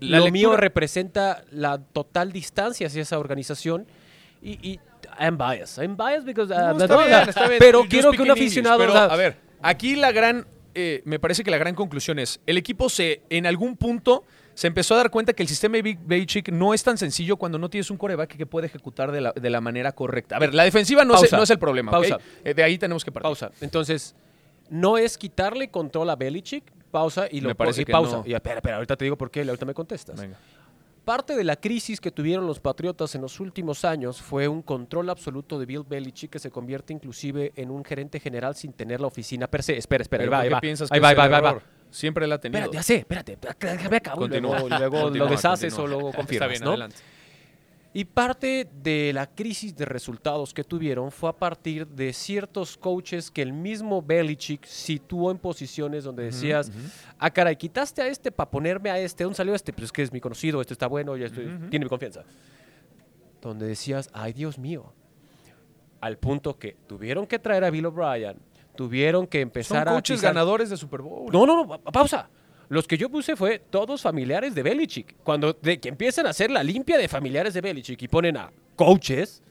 lo 0.00 0.30
mío 0.32 0.56
representa 0.56 1.44
la 1.52 1.78
total 1.78 2.32
distancia 2.32 2.88
hacia 2.88 3.02
esa 3.02 3.20
organización 3.20 3.86
y 4.42 4.80
I'm 5.20 5.38
biased. 5.38 5.80
I'm 5.80 5.96
biased 5.96 6.24
because 6.24 6.52
uh, 6.52 6.76
pero 7.60 7.84
quiero 7.88 8.10
que 8.10 8.20
un 8.20 8.32
aficionado, 8.32 8.82
a 8.82 9.14
ver, 9.14 9.36
aquí 9.62 9.94
la 9.94 10.10
gran 10.10 10.44
eh, 10.74 11.02
me 11.04 11.20
parece 11.20 11.44
que 11.44 11.52
la 11.52 11.58
gran 11.58 11.76
conclusión 11.76 12.18
es, 12.18 12.40
el 12.46 12.58
equipo 12.58 12.88
se 12.88 13.22
en 13.30 13.46
algún 13.46 13.76
punto 13.76 14.24
se 14.54 14.68
empezó 14.68 14.94
a 14.94 14.98
dar 14.98 15.10
cuenta 15.10 15.32
que 15.32 15.42
el 15.42 15.48
sistema 15.48 15.76
de 15.76 15.82
Big 15.82 15.98
Belichick 15.98 16.48
no 16.50 16.74
es 16.74 16.82
tan 16.82 16.96
sencillo 16.96 17.36
cuando 17.36 17.58
no 17.58 17.68
tienes 17.68 17.90
un 17.90 17.96
coreback 17.96 18.36
que 18.36 18.46
puede 18.46 18.68
ejecutar 18.68 19.10
de 19.10 19.20
la, 19.20 19.32
de 19.32 19.50
la 19.50 19.60
manera 19.60 19.92
correcta. 19.92 20.36
A 20.36 20.38
ver, 20.38 20.54
la 20.54 20.62
defensiva 20.62 21.04
no, 21.04 21.14
es, 21.22 21.32
no 21.32 21.42
es, 21.42 21.50
el 21.50 21.58
problema. 21.58 21.90
Pausa. 21.90 22.18
Eh, 22.44 22.54
de 22.54 22.62
ahí 22.62 22.78
tenemos 22.78 23.04
que 23.04 23.10
partir. 23.10 23.24
Pausa. 23.24 23.50
Entonces, 23.60 24.14
no 24.70 24.96
es 24.96 25.18
quitarle 25.18 25.68
control 25.68 26.10
a 26.10 26.16
Belichick. 26.16 26.64
Pausa 26.90 27.26
y 27.28 27.40
lo 27.40 27.48
me 27.48 27.56
parece 27.56 27.84
que 27.84 27.90
pausa. 27.90 28.22
Y 28.24 28.34
espera, 28.34 28.56
espera, 28.56 28.76
ahorita 28.76 28.96
te 28.96 29.04
digo 29.04 29.18
por 29.18 29.28
qué, 29.28 29.40
ahorita 29.40 29.66
me 29.66 29.74
contestas. 29.74 30.20
Venga. 30.20 30.38
Parte 31.04 31.36
de 31.36 31.44
la 31.44 31.56
crisis 31.56 32.00
que 32.00 32.10
tuvieron 32.10 32.46
los 32.46 32.60
Patriotas 32.60 33.14
en 33.14 33.20
los 33.20 33.40
últimos 33.40 33.84
años 33.84 34.22
fue 34.22 34.46
un 34.48 34.62
control 34.62 35.10
absoluto 35.10 35.58
de 35.58 35.66
Bill 35.66 35.82
Belichick 35.86 36.30
que 36.30 36.38
se 36.38 36.50
convierte 36.50 36.94
inclusive 36.94 37.52
en 37.56 37.70
un 37.70 37.84
gerente 37.84 38.20
general 38.20 38.54
sin 38.54 38.72
tener 38.72 39.00
la 39.00 39.08
oficina 39.08 39.48
per 39.48 39.64
se. 39.64 39.76
Espera, 39.76 40.02
espera, 40.02 40.22
ahí 40.22 40.30
va, 40.30 40.40
ahí 40.40 40.48
va. 40.48 40.60
Ahí 40.62 41.00
va, 41.00 41.08
ahí 41.08 41.28
va, 41.28 41.62
Siempre 41.94 42.26
la 42.26 42.34
ha 42.34 42.40
tenido. 42.40 42.58
Espérate, 42.58 42.76
ya 42.76 42.82
sé, 42.82 42.96
espérate, 42.96 43.38
déjame 43.60 43.96
acabar. 43.98 44.28
Luego, 44.28 44.68
luego 44.68 45.10
lo 45.10 45.26
deshaces 45.28 45.78
o 45.78 45.86
luego 45.86 46.12
confirmas, 46.12 46.32
Está 46.32 46.46
bien, 46.48 46.62
¿no? 46.64 46.70
adelante. 46.70 46.96
Y 47.92 48.04
parte 48.04 48.68
de 48.82 49.12
la 49.12 49.32
crisis 49.32 49.76
de 49.76 49.84
resultados 49.84 50.52
que 50.52 50.64
tuvieron 50.64 51.12
fue 51.12 51.30
a 51.30 51.32
partir 51.32 51.86
de 51.86 52.12
ciertos 52.12 52.76
coaches 52.76 53.30
que 53.30 53.42
el 53.42 53.52
mismo 53.52 54.02
Belichick 54.02 54.64
situó 54.64 55.30
en 55.30 55.38
posiciones 55.38 56.02
donde 56.02 56.24
decías, 56.24 56.72
ah, 57.16 57.30
caray, 57.30 57.54
quitaste 57.54 58.02
a 58.02 58.08
este 58.08 58.32
para 58.32 58.50
ponerme 58.50 58.90
a 58.90 58.98
este, 58.98 59.22
¿dónde 59.22 59.36
salió 59.36 59.54
este? 59.54 59.72
Pues 59.72 59.84
es 59.84 59.92
que 59.92 60.02
es 60.02 60.12
mi 60.12 60.20
conocido, 60.20 60.60
este 60.60 60.74
está 60.74 60.88
bueno, 60.88 61.16
ya 61.16 61.26
estoy, 61.26 61.44
tiene 61.70 61.84
mi 61.84 61.88
confianza. 61.88 62.24
Donde 63.40 63.68
decías, 63.68 64.10
ay 64.12 64.32
Dios 64.32 64.58
mío, 64.58 64.92
al 66.00 66.18
punto 66.18 66.58
que 66.58 66.76
tuvieron 66.88 67.28
que 67.28 67.38
traer 67.38 67.62
a 67.62 67.70
Bill 67.70 67.86
O'Brien, 67.86 68.38
tuvieron 68.76 69.26
que 69.26 69.40
empezar 69.40 69.86
Son 69.86 69.94
coaches 69.94 70.20
ganadores 70.20 70.70
de 70.70 70.76
Super 70.76 71.02
Bowl. 71.02 71.32
No, 71.32 71.46
no, 71.46 71.64
no, 71.64 71.78
pausa. 71.80 72.28
Los 72.68 72.86
que 72.86 72.96
yo 72.96 73.10
puse 73.10 73.36
fue 73.36 73.58
todos 73.58 74.02
familiares 74.02 74.54
de 74.54 74.62
Belichick. 74.62 75.16
Cuando 75.22 75.52
de 75.52 75.78
que 75.78 75.88
empiezan 75.88 76.26
a 76.26 76.30
hacer 76.30 76.50
la 76.50 76.62
limpia 76.62 76.96
de 76.98 77.08
familiares 77.08 77.54
de 77.54 77.60
Belichick 77.60 78.00
y 78.02 78.08
ponen 78.08 78.36
a 78.36 78.50
coaches 78.76 79.42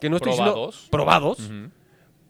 que 0.00 0.10
no 0.10 0.16
estoy 0.16 0.34
probados, 0.34 0.88
probados 0.90 1.50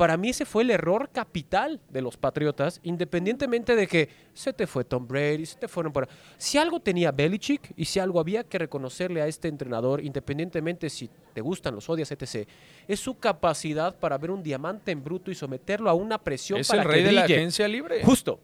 para 0.01 0.17
mí 0.17 0.31
ese 0.31 0.47
fue 0.47 0.63
el 0.63 0.71
error 0.71 1.11
capital 1.13 1.79
de 1.91 2.01
los 2.01 2.17
Patriotas, 2.17 2.81
independientemente 2.85 3.77
de 3.77 3.87
que 3.87 4.09
se 4.33 4.55
te 4.55 4.67
fue 4.67 4.83
Tom 4.85 5.07
Brady, 5.07 5.45
se 5.45 5.59
te 5.59 5.69
fueron 5.69 5.93
por... 5.93 6.09
Si 6.39 6.57
algo 6.57 6.81
tenía 6.81 7.13
Belichick 7.13 7.75
y 7.77 7.85
si 7.85 8.01
algo 8.01 8.19
había 8.19 8.45
que 8.45 8.57
reconocerle 8.57 9.21
a 9.21 9.27
este 9.27 9.49
entrenador, 9.49 10.03
independientemente 10.03 10.89
si 10.89 11.11
te 11.35 11.43
gustan, 11.43 11.75
los 11.75 11.91
odias, 11.91 12.11
etc., 12.13 12.49
es 12.89 12.99
su 12.99 13.19
capacidad 13.19 13.95
para 13.95 14.17
ver 14.17 14.31
un 14.31 14.43
diamante 14.43 14.91
en 14.91 15.05
bruto 15.05 15.31
y 15.31 15.35
someterlo 15.35 15.91
a 15.91 15.93
una 15.93 16.17
presión 16.17 16.61
es 16.61 16.71
el 16.71 16.83
rey 16.83 17.03
de 17.03 17.13
la 17.13 17.25
agencia 17.25 17.69
libre. 17.69 18.03
Justo 18.03 18.41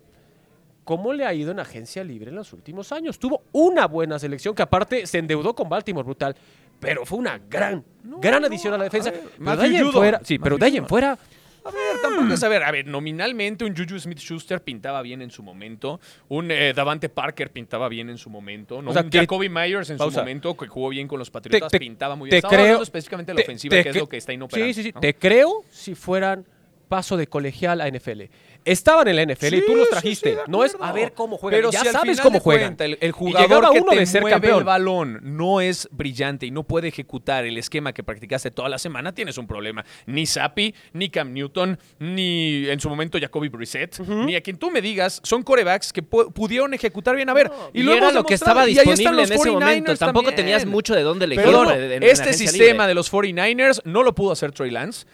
cómo 0.84 1.14
le 1.14 1.24
ha 1.24 1.32
ido 1.32 1.52
en 1.52 1.58
agencia 1.58 2.04
libre 2.04 2.28
en 2.28 2.36
los 2.36 2.52
últimos 2.52 2.92
años. 2.92 3.18
Tuvo 3.18 3.44
una 3.52 3.86
buena 3.86 4.18
selección 4.18 4.54
que 4.54 4.62
aparte 4.62 5.06
se 5.06 5.18
endeudó 5.18 5.54
con 5.54 5.70
Baltimore 5.70 6.04
brutal, 6.04 6.36
pero 6.78 7.06
fue 7.06 7.18
una 7.18 7.40
gran, 7.48 7.82
gran 8.20 8.44
adición 8.44 8.74
a 8.74 8.78
la 8.78 8.84
defensa. 8.84 9.10
pero 9.38 9.56
de 9.56 9.62
ahí 9.64 9.76
en 9.76 9.90
fuera, 9.90 10.20
sí, 10.22 10.38
pero 10.38 10.58
de 10.58 10.66
ahí 10.66 10.76
en 10.76 10.86
fuera. 10.86 11.18
A 11.66 11.70
ver, 11.70 12.00
tampoco 12.00 12.35
es 12.35 12.42
a 12.42 12.48
ver, 12.48 12.62
a 12.62 12.70
ver, 12.70 12.87
nominalmente 12.87 13.64
un 13.64 13.76
Juju 13.76 13.98
Smith 13.98 14.18
Schuster 14.18 14.62
pintaba 14.62 15.02
bien 15.02 15.22
en 15.22 15.31
su 15.31 15.42
momento, 15.42 16.00
un 16.29 16.50
eh, 16.50 16.72
Davante 16.74 17.09
Parker 17.09 17.50
pintaba 17.50 17.88
bien 17.88 18.11
en 18.11 18.18
su 18.18 18.31
momento, 18.31 18.83
¿no? 18.83 18.90
un 18.90 19.11
Jacoby 19.11 19.48
Myers 19.48 19.90
en 19.90 19.98
su 19.98 20.11
momento, 20.11 20.57
que 20.57 20.68
jugó 20.68 20.90
bien 20.90 21.09
con 21.09 21.18
los 21.18 21.31
Patriotas, 21.31 21.72
pintaba 21.72 22.16
muy 22.16 22.31
bien. 22.31 22.40
Te 22.40 22.48
creo, 22.48 22.83
específicamente 22.83 23.35
la 23.35 23.40
ofensiva, 23.40 23.83
que 23.83 23.88
es 23.88 23.96
lo 23.96 24.09
que 24.09 24.16
está 24.16 24.33
inoperante. 24.33 24.74
Sí, 24.74 24.83
sí, 24.83 24.90
sí. 24.90 25.00
Te 25.00 25.14
creo 25.14 25.64
si 25.70 25.94
fueran 25.94 26.46
paso 26.88 27.16
de 27.16 27.26
colegial 27.26 27.81
a 27.81 27.88
NFL. 27.88 28.22
Estaban 28.66 29.07
en 29.07 29.16
la 29.16 29.24
NFL 29.24 29.55
y 29.55 29.64
tú 29.64 29.76
los 29.76 29.88
trajiste. 29.88 30.38
no 30.48 30.64
es 30.64 30.76
a 30.81 30.92
ver 30.92 31.12
cómo 31.12 31.38
juegan. 31.38 31.59
Pero 31.59 31.70
ya 31.70 31.85
sabes 31.92 32.20
cómo 32.20 32.40
juegan. 32.40 32.76
el, 32.79 33.12
jugador 33.12 33.70
que 33.72 33.81
te 33.81 34.05
de 34.05 34.20
mueve 34.20 34.48
el 34.48 34.64
balón 34.64 35.20
no 35.22 35.61
es 35.61 35.88
brillante 35.92 36.46
y 36.46 36.50
no 36.50 36.64
puede 36.64 36.88
ejecutar 36.88 37.44
el 37.44 37.59
esquema 37.59 37.92
que 37.92 38.02
practicaste 38.02 38.50
toda 38.50 38.68
la 38.68 38.79
semana, 38.79 39.14
tienes 39.14 39.38
un 39.38 39.46
problema. 39.46 39.85
Ni 40.07 40.26
Sapi, 40.26 40.74
ni 40.92 41.09
Cam 41.11 41.33
Newton, 41.33 41.79
ni 42.00 42.68
en 42.68 42.81
su 42.81 42.88
momento 42.88 43.18
Jacoby 43.20 43.48
Brissett, 43.48 44.00
ni 44.00 44.35
a 44.35 44.40
quien 44.40 44.59
tú 44.59 44.70
me 44.70 44.83
digas, 44.83 45.20
son 45.22 45.42
corebacks 45.42 45.92
que 45.92 46.02
pudieron 46.02 46.74
ejecutar 46.74 47.14
bien. 47.14 47.29
A 47.29 47.35
ver, 47.35 47.50
y, 47.72 47.83
luego 47.83 47.98
era 47.98 48.12
lo 48.12 48.24
que 48.24 48.35
estaba 48.35 48.66
disponible 48.66 49.22
en 49.22 49.33
ese 49.33 49.50
momento. 49.50 49.96
Tampoco 49.96 50.33
tenías 50.33 50.66
mucho 50.66 50.94
de 50.94 51.02
dónde 51.02 51.26
elegir. 51.26 52.02
este 52.02 52.33
sistema 52.33 52.87
de 52.87 52.94
los 52.94 53.12
49ers 53.12 53.83
no 53.85 54.02
lo 54.02 54.14
pudo 54.14 54.33
hacer 54.33 54.52
Troy 54.52 54.70
Lance. 54.70 55.07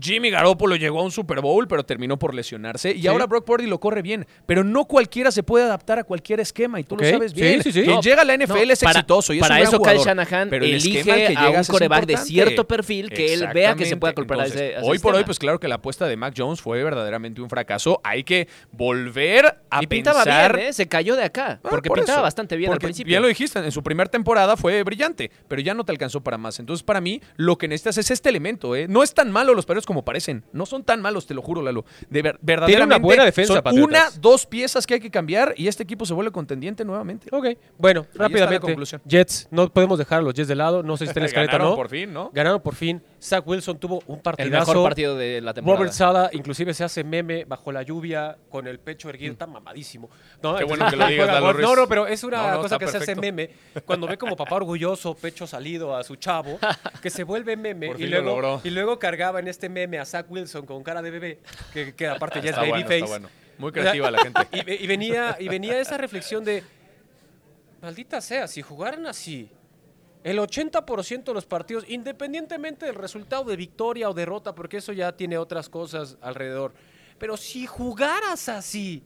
Jimmy 0.00 0.30
Garoppolo 0.30 0.76
llegó 0.76 1.00
a 1.00 1.02
un 1.02 1.10
Super 1.10 1.40
Bowl, 1.40 1.66
pero 1.68 1.84
terminó 1.84 2.18
por 2.18 2.34
lesionarse. 2.34 2.94
Y 2.94 3.06
ahora 3.06 3.26
Brock 3.26 3.44
Purdy 3.44 3.66
lo 3.66 3.80
corre 3.80 4.02
bien. 4.02 4.26
Pero 4.46 4.64
no 4.64 4.84
cualquiera 4.84 5.30
se 5.30 5.42
puede 5.42 5.64
adaptar 5.64 5.98
a 5.98 6.04
cualquier 6.04 6.40
esquema. 6.40 6.80
Y 6.80 6.84
tú 6.84 6.96
lo 6.96 7.08
sabes 7.08 7.32
bien. 7.32 7.60
Quien 7.62 8.00
llega 8.00 8.22
a 8.22 8.24
la 8.24 8.36
NFL 8.36 8.70
es 8.70 8.82
exitoso. 8.82 9.32
Y 9.32 9.40
para 9.40 9.60
es 9.60 9.68
un 9.68 9.74
eso 9.74 9.82
Kyle 9.82 9.98
Shanahan 9.98 10.50
pero 10.50 10.64
elige 10.64 11.36
a 11.36 11.50
un 11.50 11.64
coreback 11.64 12.06
de 12.06 12.16
cierto 12.18 12.66
perfil 12.66 13.10
que 13.10 13.34
él 13.34 13.48
vea 13.52 13.74
que 13.74 13.86
se 13.86 13.96
pueda 13.96 14.14
culpar 14.14 14.40
a 14.40 14.46
ese, 14.46 14.76
Hoy 14.82 14.98
por 14.98 15.14
hoy, 15.14 15.24
pues 15.24 15.38
claro 15.38 15.58
que 15.58 15.68
la 15.68 15.76
apuesta 15.76 16.06
de 16.06 16.16
Mac 16.16 16.34
Jones 16.36 16.60
fue 16.60 16.82
verdaderamente 16.82 17.40
un 17.40 17.48
fracaso. 17.48 18.00
Hay 18.04 18.24
que 18.24 18.48
volver 18.72 19.58
a 19.70 19.82
y 19.82 19.86
pintaba 19.86 20.24
bien, 20.24 20.68
¿eh? 20.68 20.72
Se 20.72 20.86
cayó 20.86 21.16
de 21.16 21.24
acá. 21.24 21.60
Ah, 21.62 21.68
porque 21.70 21.90
pintaba 21.90 22.22
bastante 22.22 22.56
bien 22.56 22.72
al 22.72 22.78
principio. 22.78 23.10
Bien 23.10 23.22
lo 23.22 23.28
dijiste. 23.28 23.58
En 23.58 23.72
su 23.72 23.82
primera 23.82 24.10
temporada 24.10 24.56
fue 24.56 24.82
brillante. 24.82 25.30
Pero 25.48 25.62
ya 25.62 25.74
no 25.74 25.84
te 25.84 25.92
alcanzó 25.92 26.20
para 26.20 26.38
más. 26.38 26.58
Entonces, 26.58 26.82
para 26.82 27.00
mí, 27.00 27.20
lo 27.36 27.56
que 27.56 27.68
necesitas 27.68 27.98
es 27.98 28.10
este 28.10 28.28
elemento. 28.28 28.76
¿eh? 28.76 28.86
No 28.88 29.02
es 29.02 29.14
tan 29.14 29.30
malo 29.30 29.54
los 29.54 29.66
como 29.86 30.04
parecen. 30.04 30.44
No 30.52 30.66
son 30.66 30.84
tan 30.84 31.00
malos, 31.00 31.26
te 31.26 31.32
lo 31.32 31.40
juro, 31.40 31.62
Lalo. 31.62 31.86
De 32.10 32.20
ver, 32.20 32.38
verdaderamente. 32.42 32.66
Tiene 32.66 32.84
una 32.84 32.98
buena 32.98 33.24
defensa, 33.24 33.62
son 33.64 33.82
Una, 33.82 34.10
dos 34.20 34.44
piezas 34.44 34.86
que 34.86 34.94
hay 34.94 35.00
que 35.00 35.10
cambiar 35.10 35.54
y 35.56 35.68
este 35.68 35.82
equipo 35.82 36.04
se 36.04 36.12
vuelve 36.12 36.30
contendiente 36.30 36.84
nuevamente. 36.84 37.28
Ok. 37.32 37.46
Bueno, 37.78 38.06
rápidamente. 38.14 38.76
Jets, 39.06 39.48
no 39.50 39.72
podemos 39.72 39.98
dejar 39.98 40.18
a 40.18 40.22
los 40.22 40.34
Jets 40.34 40.48
de 40.48 40.54
lado. 40.54 40.82
No 40.82 40.98
sé 40.98 41.04
si 41.04 41.08
está 41.08 41.20
en 41.20 41.22
la 41.22 41.26
escaleta 41.28 41.52
Ganaron 41.52 41.76
por 41.76 41.88
fin, 41.88 42.12
¿no? 42.12 42.30
Ganaron 42.34 42.60
por 42.60 42.74
fin. 42.74 43.02
Zach 43.20 43.46
Wilson 43.46 43.78
tuvo 43.78 44.02
un 44.06 44.20
partidazo. 44.20 44.70
El 44.72 44.76
mejor 44.76 44.88
partido 44.88 45.16
de 45.16 45.40
la 45.40 45.54
temporada. 45.54 45.78
Robert 45.78 45.94
Sala 45.94 46.30
inclusive 46.32 46.74
se 46.74 46.84
hace 46.84 47.02
meme 47.02 47.44
bajo 47.44 47.72
la 47.72 47.82
lluvia 47.82 48.36
con 48.50 48.66
el 48.66 48.78
pecho 48.78 49.08
erguido. 49.08 49.32
Está 49.32 49.46
mamadísimo. 49.46 50.10
No, 50.42 50.56
Qué 50.56 50.64
bueno 50.64 50.88
que 50.90 50.96
lo 50.96 51.06
digas, 51.08 51.40
No, 51.40 51.76
no, 51.76 51.88
pero 51.88 52.06
es 52.06 52.22
una 52.24 52.56
cosa 52.56 52.78
que 52.78 52.88
se 52.88 52.98
hace 52.98 53.14
meme. 53.14 53.50
Cuando 53.84 54.06
ve 54.06 54.18
como 54.18 54.36
papá 54.36 54.56
orgulloso, 54.56 55.14
pecho 55.14 55.46
salido 55.46 55.96
a 55.96 56.04
su 56.04 56.16
chavo, 56.16 56.58
que 57.02 57.10
se 57.10 57.24
vuelve 57.24 57.56
meme 57.56 57.92
y 57.98 58.06
luego, 58.06 58.60
y 58.62 58.70
luego 58.70 58.98
cargaba 58.98 59.40
en 59.40 59.48
este 59.48 59.68
meme 59.68 59.98
a 59.98 60.04
Zach 60.04 60.26
Wilson 60.28 60.66
con 60.66 60.82
cara 60.82 61.02
de 61.02 61.10
bebé, 61.10 61.40
que, 61.72 62.08
aparte 62.08 62.40
ya 62.42 62.50
es 62.50 62.56
babyface. 62.56 63.22
Muy 63.58 63.72
creativa 63.72 64.10
la 64.10 64.18
gente. 64.18 64.40
Y, 64.52 64.86
venía, 64.86 65.36
y 65.38 65.48
venía 65.48 65.80
esa 65.80 65.96
reflexión 65.96 66.44
de, 66.44 66.62
maldita 67.80 68.20
sea, 68.20 68.46
si 68.46 68.62
jugaran 68.62 69.06
así, 69.06 69.50
el 70.30 70.38
80% 70.38 71.24
de 71.24 71.34
los 71.34 71.46
partidos, 71.46 71.84
independientemente 71.88 72.86
del 72.86 72.94
resultado 72.94 73.44
de 73.44 73.56
victoria 73.56 74.10
o 74.10 74.14
derrota, 74.14 74.54
porque 74.54 74.78
eso 74.78 74.92
ya 74.92 75.16
tiene 75.16 75.38
otras 75.38 75.68
cosas 75.68 76.18
alrededor, 76.20 76.74
pero 77.18 77.36
si 77.36 77.66
jugaras 77.66 78.48
así, 78.48 79.02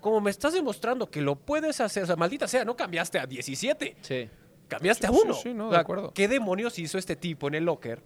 como 0.00 0.20
me 0.20 0.30
estás 0.30 0.52
demostrando 0.52 1.10
que 1.10 1.20
lo 1.20 1.36
puedes 1.36 1.80
hacer, 1.80 2.02
o 2.02 2.06
sea, 2.06 2.16
maldita 2.16 2.48
sea, 2.48 2.64
no 2.64 2.76
cambiaste 2.76 3.18
a 3.18 3.26
17. 3.26 3.96
Sí. 4.00 4.28
Cambiaste 4.68 5.06
a 5.06 5.10
uno. 5.10 5.34
Sí, 5.34 5.54
no, 5.54 5.70
de 5.70 5.76
acuerdo. 5.76 6.12
¿Qué 6.12 6.28
demonios 6.28 6.78
hizo 6.78 6.98
este 6.98 7.14
tipo 7.14 7.46
en 7.48 7.54
el 7.54 7.64
locker? 7.64 8.02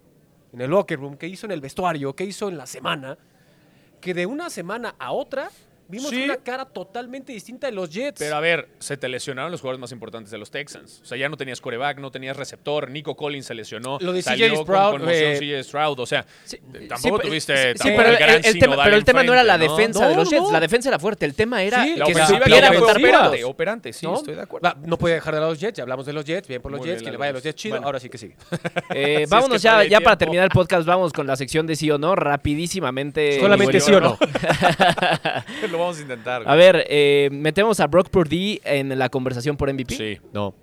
en 0.53 0.61
el 0.61 0.69
locker 0.69 0.99
room, 0.99 1.17
qué 1.17 1.27
hizo 1.27 1.45
en 1.45 1.51
el 1.51 1.61
vestuario, 1.61 2.15
qué 2.15 2.23
hizo 2.23 2.49
en 2.49 2.57
la 2.57 2.65
semana, 2.65 3.17
que 4.01 4.13
de 4.13 4.25
una 4.25 4.49
semana 4.49 4.95
a 4.99 5.11
otra 5.11 5.49
Vimos 5.89 6.11
una 6.11 6.37
cara 6.37 6.65
totalmente 6.65 7.31
distinta 7.33 7.67
de 7.67 7.73
los 7.73 7.89
Jets. 7.89 8.19
Pero 8.19 8.35
a 8.35 8.39
ver, 8.39 8.69
se 8.79 8.97
te 8.97 9.07
lesionaron 9.07 9.51
los 9.51 9.61
jugadores 9.61 9.79
más 9.79 9.91
importantes 9.91 10.31
de 10.31 10.37
los 10.37 10.51
Texans. 10.51 11.01
O 11.01 11.05
sea, 11.05 11.17
ya 11.17 11.29
no 11.29 11.37
tenías 11.37 11.61
coreback, 11.61 11.99
no 11.99 12.11
tenías 12.11 12.35
receptor. 12.35 12.89
Nico 12.89 13.15
Collins 13.15 13.45
se 13.45 13.53
lesionó. 13.53 13.97
Lo 14.01 14.11
de 14.11 14.21
CJ 14.21 14.63
Stroud. 14.63 14.91
Con, 14.91 15.09
eh, 15.09 15.63
Stroud. 15.63 15.99
O 15.99 16.05
sea, 16.05 16.25
tampoco 16.89 17.19
tuviste 17.19 17.73
sí, 17.77 17.89
pero, 17.95 18.09
el, 18.09 18.45
el, 18.45 18.59
tema, 18.59 18.83
pero 18.83 18.95
el 18.95 19.05
tema 19.05 19.23
no 19.23 19.33
era 19.33 19.43
la 19.43 19.57
defensa 19.57 20.07
de 20.07 20.15
los 20.15 20.29
Jets. 20.29 20.51
La 20.51 20.59
defensa 20.59 20.89
era 20.89 20.99
fuerte. 20.99 21.25
El 21.25 21.33
tema 21.33 21.63
era 21.63 21.83
que 21.83 22.13
se 22.13 22.25
supiera 22.27 22.71
operante, 22.71 23.43
operante. 23.43 23.93
Sí, 23.93 24.07
estoy 24.11 24.35
de 24.35 24.41
acuerdo. 24.41 24.73
no 24.85 24.97
puede 24.97 25.15
dejar 25.15 25.33
de 25.33 25.39
lado 25.39 25.51
los 25.51 25.59
Jets. 25.59 25.77
Ya 25.77 25.83
hablamos 25.83 26.05
de 26.05 26.13
los 26.13 26.25
Jets. 26.25 26.47
Bien 26.47 26.61
por 26.61 26.71
los 26.71 26.85
Jets. 26.85 27.03
Que 27.03 27.11
le 27.11 27.17
vaya 27.17 27.31
a 27.31 27.33
los 27.33 27.43
Jets 27.43 27.55
chido. 27.55 27.77
Ahora 27.83 27.99
sí 27.99 28.09
que 28.09 28.17
sigue. 28.17 28.35
Eh, 28.89 29.25
vámonos 29.29 29.61
ya, 29.61 29.83
ya 29.83 29.99
para 29.99 30.17
terminar 30.17 30.45
el 30.45 30.49
podcast. 30.49 30.87
Vamos 30.87 31.11
con 31.11 31.27
la 31.27 31.35
sección 31.35 31.67
de 31.67 31.75
sí 31.75 31.91
o 31.91 31.97
no. 31.97 32.15
Rapidísimamente. 32.15 33.37
Solamente 33.39 33.79
sí 33.79 33.93
o 33.93 34.01
no. 34.01 34.17
Lo 35.77 35.83
vamos 35.83 35.99
a 35.99 36.01
intentar 36.01 36.43
a 36.45 36.55
ver, 36.55 36.85
eh, 36.89 37.29
metemos 37.31 37.79
a 37.79 37.87
Brock 37.87 38.09
Purdy 38.09 38.59
en 38.63 38.97
la 38.97 39.09
conversación 39.09 39.57
por 39.57 39.71
MVP. 39.71 39.95
Sí. 39.95 40.17
No. 40.33 40.53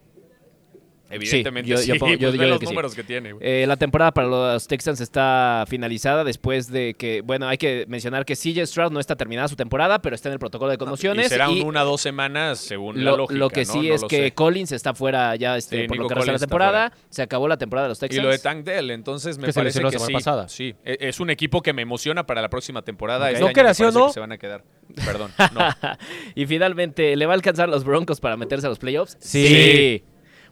Evidentemente 1.10 1.76
sí, 1.76 1.92
yo, 1.92 1.98
pues 1.98 2.18
los 2.20 2.62
números 2.62 2.94
que 2.94 3.04
tiene. 3.04 3.34
Eh, 3.40 3.66
la 3.68 3.76
temporada 3.76 4.12
para 4.12 4.26
los 4.26 4.66
Texans 4.66 5.00
está 5.00 5.64
finalizada 5.68 6.24
después 6.24 6.70
de 6.70 6.94
que, 6.94 7.20
bueno, 7.20 7.46
hay 7.46 7.58
que 7.58 7.84
mencionar 7.88 8.24
que 8.24 8.34
CJ 8.34 8.66
Stroud 8.66 8.90
no 8.90 9.00
está 9.00 9.14
terminada 9.14 9.48
su 9.48 9.56
temporada, 9.56 10.00
pero 10.00 10.14
está 10.14 10.28
en 10.30 10.34
el 10.34 10.38
protocolo 10.38 10.70
de 10.70 10.78
conmociones. 10.78 11.26
y 11.26 11.28
será 11.28 11.50
una 11.50 11.82
o 11.82 11.86
dos 11.86 12.00
semanas 12.00 12.58
según 12.58 13.04
la 13.04 13.12
lógica, 13.12 13.38
Lo 13.38 13.50
que 13.50 13.64
sí 13.64 13.90
es 13.90 14.02
que 14.04 14.32
Collins 14.32 14.72
está 14.72 14.94
fuera 14.94 15.36
ya 15.36 15.56
este, 15.56 15.86
por 15.86 15.98
lo 15.98 16.08
que 16.08 16.14
resta 16.14 16.32
la 16.32 16.38
temporada. 16.38 16.92
Se 17.10 17.22
acabó 17.22 17.48
la 17.48 17.58
temporada 17.58 17.86
de 17.86 17.90
los 17.90 17.98
Texans. 17.98 18.18
Y 18.18 18.22
lo 18.22 18.30
de 18.30 18.38
Tank 18.38 18.64
Dell, 18.64 18.90
entonces 18.90 19.38
me 19.38 19.52
parece 19.52 19.82
que 19.82 19.98
sí. 19.98 20.12
Pasada. 20.12 20.48
Sí, 20.48 20.74
e, 20.84 20.96
es 21.00 21.20
un 21.20 21.30
equipo 21.30 21.60
que 21.60 21.72
me 21.72 21.82
emociona 21.82 22.24
para 22.26 22.40
la 22.40 22.48
próxima 22.48 22.82
temporada. 22.82 23.30
Este 23.30 23.40
¿No 23.42 23.90
no? 23.92 24.12
se 24.12 24.20
van 24.20 24.32
a 24.32 24.38
quedar. 24.38 24.64
Perdón, 25.04 25.32
no. 25.52 25.60
y 26.34 26.46
finalmente, 26.46 27.16
¿le 27.16 27.26
va 27.26 27.32
a 27.32 27.36
alcanzar 27.36 27.68
los 27.68 27.84
Broncos 27.84 28.20
para 28.20 28.36
meterse 28.36 28.66
a 28.66 28.70
los 28.70 28.78
playoffs? 28.78 29.16
sí. 29.20 30.04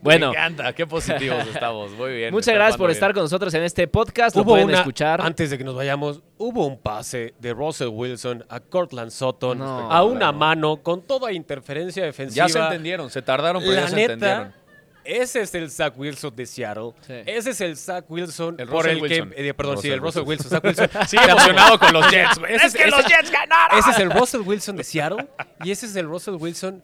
Bueno. 0.03 0.33
Me 0.33 0.33
encanta, 0.33 0.73
qué 0.73 0.87
positivos 0.87 1.47
estamos. 1.47 1.93
Muy 1.93 2.13
bien. 2.15 2.35
Muchas 2.35 2.55
gracias 2.55 2.77
por 2.77 2.91
estar 2.91 3.15
con 3.15 3.23
nosotros 3.23 3.55
en 3.55 3.63
este 3.63 3.87
podcast. 3.87 4.37
Hubo 4.37 4.43
Lo 4.43 4.65
pueden 4.65 4.71
escuchar. 4.71 5.21
Antes 5.21 5.51
de 5.51 5.59
que 5.59 5.65
nos 5.65 5.77
vayamos, 5.77 6.23
hubo 6.39 6.67
un 6.67 6.79
pase 6.79 7.35
de 7.39 7.55
Russell 7.55 7.89
Wilson 7.89 8.45
a 8.49 8.61
Cortland 8.61 9.13
Sutton 9.13 9.63
a 9.63 10.03
una 10.03 10.33
mano 10.33 10.83
con 10.83 11.03
toda 11.03 11.33
interferencia 11.33 12.05
defensiva. 12.05 12.47
Ya 12.47 12.53
se 12.53 12.59
entendieron, 12.59 13.11
se 13.11 13.23
tardaron, 13.23 13.63
pero 13.63 13.75
ya 13.75 13.89
se 13.89 14.03
entendieron. 14.03 14.63
Ese 15.05 15.41
es 15.41 15.55
el 15.55 15.71
Zach 15.71 15.95
Wilson 15.97 16.35
de 16.37 16.47
Seattle. 16.47 16.93
Ese 17.09 17.51
es 17.51 17.61
el 17.61 17.77
Zach 17.77 18.05
Wilson 18.09 18.57
por 18.71 18.89
el 18.89 19.03
que. 19.03 19.29
Eh, 19.37 19.55
perdón, 19.55 19.79
sí, 19.79 19.89
el 19.89 20.01
Russell 20.01 20.23
Wilson. 20.23 20.49
Zach 20.51 20.65
Wilson. 20.65 20.89
Sigue 21.09 21.25
emocionado 21.25 21.79
con 21.79 21.93
los 21.93 22.09
Jets, 22.11 22.41
es 22.49 22.75
que 22.75 22.87
los 22.87 23.05
Jets 23.05 23.31
ganaron. 23.31 23.79
Ese 23.79 23.91
es 23.91 23.99
el 23.99 24.11
Russell 24.11 24.41
Wilson 24.41 24.77
de 24.77 24.85
Seattle. 24.85 25.27
Y 25.65 25.71
ese 25.71 25.87
es 25.87 25.97
el 25.97 26.07
Russell 26.07 26.35
Wilson 26.35 26.83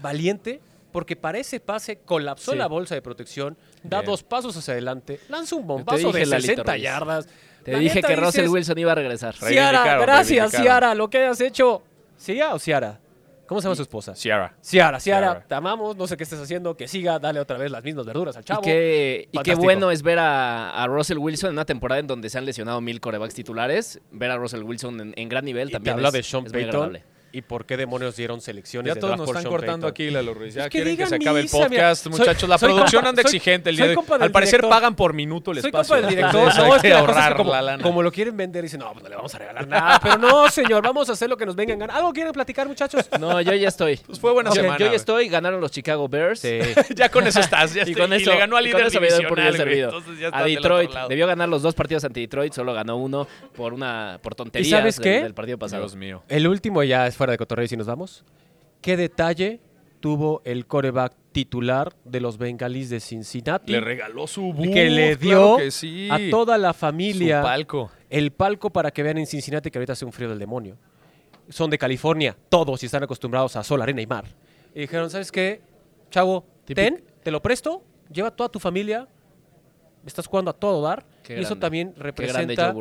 valiente 0.00 0.60
porque 0.96 1.14
para 1.14 1.36
ese 1.36 1.60
pase 1.60 1.98
colapsó 1.98 2.54
la 2.54 2.68
bolsa 2.68 2.94
de 2.94 3.02
protección, 3.02 3.54
da 3.82 4.00
dos 4.00 4.22
pasos 4.22 4.56
hacia 4.56 4.72
adelante, 4.72 5.20
lanza 5.28 5.54
un 5.54 5.66
bombazo 5.66 6.10
de 6.10 6.24
60 6.24 6.74
yardas. 6.78 7.28
Te 7.62 7.78
dije 7.78 8.00
que 8.00 8.16
Russell 8.16 8.48
Wilson 8.48 8.78
iba 8.78 8.92
a 8.92 8.94
regresar. 8.94 9.34
Ciara, 9.34 9.98
gracias, 9.98 10.52
Ciara, 10.52 10.94
lo 10.94 11.10
que 11.10 11.26
has 11.26 11.38
hecho. 11.42 11.82
¿Cia 12.16 12.54
o 12.54 12.58
Ciara? 12.58 12.98
¿Cómo 13.46 13.60
se 13.60 13.66
llama 13.66 13.76
su 13.76 13.82
esposa? 13.82 14.14
Ciara. 14.14 14.54
Ciara, 14.62 14.98
Ciara, 14.98 15.44
te 15.46 15.54
amamos, 15.54 15.98
no 15.98 16.06
sé 16.06 16.16
qué 16.16 16.22
estés 16.22 16.40
haciendo, 16.40 16.74
que 16.74 16.88
siga, 16.88 17.18
dale 17.18 17.40
otra 17.40 17.58
vez 17.58 17.70
las 17.70 17.84
mismas 17.84 18.06
verduras 18.06 18.34
al 18.38 18.44
chavo. 18.44 18.62
Y 18.62 18.64
qué, 18.64 19.28
y 19.30 19.38
qué 19.40 19.54
bueno 19.54 19.90
es 19.90 20.02
ver 20.02 20.18
a, 20.18 20.82
Russell 20.88 21.18
Wilson 21.18 21.48
en 21.48 21.56
una 21.56 21.66
temporada 21.66 22.00
en 22.00 22.06
donde 22.06 22.30
se 22.30 22.38
han 22.38 22.46
lesionado 22.46 22.80
mil 22.80 23.02
corebacks 23.02 23.34
titulares. 23.34 24.00
Ver 24.12 24.30
a 24.30 24.38
Russell 24.38 24.62
Wilson 24.62 25.12
en, 25.14 25.28
gran 25.28 25.44
nivel 25.44 25.70
también. 25.70 25.96
Te 25.96 25.98
habla 25.98 26.10
de 26.10 26.22
Sean 26.22 26.44
Payton 26.46 27.00
¿Y 27.32 27.42
por 27.42 27.66
qué 27.66 27.76
demonios 27.76 28.16
dieron 28.16 28.40
selecciones? 28.40 28.94
Ya 28.94 29.00
todos 29.00 29.16
nos 29.16 29.28
están 29.28 29.44
cortando 29.44 29.86
aquí, 29.86 30.10
Lalo 30.10 30.34
Ruiz. 30.34 30.54
Ya 30.54 30.68
quieren 30.68 30.96
que 30.96 31.06
se 31.06 31.16
acabe 31.16 31.40
el 31.40 31.48
podcast, 31.48 32.06
muchachos. 32.06 32.48
la 32.48 32.58
producción 32.58 33.06
anda 33.06 33.22
exigente 33.22 33.70
el 33.70 33.76
día 33.76 33.88
de 33.88 33.96
hoy. 33.96 34.04
Al 34.20 34.30
parecer 34.30 34.62
pagan 34.62 34.94
por 34.94 35.12
minuto 35.12 35.52
el 35.52 35.58
espacio. 35.58 35.84
Soy 35.84 36.02
compa 36.02 36.08
del 36.08 36.16
director. 36.16 36.54
no, 36.56 36.74
hay 36.74 36.80
que 36.80 36.92
ahorrar 36.92 37.36
como, 37.36 37.52
la 37.52 37.62
lana. 37.62 37.82
Como 37.82 38.02
lo 38.02 38.10
quieren 38.12 38.36
vender, 38.36 38.62
dicen, 38.62 38.80
no, 38.80 38.92
pues 38.92 39.02
no 39.02 39.08
le 39.08 39.16
vamos 39.16 39.34
a 39.34 39.38
regalar 39.38 39.66
nada. 39.66 40.00
Pero 40.02 40.18
no, 40.18 40.48
señor, 40.48 40.82
vamos 40.82 41.08
a 41.08 41.12
hacer 41.12 41.28
lo 41.28 41.36
que 41.36 41.46
nos 41.46 41.56
vengan 41.56 41.78
ganar. 41.78 41.96
¿Algo 41.96 42.12
quieren 42.12 42.32
platicar, 42.32 42.66
muchachos? 42.66 43.08
No, 43.18 43.40
yo 43.40 43.54
ya 43.54 43.68
estoy. 43.68 43.96
Pues 43.96 44.18
fue 44.18 44.32
buena 44.32 44.50
semana. 44.52 44.78
Yo 44.78 44.86
ya 44.86 44.96
estoy. 44.96 45.28
Ganaron 45.28 45.60
los 45.60 45.70
Chicago 45.70 46.08
Bears. 46.08 46.40
Sí. 46.40 46.58
ya 46.94 47.08
con 47.08 47.26
eso 47.26 47.40
estás. 47.40 47.74
Ya 47.74 47.82
y, 47.86 47.94
con 47.94 48.12
eso, 48.12 48.30
y 48.30 48.32
le 48.32 48.38
ganó 48.38 48.56
al 48.56 48.64
líder 48.64 48.90
divisional, 48.90 49.92
A 50.32 50.44
Detroit. 50.44 50.90
Debió 51.08 51.26
ganar 51.26 51.48
los 51.48 51.62
dos 51.62 51.74
partidos 51.74 52.04
ante 52.04 52.20
Detroit. 52.20 52.52
Solo 52.52 52.72
ganó 52.72 52.96
uno 52.96 53.26
por 53.54 53.74
una 53.74 54.18
por 54.22 54.34
tonterías 54.34 54.78
sabes 54.78 55.00
qué? 55.00 55.22
del 55.22 55.34
partido 55.34 55.58
pasado. 55.58 55.82
Dios 55.82 55.96
mío. 55.96 56.22
El 56.28 56.46
último 56.46 56.82
ya 56.82 57.06
es 57.06 57.15
fuera 57.16 57.32
de 57.32 57.38
cotorreo 57.38 57.64
y 57.64 57.68
si 57.68 57.76
nos 57.76 57.86
vamos. 57.86 58.24
¿Qué 58.80 58.96
detalle 58.96 59.60
tuvo 60.00 60.42
el 60.44 60.66
coreback 60.66 61.14
titular 61.32 61.94
de 62.04 62.20
los 62.20 62.38
Bengalis 62.38 62.90
de 62.90 63.00
Cincinnati? 63.00 63.72
Le 63.72 63.80
regaló 63.80 64.26
su 64.26 64.54
Que 64.72 64.90
le 64.90 65.16
dio 65.16 65.56
a 65.58 66.18
toda 66.30 66.56
la 66.58 66.72
familia 66.72 67.42
palco. 67.42 67.90
el 68.08 68.32
palco 68.32 68.70
para 68.70 68.90
que 68.90 69.02
vean 69.02 69.18
en 69.18 69.26
Cincinnati 69.26 69.70
que 69.70 69.78
ahorita 69.78 69.94
hace 69.94 70.04
un 70.04 70.12
frío 70.12 70.28
del 70.28 70.38
demonio. 70.38 70.76
Son 71.48 71.70
de 71.70 71.78
California, 71.78 72.36
todos 72.48 72.82
y 72.82 72.86
están 72.86 73.02
acostumbrados 73.04 73.56
a 73.56 73.62
sol, 73.62 73.80
arena 73.82 74.02
y 74.02 74.06
mar. 74.06 74.24
Y 74.74 74.80
dijeron, 74.80 75.10
¿sabes 75.10 75.30
qué? 75.30 75.60
Chavo, 76.10 76.44
ten, 76.64 77.04
te 77.22 77.30
lo 77.30 77.40
presto, 77.40 77.82
lleva 78.12 78.30
toda 78.30 78.48
tu 78.48 78.58
familia, 78.58 79.08
estás 80.04 80.26
jugando 80.26 80.50
a 80.50 80.54
todo 80.54 80.82
dar. 80.82 81.04
y 81.28 81.34
eso 81.34 81.56
también 81.56 81.94
representa 81.96 82.72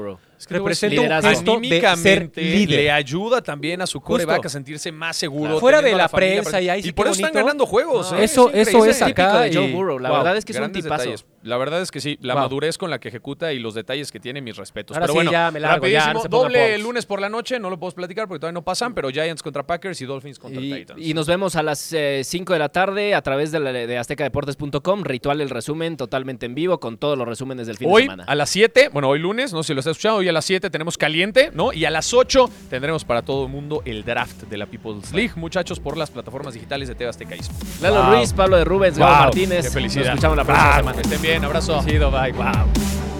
representa 0.49 1.01
un 1.01 1.23
gesto 1.23 1.59
de 1.59 1.95
ser 1.97 2.31
líder. 2.35 2.79
Le 2.79 2.91
ayuda 2.91 3.41
también 3.41 3.81
a 3.81 3.87
su 3.87 4.01
coreback 4.01 4.45
a 4.45 4.49
sentirse 4.49 4.91
más 4.91 5.15
seguro. 5.15 5.59
Fuera 5.59 5.81
de 5.81 5.93
la, 5.93 6.07
prensa 6.07 6.61
y 6.61 6.69
ahí 6.69 6.81
Y 6.83 6.91
por 6.91 7.07
eso 7.07 7.15
están 7.15 7.33
ganando 7.33 7.65
juegos. 7.65 8.13
¿eh? 8.13 8.23
Eso, 8.23 8.51
eso 8.51 8.85
es 8.85 9.01
acá. 9.01 9.41
De 9.41 9.53
Joe 9.53 9.71
Burrow. 9.71 9.99
La 9.99 10.11
verdad 10.11 10.37
es 10.37 10.45
que 10.45 10.53
es 10.53 10.59
un 10.59 10.71
tipazo. 10.71 11.15
La 11.45 11.57
verdad 11.57 11.81
es 11.81 11.91
que 11.91 12.01
sí, 12.01 12.17
la 12.21 12.35
madurez 12.35 12.77
con 12.77 12.89
la 12.89 12.99
que 12.99 13.09
ejuta 13.09 13.53
y 13.53 13.59
los 13.59 13.73
detalles 13.73 14.11
que 14.11 14.19
tiene, 14.19 14.41
mis 14.41 14.57
respetos. 14.57 14.97
Ahora 14.97 15.05
pero 15.05 15.13
bueno, 15.13 15.31
ya 15.31 15.51
me 15.51 15.59
largo, 15.59 15.87
ya, 15.87 16.13
doble 16.29 16.75
el 16.75 16.81
lunes 16.81 17.05
por 17.05 17.21
la 17.21 17.29
noche, 17.29 17.59
no 17.59 17.69
lo 17.69 17.79
puedo 17.79 17.93
platicar 17.93 18.27
porque 18.27 18.39
todavía 18.39 18.59
no 18.59 18.63
pasan, 18.63 18.93
pero 18.93 19.09
Giants 19.09 19.43
contra 19.43 19.63
Packers 19.63 20.01
y 20.01 20.05
Dolphins 20.05 20.39
contra 20.39 20.59
Titans. 20.59 20.99
Y 20.99 21.13
nos 21.13 21.27
vemos 21.27 21.55
a 21.55 21.63
las 21.63 21.79
5 21.79 21.95
eh, 21.95 22.55
de 22.55 22.59
la 22.59 22.69
tarde 22.69 23.13
a 23.13 23.21
través 23.21 23.51
de, 23.51 23.59
la, 23.59 23.71
de 23.71 23.97
aztecadeportes.com, 23.97 25.03
ritual 25.03 25.39
el 25.39 25.49
resumen 25.49 25.97
totalmente 25.97 26.47
en 26.47 26.55
vivo 26.55 26.79
con 26.79 26.97
todos 26.97 27.17
los 27.17 27.27
resúmenes 27.27 27.67
del 27.67 27.77
fin 27.77 27.93
de 27.93 28.01
semana. 28.01 28.23
a 28.25 28.33
las 28.33 28.49
7, 28.49 28.89
bueno, 28.91 29.09
hoy 29.09 29.19
lunes, 29.19 29.53
no 29.53 29.61
sé 29.61 29.67
si 29.67 29.73
lo 29.75 29.79
está 29.81 29.91
escuchando, 29.91 30.17
hoy 30.17 30.27
a 30.27 30.33
las 30.33 30.45
7 30.45 30.69
tenemos 30.71 30.97
caliente, 30.97 31.51
¿no? 31.53 31.73
Y 31.73 31.85
a 31.85 31.91
las 31.91 32.13
8 32.13 32.49
tendremos 32.71 33.05
para 33.05 33.21
todo 33.21 33.45
el 33.45 33.51
mundo 33.51 33.83
el 33.85 34.03
draft 34.03 34.43
de 34.43 34.57
la 34.57 34.65
People's 34.65 35.13
League, 35.13 35.33
muchachos, 35.35 35.79
por 35.79 35.95
las 35.95 36.09
plataformas 36.09 36.55
digitales 36.55 36.87
de 36.87 36.95
TV 36.95 37.09
Azteca 37.09 37.35
Lalo 37.81 38.11
Ruiz, 38.11 38.33
Pablo 38.33 38.57
de 38.57 38.65
Rubens, 38.65 38.97
wow. 38.97 39.07
Martínez. 39.07 39.65
Qué 39.65 39.71
felicidad. 39.71 40.05
Nos 40.05 40.13
escuchamos 40.15 40.37
la 40.37 40.43
próxima 40.43 40.75
semana. 40.77 40.95
Que 40.95 41.01
estén 41.01 41.21
bien, 41.21 41.34
abrazo. 41.43 41.81
Bye. 41.83 42.33
Wow. 42.37 43.14